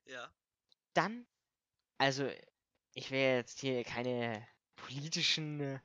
ja. 0.04 0.30
dann, 0.92 1.26
also 1.96 2.30
ich 2.92 3.10
will 3.10 3.20
jetzt 3.20 3.60
hier 3.60 3.84
keine 3.84 4.46
politischen 4.76 5.60
äh, 5.60 5.80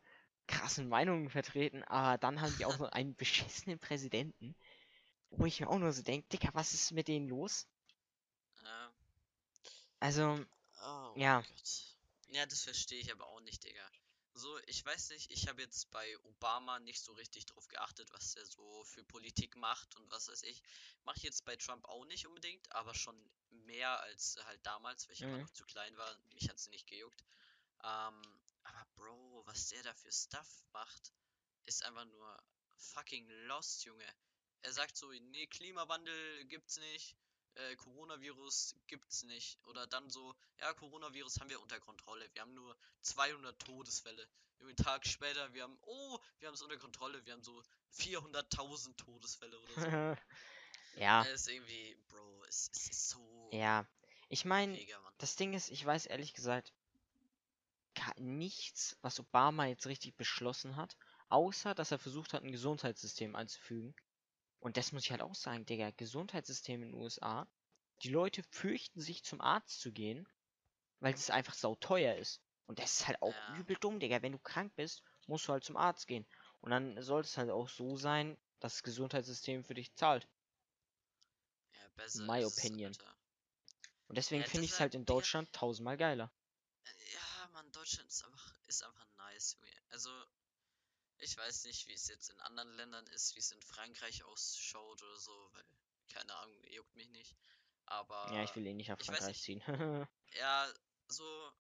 krassen 0.47 0.89
Meinungen 0.89 1.29
vertreten, 1.29 1.83
aber 1.83 2.17
dann 2.17 2.41
haben 2.41 2.55
die 2.55 2.65
auch 2.65 2.77
noch 2.77 2.91
einen 2.91 3.15
beschissenen 3.15 3.79
Präsidenten, 3.79 4.55
wo 5.31 5.45
ich 5.45 5.59
mir 5.61 5.69
auch 5.69 5.79
nur 5.79 5.93
so 5.93 6.03
denke, 6.03 6.27
Dicker, 6.29 6.51
was 6.53 6.73
ist 6.73 6.91
mit 6.93 7.07
denen 7.09 7.29
los? 7.29 7.67
Ja. 8.63 8.91
Also, 10.01 10.39
Oh 10.81 11.15
Ja. 11.15 11.45
Gott. 11.47 11.97
Ja, 12.29 12.45
das 12.45 12.63
verstehe 12.63 12.99
ich 12.99 13.11
aber 13.11 13.27
auch 13.27 13.41
nicht, 13.41 13.63
Digga. 13.63 13.85
So, 14.33 14.57
ich 14.67 14.85
weiß 14.85 15.09
nicht, 15.09 15.31
ich 15.31 15.47
habe 15.47 15.61
jetzt 15.61 15.89
bei 15.91 16.17
Obama 16.23 16.79
nicht 16.79 17.01
so 17.03 17.11
richtig 17.13 17.45
drauf 17.47 17.67
geachtet, 17.67 18.11
was 18.13 18.35
er 18.35 18.45
so 18.45 18.83
für 18.85 19.03
Politik 19.03 19.55
macht 19.55 19.95
und 19.95 20.09
was 20.11 20.27
weiß 20.29 20.43
ich. 20.43 20.61
Mache 21.03 21.17
ich 21.17 21.23
jetzt 21.23 21.43
bei 21.45 21.55
Trump 21.55 21.85
auch 21.85 22.05
nicht 22.05 22.27
unbedingt, 22.27 22.71
aber 22.71 22.93
schon 22.93 23.17
mehr 23.49 23.99
als 24.01 24.37
halt 24.45 24.63
damals, 24.65 25.07
weil 25.07 25.15
ich 25.15 25.23
immer 25.23 25.37
Mhm. 25.37 25.39
noch 25.39 25.49
zu 25.51 25.65
klein 25.65 25.97
war. 25.97 26.15
Mich 26.33 26.49
hat 26.49 26.57
es 26.57 26.69
nicht 26.69 26.87
gejuckt. 26.87 27.25
Ähm, 27.83 28.21
aber 28.67 28.85
Bro, 28.95 29.43
was 29.45 29.69
der 29.69 29.83
da 29.83 29.93
für 29.93 30.11
Stuff 30.11 30.63
macht, 30.71 31.13
ist 31.65 31.83
einfach 31.83 32.05
nur 32.05 32.37
fucking 32.75 33.27
lost, 33.47 33.85
Junge. 33.85 34.05
Er 34.61 34.73
sagt 34.73 34.97
so, 34.97 35.11
nee, 35.11 35.47
Klimawandel 35.47 36.45
gibt's 36.45 36.77
nicht, 36.77 37.15
äh, 37.55 37.75
Coronavirus 37.75 38.75
gibt's 38.87 39.23
nicht. 39.23 39.59
Oder 39.65 39.87
dann 39.87 40.09
so, 40.09 40.35
ja, 40.59 40.73
Coronavirus 40.73 41.39
haben 41.39 41.49
wir 41.49 41.61
unter 41.61 41.79
Kontrolle. 41.79 42.27
Wir 42.33 42.41
haben 42.41 42.53
nur 42.53 42.77
200 43.01 43.59
Todesfälle. 43.59 44.27
Einen 44.59 44.75
Tag 44.75 45.05
später, 45.05 45.53
wir 45.53 45.63
haben, 45.63 45.77
oh, 45.83 46.19
wir 46.39 46.47
haben 46.47 46.55
es 46.55 46.61
unter 46.61 46.77
Kontrolle. 46.77 47.23
Wir 47.25 47.33
haben 47.33 47.43
so 47.43 47.61
400.000 47.93 48.97
Todesfälle 48.97 49.59
oder 49.59 49.73
so. 49.75 49.81
ja, 50.99 51.23
Er 51.23 51.31
ist 51.31 51.47
irgendwie, 51.47 51.95
Bro, 52.07 52.43
es, 52.45 52.71
es 52.73 52.89
ist 52.89 53.09
so 53.09 53.49
ja. 53.51 53.87
Ich 54.29 54.43
meine, 54.43 54.77
das 55.19 55.35
Ding 55.35 55.53
ist, 55.53 55.69
ich 55.69 55.85
weiß 55.85 56.07
ehrlich 56.07 56.33
gesagt 56.33 56.73
nichts, 58.17 58.97
was 59.01 59.19
Obama 59.19 59.65
jetzt 59.67 59.87
richtig 59.87 60.15
beschlossen 60.17 60.75
hat, 60.75 60.97
außer 61.29 61.75
dass 61.75 61.91
er 61.91 61.99
versucht 61.99 62.33
hat, 62.33 62.43
ein 62.43 62.51
Gesundheitssystem 62.51 63.35
einzufügen. 63.35 63.95
Und 64.59 64.77
das 64.77 64.91
muss 64.91 65.03
ich 65.05 65.11
halt 65.11 65.21
auch 65.21 65.35
sagen, 65.35 65.65
Digga, 65.65 65.91
Gesundheitssystem 65.91 66.83
in 66.83 66.91
den 66.91 67.01
USA, 67.01 67.47
die 68.03 68.09
Leute 68.09 68.43
fürchten 68.51 69.01
sich 69.01 69.23
zum 69.23 69.41
Arzt 69.41 69.81
zu 69.81 69.91
gehen, 69.93 70.27
weil 70.99 71.13
es 71.15 71.29
einfach 71.31 71.55
sauteuer 71.55 72.15
ist. 72.15 72.43
Und 72.67 72.79
das 72.79 72.99
ist 72.99 73.07
halt 73.07 73.21
auch 73.23 73.35
Ja. 73.35 73.43
übel 73.47 73.77
dumm, 73.77 73.99
Digga. 73.99 74.21
Wenn 74.21 74.33
du 74.33 74.39
krank 74.39 74.75
bist, 74.75 75.03
musst 75.27 75.47
du 75.47 75.53
halt 75.53 75.63
zum 75.63 75.77
Arzt 75.77 76.07
gehen. 76.07 76.27
Und 76.61 76.71
dann 76.71 77.01
sollte 77.01 77.27
es 77.27 77.37
halt 77.37 77.49
auch 77.51 77.69
so 77.69 77.95
sein, 77.97 78.37
dass 78.59 78.75
das 78.75 78.83
Gesundheitssystem 78.83 79.63
für 79.63 79.73
dich 79.75 79.95
zahlt. 79.95 80.29
Ja, 81.71 81.87
besser 81.95 82.27
my 82.27 82.39
ist 82.39 82.57
es, 82.57 82.71
opinion. 82.71 82.97
Alter. 82.97 83.17
Und 84.09 84.17
deswegen 84.17 84.43
Ja, 84.43 84.45
finde 84.45 84.65
ich 84.65 84.71
es 84.71 84.79
halt 84.81 84.95
in 84.95 85.05
Deutschland 85.05 85.53
tausendmal 85.53 85.95
geiler. 85.95 86.33
Äh, 86.85 87.13
Ja, 87.13 87.26
Mann, 87.57 87.71
Deutschland 87.71 88.07
ist 88.11 88.23
einfach, 88.23 88.53
ist 88.67 88.83
einfach 88.83 89.07
nice. 89.17 89.57
Also, 89.89 90.11
ich 91.17 91.35
weiß 91.35 91.63
nicht, 91.63 91.87
wie 91.87 91.93
es 91.93 92.07
jetzt 92.07 92.29
in 92.29 92.39
anderen 92.41 92.71
Ländern 92.75 93.07
ist, 93.07 93.33
wie 93.33 93.39
es 93.39 93.51
in 93.51 93.61
Frankreich 93.63 94.23
ausschaut 94.25 95.01
oder 95.01 95.17
so, 95.17 95.49
weil, 95.53 95.65
keine 96.13 96.35
Ahnung, 96.35 96.63
juckt 96.65 96.95
mich 96.95 97.09
nicht. 97.09 97.35
Aber, 97.87 98.31
Ja, 98.31 98.43
ich 98.43 98.55
will 98.55 98.67
eh 98.67 98.75
nicht 98.75 98.89
nach 98.89 98.99
weiß 98.99 99.05
Frankreich 99.07 99.27
nicht. 99.29 99.43
ziehen. 99.43 99.61
ja, 100.33 100.71
so, 101.07 101.51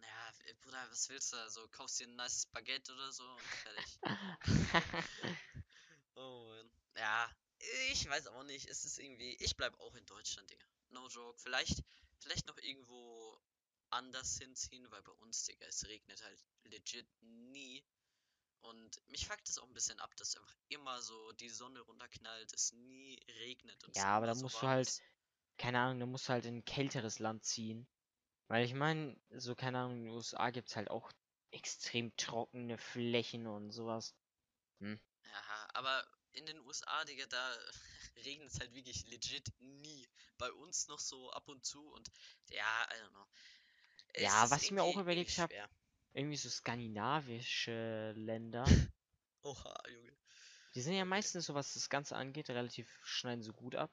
ja, 0.00 0.32
äh, 0.46 0.54
Bruder, 0.62 0.90
was 0.90 1.10
willst 1.10 1.32
du 1.34 1.36
da? 1.36 1.50
So, 1.50 1.68
kaufst 1.68 2.00
dir 2.00 2.06
ein 2.08 2.16
nices 2.16 2.46
Baguette 2.46 2.90
oder 2.94 3.12
so 3.12 3.28
und 3.28 3.42
fertig. 3.42 3.98
Oh 6.14 6.46
Mann. 6.48 6.70
Ja, 6.96 7.30
ich 7.90 8.08
weiß 8.08 8.26
auch 8.28 8.42
nicht. 8.44 8.66
Es 8.66 8.84
ist 8.84 8.98
irgendwie. 8.98 9.34
Ich 9.40 9.56
bleib 9.56 9.78
auch 9.78 9.94
in 9.94 10.04
Deutschland, 10.06 10.50
Digga. 10.50 10.66
No 10.88 11.06
joke. 11.06 11.38
Vielleicht, 11.38 11.84
vielleicht 12.18 12.46
noch 12.46 12.56
irgendwo 12.58 13.40
anders 13.90 14.38
hinziehen, 14.38 14.90
weil 14.90 15.02
bei 15.02 15.12
uns, 15.12 15.44
Digga, 15.44 15.66
es 15.66 15.86
regnet 15.86 16.22
halt 16.22 16.44
legit 16.64 17.08
nie. 17.20 17.84
Und 18.60 19.00
mich 19.08 19.26
fuckt 19.26 19.48
es 19.48 19.58
auch 19.58 19.66
ein 19.68 19.74
bisschen 19.74 20.00
ab, 20.00 20.16
dass 20.16 20.36
einfach 20.36 20.54
immer 20.68 21.00
so 21.02 21.32
die 21.32 21.48
Sonne 21.48 21.80
runterknallt, 21.80 22.52
es 22.52 22.72
nie 22.72 23.18
regnet 23.40 23.84
und 23.84 23.96
es 23.96 23.96
Ja, 23.96 24.16
aber 24.16 24.26
da 24.26 24.34
so 24.34 24.44
musst 24.44 24.62
du 24.62 24.66
warm 24.66 24.68
halt, 24.68 24.88
ist. 24.88 25.02
keine 25.58 25.80
Ahnung, 25.80 26.00
da 26.00 26.06
musst 26.06 26.28
du 26.28 26.32
halt 26.32 26.46
in 26.46 26.58
ein 26.58 26.64
kälteres 26.64 27.18
Land 27.20 27.44
ziehen. 27.44 27.88
Weil 28.48 28.64
ich 28.64 28.74
meine, 28.74 29.16
so, 29.30 29.54
keine 29.54 29.78
Ahnung, 29.80 29.98
in 29.98 30.04
den 30.06 30.14
USA 30.14 30.50
gibt's 30.50 30.76
halt 30.76 30.90
auch 30.90 31.12
extrem 31.52 32.16
trockene 32.16 32.78
Flächen 32.78 33.46
und 33.46 33.72
sowas. 33.72 34.14
Hm. 34.80 35.00
Ja, 35.24 35.68
aber 35.74 36.06
in 36.32 36.46
den 36.46 36.60
USA, 36.60 37.04
Digga, 37.04 37.26
da 37.26 37.58
regnet 38.24 38.50
es 38.52 38.60
halt 38.60 38.74
wirklich 38.74 39.06
legit 39.06 39.48
nie. 39.60 40.08
Bei 40.38 40.52
uns 40.52 40.88
noch 40.88 40.98
so 41.00 41.30
ab 41.32 41.48
und 41.48 41.64
zu 41.64 41.82
und 41.92 42.08
ja, 42.50 42.84
I 42.92 42.96
don't 43.02 43.10
know. 43.10 43.26
Ja, 44.16 44.50
was 44.50 44.62
ich 44.64 44.70
mir 44.70 44.82
auch 44.82 44.96
überlegt 44.96 45.30
irgendwie 45.30 45.38
hab, 45.38 45.50
schwer. 45.50 45.70
Irgendwie 46.14 46.36
so 46.36 46.48
skandinavische 46.50 48.12
Länder. 48.16 48.64
Oha, 49.42 49.74
Junge. 49.88 50.12
Die 50.74 50.80
sind 50.80 50.94
ja 50.94 51.04
meistens, 51.04 51.46
so 51.46 51.54
was 51.54 51.74
das 51.74 51.90
Ganze 51.90 52.16
angeht, 52.16 52.48
relativ 52.50 52.88
schneiden 53.04 53.42
so 53.42 53.52
gut 53.52 53.74
ab. 53.74 53.90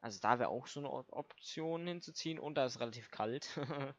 Also 0.00 0.20
da 0.20 0.38
wäre 0.38 0.48
auch 0.50 0.66
so 0.66 0.80
eine 0.80 0.90
Op- 0.90 1.12
Option 1.12 1.86
hinzuziehen 1.86 2.38
und 2.38 2.54
da 2.56 2.66
ist 2.66 2.80
relativ 2.80 3.10
kalt. 3.10 3.48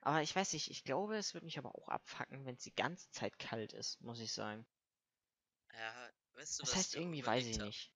aber 0.00 0.22
ich 0.22 0.34
weiß 0.36 0.52
nicht, 0.54 0.70
ich 0.70 0.84
glaube, 0.84 1.16
es 1.16 1.34
wird 1.34 1.44
mich 1.44 1.58
aber 1.58 1.74
auch 1.74 1.88
abfacken, 1.88 2.44
wenn 2.46 2.56
es 2.56 2.62
die 2.64 2.74
ganze 2.74 3.10
Zeit 3.10 3.38
kalt 3.38 3.72
ist, 3.74 4.00
muss 4.02 4.20
ich 4.20 4.32
sagen. 4.32 4.66
Ja, 5.72 6.10
weißt 6.34 6.58
du, 6.60 6.62
Das 6.62 6.70
was 6.70 6.76
heißt 6.76 6.94
irgendwie, 6.94 7.24
weiß 7.26 7.46
ich 7.46 7.58
hab? 7.60 7.66
nicht. 7.66 7.90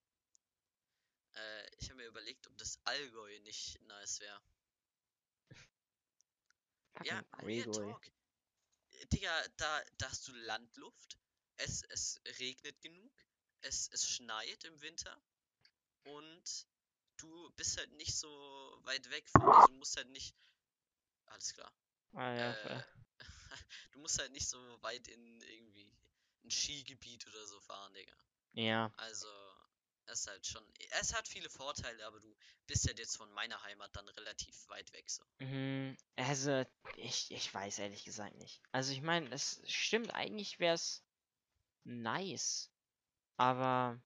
Äh, 1.35 1.67
ich 1.77 1.89
habe 1.89 1.97
mir 1.97 2.07
überlegt, 2.07 2.47
ob 2.47 2.57
das 2.57 2.79
Allgäu 2.85 3.39
nicht 3.41 3.79
nice 3.81 4.19
wäre. 4.19 4.41
Ja, 7.03 7.23
Fucking 7.31 7.45
Real. 7.45 7.71
Talk. 7.71 8.11
Digga, 9.11 9.47
da, 9.57 9.81
da 9.97 10.09
hast 10.09 10.27
du 10.27 10.33
Landluft. 10.33 11.17
Es, 11.57 11.83
es 11.89 12.21
regnet 12.39 12.79
genug. 12.81 13.11
Es, 13.61 13.89
es 13.91 14.07
schneit 14.07 14.63
im 14.65 14.81
Winter. 14.81 15.21
Und 16.03 16.67
du 17.17 17.51
bist 17.51 17.77
halt 17.77 17.91
nicht 17.93 18.15
so 18.15 18.27
weit 18.83 19.09
weg 19.09 19.27
von. 19.29 19.41
Also 19.41 19.67
du 19.67 19.73
musst 19.75 19.97
halt 19.97 20.09
nicht. 20.09 20.35
Alles 21.25 21.53
klar. 21.53 21.71
Ah, 22.13 22.33
ja, 22.33 22.53
äh, 22.53 22.83
du 23.91 23.99
musst 23.99 24.19
halt 24.19 24.31
nicht 24.31 24.47
so 24.47 24.57
weit 24.83 25.07
in 25.07 25.41
irgendwie 25.41 25.91
ein 26.43 26.51
Skigebiet 26.51 27.25
oder 27.27 27.45
so 27.47 27.59
fahren, 27.61 27.93
Digga. 27.93 28.15
ja. 28.53 28.91
Also, 28.97 29.27
es 30.05 30.21
ist 30.21 30.27
halt 30.27 30.45
schon. 30.45 30.63
Es 30.99 31.13
hat 31.13 31.27
viele 31.27 31.49
Vorteile, 31.49 32.05
aber 32.05 32.19
du 32.19 32.35
bist 32.67 32.87
halt 32.87 32.99
jetzt 32.99 33.17
von 33.17 33.31
meiner 33.31 33.61
Heimat 33.63 33.95
dann 33.95 34.07
relativ 34.09 34.67
weit 34.69 34.91
weg 34.93 35.09
so. 35.09 35.23
Mhm, 35.39 35.97
also, 36.15 36.63
ich, 36.97 37.31
ich 37.31 37.53
weiß 37.53 37.79
ehrlich 37.79 38.03
gesagt 38.03 38.35
nicht. 38.35 38.61
Also, 38.71 38.91
ich 38.91 39.01
meine, 39.01 39.29
es 39.31 39.61
stimmt, 39.65 40.13
eigentlich 40.13 40.59
wäre 40.59 40.75
es 40.75 41.03
nice. 41.83 42.71
Aber, 43.37 44.01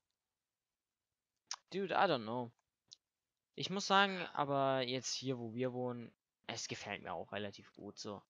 dude, 1.72 1.94
I 1.94 2.08
don't 2.08 2.24
know. 2.24 2.52
Ich 3.56 3.70
muss 3.70 3.88
sagen, 3.88 4.20
aber 4.34 4.82
jetzt 4.84 5.14
hier, 5.14 5.40
wo 5.40 5.54
wir 5.54 5.74
wohnen, 5.74 6.14
es 6.48 6.68
gefällt 6.68 7.02
mir 7.02 7.14
auch 7.14 7.32
relativ 7.32 7.74
gut 7.74 7.98
so. 7.98 8.22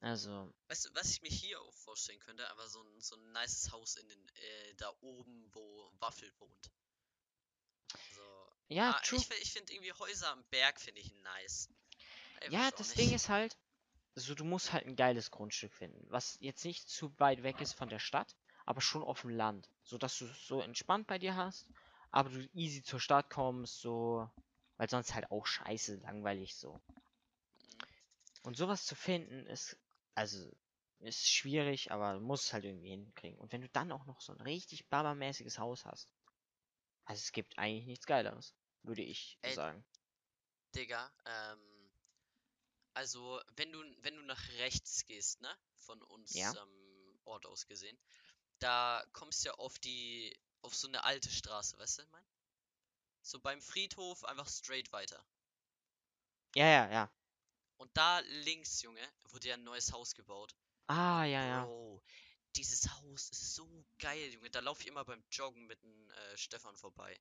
Also, 0.00 0.52
Weißt 0.68 0.86
du, 0.86 0.94
was 0.94 1.10
ich 1.10 1.22
mir 1.22 1.30
hier 1.30 1.60
auch 1.60 1.74
vorstellen 1.74 2.18
könnte, 2.20 2.48
aber 2.50 2.68
so 2.68 2.82
ein, 2.82 3.00
so 3.00 3.16
ein 3.16 3.32
nices 3.32 3.70
Haus 3.72 3.96
in 3.96 4.08
den, 4.08 4.28
äh, 4.28 4.74
da 4.74 4.92
oben, 5.00 5.48
wo 5.52 5.92
Waffel 5.98 6.32
wohnt. 6.38 6.70
So. 8.14 8.52
ja, 8.68 8.90
ah, 8.90 9.00
true. 9.00 9.18
ich, 9.18 9.30
ich 9.42 9.52
finde 9.52 9.72
irgendwie 9.72 9.92
Häuser 9.92 10.30
am 10.30 10.44
Berg 10.50 10.80
finde 10.80 11.00
ich 11.00 11.12
nice. 11.22 11.68
Ey, 12.40 12.52
Ja, 12.52 12.70
das. 12.70 12.94
Ding 12.94 13.12
ist 13.14 13.28
halt, 13.28 13.56
so 14.14 14.34
du 14.34 14.44
musst 14.44 14.72
halt 14.72 14.86
ein 14.86 14.96
geiles 14.96 15.30
Grundstück 15.30 15.72
finden, 15.72 16.04
was 16.10 16.36
jetzt 16.40 16.64
nicht 16.64 16.88
zu 16.88 17.18
weit 17.18 17.42
weg 17.42 17.60
ist 17.60 17.74
von 17.74 17.88
der 17.88 17.98
Stadt, 17.98 18.36
aber 18.64 18.80
schon 18.80 19.02
auf 19.02 19.22
dem 19.22 19.30
Land, 19.30 19.70
so 19.84 19.98
dass 19.98 20.18
du 20.18 20.26
es 20.26 20.46
so 20.46 20.60
entspannt 20.60 21.06
bei 21.06 21.18
dir 21.18 21.36
hast, 21.36 21.68
aber 22.10 22.30
du 22.30 22.48
easy 22.54 22.82
zur 22.82 23.00
Stadt 23.00 23.30
kommst, 23.30 23.80
so, 23.80 24.28
weil 24.76 24.88
sonst 24.88 25.14
halt 25.14 25.30
auch 25.30 25.46
scheiße 25.46 25.96
langweilig 25.96 26.56
so. 26.56 26.72
Mhm. 26.72 27.78
Und 28.42 28.56
sowas 28.56 28.84
zu 28.86 28.94
finden 28.94 29.46
ist, 29.46 29.76
also, 30.16 30.50
ist 31.00 31.30
schwierig, 31.30 31.92
aber 31.92 32.20
es 32.46 32.52
halt 32.52 32.64
irgendwie 32.64 32.90
hinkriegen. 32.90 33.38
Und 33.38 33.52
wenn 33.52 33.62
du 33.62 33.68
dann 33.70 33.92
auch 33.92 34.06
noch 34.06 34.20
so 34.20 34.32
ein 34.32 34.40
richtig 34.42 34.88
babamäßiges 34.88 35.58
Haus 35.60 35.84
hast, 35.86 36.12
also 37.06 37.20
es 37.20 37.32
gibt 37.32 37.58
eigentlich 37.58 37.86
nichts 37.86 38.06
Geileres, 38.06 38.54
würde 38.82 39.02
ich 39.02 39.40
Ey, 39.42 39.56
sagen. 39.56 39.84
Digga, 40.74 41.10
ähm, 41.24 41.90
also 42.94 43.40
wenn 43.54 43.70
du 43.72 43.80
wenn 43.98 44.16
du 44.16 44.22
nach 44.22 44.48
rechts 44.58 45.04
gehst, 45.04 45.40
ne, 45.40 45.56
von 45.76 46.02
uns 46.02 46.34
Ja. 46.34 46.56
ähm, 46.60 47.20
Ort 47.24 47.46
aus 47.46 47.66
gesehen, 47.66 47.98
da 48.60 49.04
kommst 49.12 49.44
du 49.44 49.48
ja 49.50 49.54
auf 49.56 49.78
die 49.78 50.36
auf 50.62 50.74
so 50.76 50.88
eine 50.88 51.04
alte 51.04 51.30
Straße, 51.30 51.78
weißt 51.78 52.00
du, 52.00 52.06
mein? 52.12 52.26
So 53.22 53.40
beim 53.40 53.60
Friedhof 53.62 54.24
einfach 54.24 54.48
straight 54.48 54.92
weiter. 54.92 55.24
Ja, 56.54 56.66
ja, 56.66 56.88
ja. 56.90 57.10
Und 57.76 57.94
da 57.96 58.20
links, 58.20 58.82
Junge, 58.82 59.06
wurde 59.24 59.48
ja 59.48 59.54
ein 59.54 59.64
neues 59.64 59.92
Haus 59.92 60.14
gebaut. 60.14 60.54
Ah, 60.86 61.24
ja, 61.24 61.46
ja. 61.46 61.64
Bro, 61.64 62.02
dieses 62.56 62.88
Haus 62.90 63.28
ist 63.30 63.54
so 63.54 63.84
geil, 63.98 64.32
Junge. 64.32 64.50
Da 64.50 64.60
laufe 64.60 64.82
ich 64.82 64.88
immer 64.88 65.04
beim 65.04 65.22
Joggen 65.30 65.66
mit 65.66 65.82
dem 65.82 66.10
äh, 66.10 66.36
Stefan 66.36 66.76
vorbei. 66.76 67.18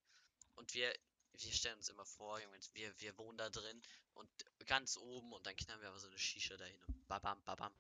Und 0.56 0.74
wir, 0.74 0.94
wir 1.34 1.52
stellen 1.52 1.78
uns 1.78 1.90
immer 1.90 2.06
vor, 2.06 2.40
Junge, 2.40 2.58
wir, 2.74 3.00
wir 3.02 3.18
wohnen 3.18 3.38
da 3.38 3.50
drin 3.50 3.82
und 4.14 4.30
ganz 4.66 4.98
oben 4.98 5.34
und 5.34 5.46
dann 5.46 5.56
knallen 5.56 5.82
wir 5.82 5.90
aber 5.90 6.00
so 6.00 6.08
eine 6.08 6.18
Shisha 6.18 6.56
dahin 6.56 6.82
und 6.84 7.08
babam, 7.08 7.42
babam. 7.44 7.74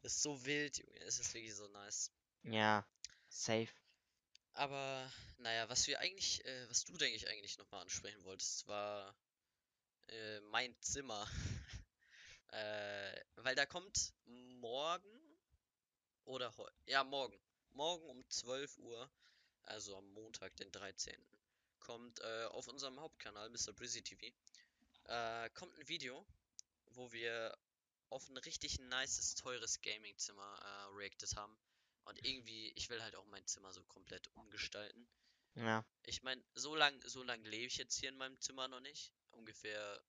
Das 0.00 0.16
ist 0.16 0.22
so 0.22 0.44
wild, 0.44 0.78
Junge. 0.78 0.98
Es 1.00 1.18
ist 1.18 1.34
wirklich 1.34 1.54
so 1.54 1.68
nice. 1.68 2.10
Ja, 2.42 2.86
safe. 3.28 3.72
Aber, 4.54 5.10
naja, 5.38 5.68
was 5.68 5.86
wir 5.88 5.98
eigentlich, 5.98 6.44
äh, 6.44 6.70
was 6.70 6.84
du, 6.84 6.96
denke 6.96 7.16
ich, 7.16 7.28
eigentlich 7.28 7.58
nochmal 7.58 7.82
ansprechen 7.82 8.22
wolltest, 8.24 8.66
war 8.68 9.14
äh, 10.08 10.40
mein 10.40 10.74
Zimmer. 10.80 11.26
äh, 12.54 13.20
weil 13.36 13.54
da 13.56 13.66
kommt 13.66 14.14
morgen 14.24 15.38
oder 16.24 16.56
heute, 16.56 16.74
ja, 16.86 17.02
morgen. 17.02 17.38
Morgen 17.72 18.08
um 18.08 18.28
12 18.28 18.78
Uhr, 18.78 19.10
also 19.62 19.96
am 19.96 20.08
Montag, 20.12 20.54
den 20.56 20.70
13. 20.70 21.14
kommt 21.80 22.20
äh, 22.20 22.44
auf 22.44 22.68
unserem 22.68 23.00
Hauptkanal, 23.00 23.50
Mr. 23.50 23.72
Brizzy 23.72 24.02
TV, 24.02 24.32
äh, 25.06 25.50
kommt 25.50 25.76
ein 25.76 25.88
Video, 25.88 26.24
wo 26.86 27.10
wir 27.12 27.56
auf 28.10 28.28
ein 28.28 28.36
richtig 28.36 28.78
nices, 28.78 29.34
teures 29.34 29.80
Gaming-Zimmer 29.82 30.58
äh, 30.62 30.96
reacted 30.96 31.34
haben. 31.34 31.58
Und 32.04 32.24
irgendwie, 32.24 32.72
ich 32.76 32.88
will 32.88 33.02
halt 33.02 33.16
auch 33.16 33.26
mein 33.26 33.46
Zimmer 33.46 33.72
so 33.72 33.82
komplett 33.84 34.28
umgestalten. 34.34 35.08
Ja. 35.56 35.84
Ich 36.04 36.22
meine, 36.22 36.44
so 36.54 36.76
lang, 36.76 37.00
so 37.04 37.24
lang 37.24 37.42
lebe 37.44 37.66
ich 37.66 37.78
jetzt 37.78 37.98
hier 37.98 38.10
in 38.10 38.16
meinem 38.16 38.40
Zimmer 38.40 38.68
noch 38.68 38.80
nicht. 38.80 39.12
Ungefähr, 39.30 40.00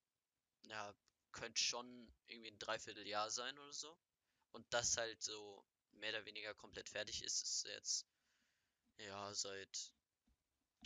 ja, 0.68 0.93
könnte 1.36 1.62
schon 1.62 2.12
irgendwie 2.28 2.50
ein 2.50 2.60
Dreivierteljahr 2.60 3.30
sein 3.30 3.60
oder 3.60 3.74
so. 3.74 3.96
Und 4.52 4.66
das 4.74 4.98
halt 4.98 5.22
so 5.22 5.64
mehr 5.92 6.10
oder 6.12 6.26
weniger 6.26 6.54
komplett 6.56 6.90
fertig 6.90 7.24
ist, 7.24 7.44
ist 7.44 7.66
jetzt, 7.66 8.08
ja, 8.98 9.34
seit, 9.34 9.94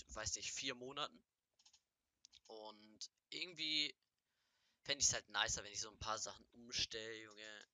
weiß 0.10 0.36
nicht, 0.36 0.52
vier 0.52 0.76
Monaten. 0.76 1.24
Und 2.48 3.12
irgendwie 3.30 3.96
fände 4.82 5.02
ich 5.02 5.08
es 5.08 5.14
halt 5.14 5.30
nicer, 5.30 5.64
wenn 5.64 5.72
ich 5.72 5.82
so 5.82 5.90
ein 5.90 6.00
paar 6.00 6.18
Sachen 6.18 6.46
umstelle, 6.52 7.22
Junge. 7.22 7.68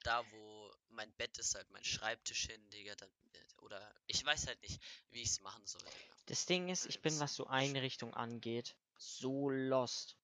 Da, 0.00 0.28
wo 0.32 0.74
mein 0.88 1.12
Bett 1.12 1.38
ist, 1.38 1.54
halt 1.54 1.70
mein 1.70 1.84
Schreibtisch 1.84 2.46
hin, 2.46 2.70
Digga. 2.70 2.96
Dann, 2.96 3.12
oder 3.58 3.94
ich 4.08 4.24
weiß 4.24 4.48
halt 4.48 4.60
nicht, 4.62 4.82
wie 5.10 5.22
ich 5.22 5.28
es 5.28 5.40
machen 5.40 5.64
soll, 5.66 5.82
Digga. 5.82 6.16
Das 6.26 6.46
Ding 6.46 6.68
ist, 6.68 6.86
ich 6.86 7.00
bin, 7.00 7.16
was 7.20 7.36
so 7.36 7.46
Einrichtung 7.46 8.12
angeht, 8.14 8.74
so 8.98 9.48
lost. 9.48 10.16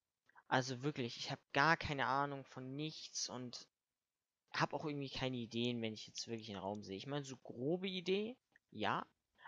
Also 0.49 0.83
wirklich, 0.83 1.19
ich 1.19 1.31
habe 1.31 1.43
gar 1.53 1.77
keine 1.77 2.07
Ahnung 2.07 2.45
von 2.45 2.75
nichts 2.75 3.29
und 3.29 3.69
habe 4.51 4.75
auch 4.75 4.85
irgendwie 4.87 5.11
keine 5.11 5.37
Ideen, 5.37 5.83
wenn 5.83 5.93
ich 5.93 6.07
jetzt 6.07 6.27
wirklich 6.27 6.49
einen 6.49 6.59
Raum 6.59 6.83
sehe. 6.83 6.97
Ich 6.97 7.07
meine, 7.07 7.25
so 7.25 7.37
grobe 7.37 7.87
Idee, 7.87 8.37
ja, 8.71 9.07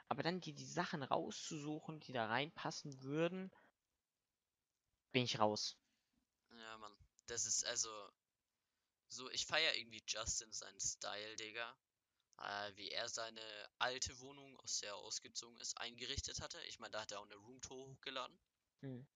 aber 0.09 0.23
dann 0.23 0.41
die, 0.41 0.53
die 0.53 0.67
Sachen 0.67 1.03
rauszusuchen, 1.03 2.01
die 2.01 2.13
da 2.13 2.27
reinpassen 2.27 3.03
würden, 3.03 3.51
bin 5.13 5.25
ich 5.25 5.39
raus. 5.39 5.77
Ja, 6.51 6.79
Mann. 6.79 6.95
Das 7.27 7.47
ist 7.47 7.65
also. 7.65 7.89
So, 9.09 9.29
ich 9.31 9.47
feiere 9.47 9.77
irgendwie 9.77 10.03
Justin 10.07 10.53
seinen 10.53 10.81
Style, 10.81 11.37
Digga. 11.37 11.77
Äh, 12.39 12.77
wie 12.77 12.91
er 12.91 13.09
seine 13.09 13.43
alte 13.79 14.19
Wohnung, 14.21 14.59
aus 14.61 14.79
der 14.79 14.91
er 14.91 14.97
ausgezogen 14.97 15.59
ist, 15.61 15.77
eingerichtet 15.79 16.41
hatte. 16.41 16.61
Ich 16.69 16.79
meine, 16.79 16.93
da 16.93 17.01
hat 17.03 17.13
er 17.13 17.21
auch 17.21 17.27
eine 17.27 17.37
Roomtour 17.37 17.89
hochgeladen. 17.89 18.39
Hm. 18.83 19.07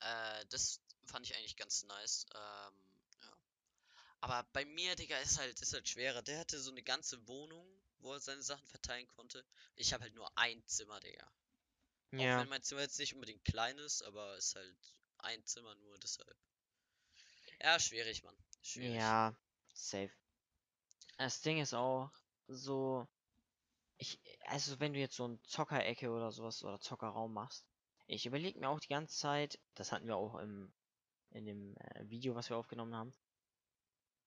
Äh, 0.00 0.46
das 0.50 0.80
fand 1.06 1.26
ich 1.26 1.36
eigentlich 1.36 1.56
ganz 1.56 1.84
nice. 1.84 2.26
Ähm, 2.34 2.74
ja. 3.22 3.36
Aber 4.20 4.48
bei 4.52 4.64
mir, 4.64 4.96
Digga, 4.96 5.18
ist 5.18 5.38
halt, 5.38 5.60
ist 5.60 5.72
halt 5.72 5.88
schwerer. 5.88 6.22
Der 6.22 6.38
hatte 6.38 6.58
so 6.58 6.70
eine 6.70 6.82
ganze 6.82 7.26
Wohnung, 7.28 7.66
wo 7.98 8.12
er 8.12 8.20
seine 8.20 8.42
Sachen 8.42 8.66
verteilen 8.68 9.06
konnte. 9.08 9.44
Ich 9.74 9.92
habe 9.92 10.04
halt 10.04 10.14
nur 10.14 10.36
ein 10.36 10.64
Zimmer, 10.66 11.00
Digga. 11.00 11.26
Auch 12.14 12.18
Ja. 12.18 12.40
wenn 12.40 12.48
mein 12.48 12.62
Zimmer 12.62 12.82
jetzt 12.82 12.98
nicht 12.98 13.14
unbedingt 13.14 13.44
klein 13.44 13.78
ist, 13.78 14.02
aber 14.02 14.36
ist 14.36 14.54
halt 14.54 14.76
ein 15.18 15.44
Zimmer 15.44 15.74
nur, 15.76 15.98
deshalb. 15.98 16.36
Ja, 17.60 17.78
schwierig, 17.80 18.22
Mann. 18.22 18.36
Schwierig. 18.62 18.96
Ja, 18.96 19.36
safe. 19.72 20.12
Das 21.18 21.40
Ding 21.40 21.60
ist 21.60 21.74
auch 21.74 22.12
so, 22.48 23.08
ich, 23.96 24.20
also 24.44 24.78
wenn 24.80 24.92
du 24.92 24.98
jetzt 25.00 25.16
so 25.16 25.26
ein 25.26 25.42
Zockerecke 25.44 26.10
oder 26.10 26.30
sowas 26.30 26.62
oder 26.62 26.80
Zockerraum 26.80 27.32
machst, 27.32 27.66
ich 28.06 28.26
überlege 28.26 28.58
mir 28.58 28.68
auch 28.68 28.80
die 28.80 28.88
ganze 28.88 29.16
Zeit, 29.16 29.58
das 29.74 29.92
hatten 29.92 30.06
wir 30.06 30.16
auch 30.16 30.36
im, 30.36 30.72
in 31.36 31.46
dem 31.46 31.76
äh, 31.78 32.08
Video, 32.10 32.34
was 32.34 32.50
wir 32.50 32.56
aufgenommen 32.56 32.94
haben, 32.96 33.12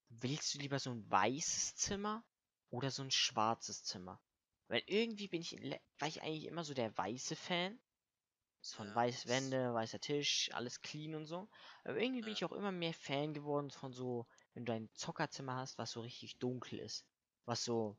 willst 0.09 0.53
du 0.53 0.59
lieber 0.59 0.79
so 0.79 0.91
ein 0.91 1.09
weißes 1.09 1.75
Zimmer 1.75 2.23
oder 2.69 2.91
so 2.91 3.03
ein 3.03 3.11
schwarzes 3.11 3.83
Zimmer? 3.83 4.21
Weil 4.67 4.83
irgendwie 4.85 5.27
bin 5.27 5.41
ich, 5.41 5.53
war 5.99 6.07
ich 6.07 6.21
eigentlich 6.21 6.45
immer 6.45 6.63
so 6.63 6.73
der 6.75 6.95
weiße 6.97 7.35
Fan. 7.35 7.79
So 8.61 8.77
von 8.77 8.87
Ja, 8.87 8.95
weiß 8.95 9.27
Wände, 9.27 9.73
weißer 9.73 9.99
Tisch, 10.01 10.49
alles 10.53 10.81
clean 10.81 11.15
und 11.15 11.25
so. 11.25 11.49
Aber 11.85 11.97
irgendwie 11.99 12.23
bin 12.23 12.31
Ja. 12.31 12.33
ich 12.33 12.45
auch 12.45 12.51
immer 12.53 12.71
mehr 12.71 12.93
Fan 12.93 13.33
geworden 13.33 13.71
von 13.71 13.93
so, 13.93 14.27
wenn 14.53 14.65
du 14.65 14.73
ein 14.73 14.89
Zockerzimmer 14.93 15.55
hast, 15.55 15.77
was 15.77 15.91
so 15.91 16.01
richtig 16.01 16.37
dunkel 16.39 16.79
ist. 16.79 17.05
Was 17.45 17.63
so, 17.63 17.97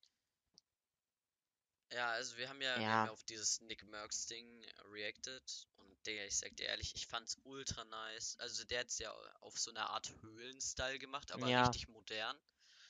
Ja, 1.93 2.11
also 2.11 2.37
wir 2.37 2.49
haben 2.49 2.61
ja, 2.61 2.85
wir 2.85 2.85
Ja. 2.85 2.93
haben 2.97 3.05
ja 3.05 3.11
auf 3.11 3.23
dieses 3.25 3.61
Nick 3.61 3.85
Merckx 3.85 4.27
Ding 4.27 4.65
reacted 4.93 5.43
Digga, 6.07 6.25
ich 6.25 6.37
sag 6.37 6.57
dir 6.57 6.67
ehrlich, 6.67 6.95
ich 6.95 7.07
fand's 7.07 7.37
ultra 7.45 7.85
nice. 7.85 8.37
Also 8.39 8.65
der 8.65 8.81
hat's 8.81 8.99
ja 8.99 9.13
auf 9.41 9.59
so 9.59 9.71
eine 9.71 9.89
Art 9.91 10.11
Höhlenstyle 10.23 10.99
gemacht, 10.99 11.33
aber 11.33 11.47
Ja. 11.49 11.65
richtig 11.65 11.89
modern. 11.89 12.39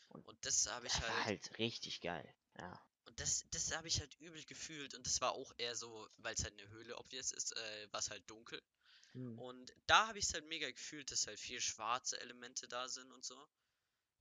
Und 0.08 0.26
Und 0.26 0.44
das 0.44 0.66
habe 0.66 0.86
ich 0.86 0.92
das 0.92 1.02
war 1.02 1.24
halt, 1.24 1.26
halt 1.26 1.58
richtig 1.58 2.00
geil. 2.00 2.34
Ja. 2.58 2.80
und 3.06 3.18
das, 3.20 3.44
das 3.50 3.76
habe 3.76 3.88
ich 3.88 4.00
halt 4.00 4.14
übel 4.20 4.42
gefühlt 4.44 4.94
und 4.94 5.06
das 5.06 5.20
war 5.20 5.32
auch 5.32 5.52
eher 5.58 5.74
so, 5.76 6.08
weil 6.18 6.34
es 6.34 6.44
halt 6.44 6.58
eine 6.58 6.68
Höhle 6.70 6.96
obvious 6.98 7.32
ist, 7.32 7.56
äh, 7.56 7.92
war 7.92 8.00
es 8.00 8.10
halt 8.10 8.28
dunkel. 8.30 8.62
Hm. 9.12 9.38
Und 9.38 9.72
da 9.86 10.06
habe 10.08 10.18
ich 10.18 10.26
es 10.26 10.34
halt 10.34 10.46
mega 10.46 10.70
gefühlt, 10.70 11.10
dass 11.10 11.26
halt 11.26 11.40
viel 11.40 11.60
schwarze 11.60 12.20
Elemente 12.20 12.68
da 12.68 12.88
sind 12.88 13.10
und 13.12 13.24
so. 13.24 13.48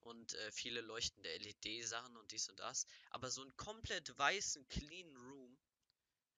Und 0.01 0.33
äh, 0.33 0.51
viele 0.51 0.81
leuchtende 0.81 1.29
LED-Sachen 1.29 2.15
und 2.17 2.31
dies 2.31 2.49
und 2.49 2.59
das. 2.59 2.85
Aber 3.11 3.29
so 3.29 3.41
einen 3.41 3.55
komplett 3.57 4.17
weißen, 4.17 4.67
clean 4.69 5.15
Room, 5.17 5.57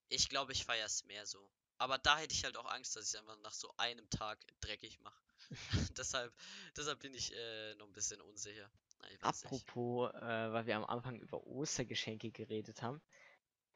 ich 0.09 0.29
glaube, 0.29 0.51
ich 0.53 0.65
feiere 0.65 0.85
es 0.87 1.05
mehr 1.05 1.25
so. 1.25 1.49
Aber 1.81 1.97
da 1.97 2.19
hätte 2.19 2.35
ich 2.35 2.43
halt 2.43 2.57
auch 2.57 2.71
Angst, 2.71 2.95
dass 2.95 3.11
ich 3.11 3.19
einfach 3.19 3.37
nach 3.39 3.53
so 3.53 3.73
einem 3.77 4.07
Tag 4.11 4.37
dreckig 4.59 4.99
mache. 4.99 5.19
deshalb, 5.97 6.31
deshalb 6.77 6.99
bin 6.99 7.11
ich 7.15 7.33
äh, 7.35 7.73
noch 7.73 7.87
ein 7.87 7.91
bisschen 7.91 8.21
unsicher. 8.21 8.69
Nicht. 9.09 9.23
Apropos, 9.23 10.13
äh, 10.13 10.53
weil 10.53 10.67
wir 10.67 10.75
am 10.75 10.85
Anfang 10.85 11.19
über 11.19 11.43
Ostergeschenke 11.47 12.29
geredet 12.29 12.83
haben. 12.83 13.01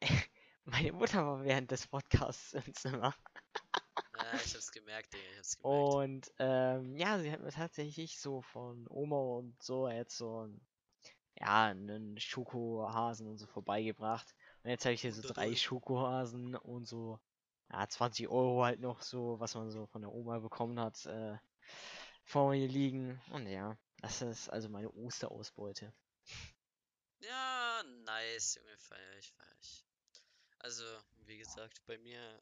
Meine 0.66 0.92
Mutter 0.92 1.26
war 1.26 1.44
während 1.44 1.72
des 1.72 1.88
Podcasts 1.88 2.54
im 2.54 2.76
Zimmer. 2.76 3.16
Ja, 4.16 4.34
ich 4.36 4.54
hab's 4.54 4.72
gemerkt, 4.72 5.12
Digga, 5.12 5.24
ich 5.32 5.38
hab's 5.40 5.58
gemerkt. 5.58 5.94
Und 5.96 6.32
ähm, 6.38 6.96
ja, 6.98 7.18
sie 7.18 7.32
hat 7.32 7.42
mir 7.42 7.50
tatsächlich 7.50 8.20
so 8.20 8.44
von 8.44 8.86
Oma 8.88 9.18
und 9.18 9.64
so 9.64 9.90
jetzt 9.90 10.16
so 10.16 10.46
ein, 10.46 10.62
ja, 11.40 11.66
einen 11.66 12.20
Schokohasen 12.20 13.26
und 13.26 13.40
so 13.40 13.48
vorbeigebracht. 13.48 14.36
Und 14.62 14.70
jetzt 14.70 14.86
habe 14.86 14.94
ich 14.94 15.02
hier 15.02 15.12
so 15.12 15.24
100 15.24 15.38
drei. 15.38 15.56
Schokohasen 15.56 16.56
und 16.56 16.86
so, 16.86 17.20
ja, 17.72 17.88
20 17.88 18.28
Euro 18.30 18.64
halt 18.64 18.80
noch 18.80 19.02
so, 19.02 19.40
was 19.40 19.56
man 19.56 19.72
so 19.72 19.88
von 19.88 20.02
der 20.02 20.12
Oma 20.12 20.40
bekommen 20.40 20.80
hat, 20.80 21.06
äh, 21.06 21.38
vor 22.24 22.52
mir 22.52 22.68
liegen. 22.68 23.20
Und 23.32 23.48
ja, 23.48 23.78
das 24.02 24.22
ist 24.22 24.50
also 24.50 24.70
meine 24.70 24.92
Osterausbeute. 24.92 25.94
Ja, 27.20 27.84
nice, 27.84 28.56
Junge, 28.56 28.78
feier 28.78 29.18
ich, 29.18 29.32
feier 29.34 29.56
ich. 29.62 29.86
Also, 30.60 30.84
wie 31.26 31.38
gesagt, 31.38 31.86
bei 31.86 31.98
mir 31.98 32.42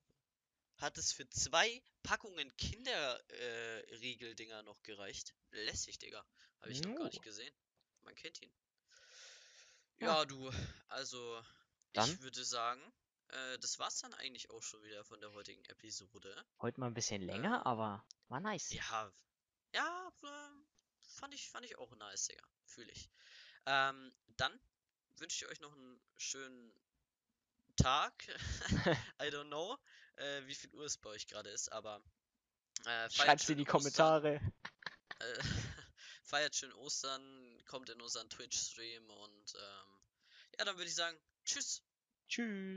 hat 0.78 0.98
es 0.98 1.14
für 1.14 1.30
zwei 1.30 1.82
Packungen 2.04 2.56
Kinderriegel-Dinger 2.58 4.64
noch 4.64 4.82
gereicht. 4.84 5.34
Lässig, 5.52 6.00
Digga. 6.00 6.26
Habe 6.60 6.72
ich 6.72 6.84
noch 6.84 6.96
gar 6.96 7.06
nicht 7.06 7.20
Oh. 7.20 7.22
gesehen. 7.22 7.54
Man 8.02 8.16
kennt 8.16 8.42
ihn. 8.42 8.52
Ja. 10.00 10.08
Ja, 10.08 10.26
du, 10.26 10.52
also, 10.88 11.40
ich 11.92 11.94
Dann? 11.94 12.20
würde 12.22 12.44
sagen, 12.44 12.82
äh, 13.34 13.60
das 13.60 13.80
war's 13.80 14.00
dann 14.00 14.14
eigentlich 14.16 14.50
auch 14.52 14.62
schon 14.62 14.84
wieder 14.84 15.04
von 15.04 15.20
der 15.20 15.34
heutigen 15.34 15.64
Episode. 15.66 16.46
Heute 16.62 16.80
mal 16.80 16.88
ein 16.88 16.94
bisschen 16.94 17.22
länger, 17.22 17.58
Ähm, 17.58 17.68
aber 17.68 18.06
war 18.28 18.40
nice. 18.40 18.72
Ja, 18.72 19.12
ja, 19.74 20.12
Bruder, 20.20 20.52
fand 21.02 21.34
ich, 21.34 21.50
fand 21.50 21.66
ich 21.66 21.78
auch 21.78 21.96
nice, 21.96 22.28
Digga. 22.28 22.44
Fühle 22.66 22.92
ich. 22.92 23.10
Ähm, 23.66 24.14
dann 24.38 24.60
wünsche 25.18 25.46
ich 25.46 25.52
euch 25.52 25.60
noch 25.62 25.74
einen 25.74 26.02
schönen 26.18 26.74
Tag. 27.76 28.14
I 29.22 29.30
don't 29.30 29.48
know, 29.48 29.78
äh, 30.16 30.46
wie 30.46 30.56
viel 30.56 30.70
Uhr 30.72 30.86
es 30.86 30.98
bei 30.98 31.10
euch 31.10 31.28
gerade 31.28 31.50
ist, 31.50 31.72
aber 31.72 32.04
äh, 32.82 33.10
feiert 33.10 33.14
Schreibt's 33.14 33.50
in 33.50 33.58
die 33.58 33.64
Ostern. 33.64 33.82
Kommentare. 33.82 34.42
Äh, 35.20 35.44
feiert 36.24 36.56
schön 36.56 36.74
Ostern, 36.74 37.64
kommt 37.66 37.90
in 37.90 38.00
unseren 38.02 38.30
Twitch-Stream 38.30 39.10
und 39.10 39.54
ähm, 39.56 40.00
ja, 40.60 40.66
dann 40.66 40.78
würde 40.78 40.88
ich 40.88 40.96
sagen, 40.96 41.18
tschüss. 41.46 41.82
Tschüss. 42.28 42.72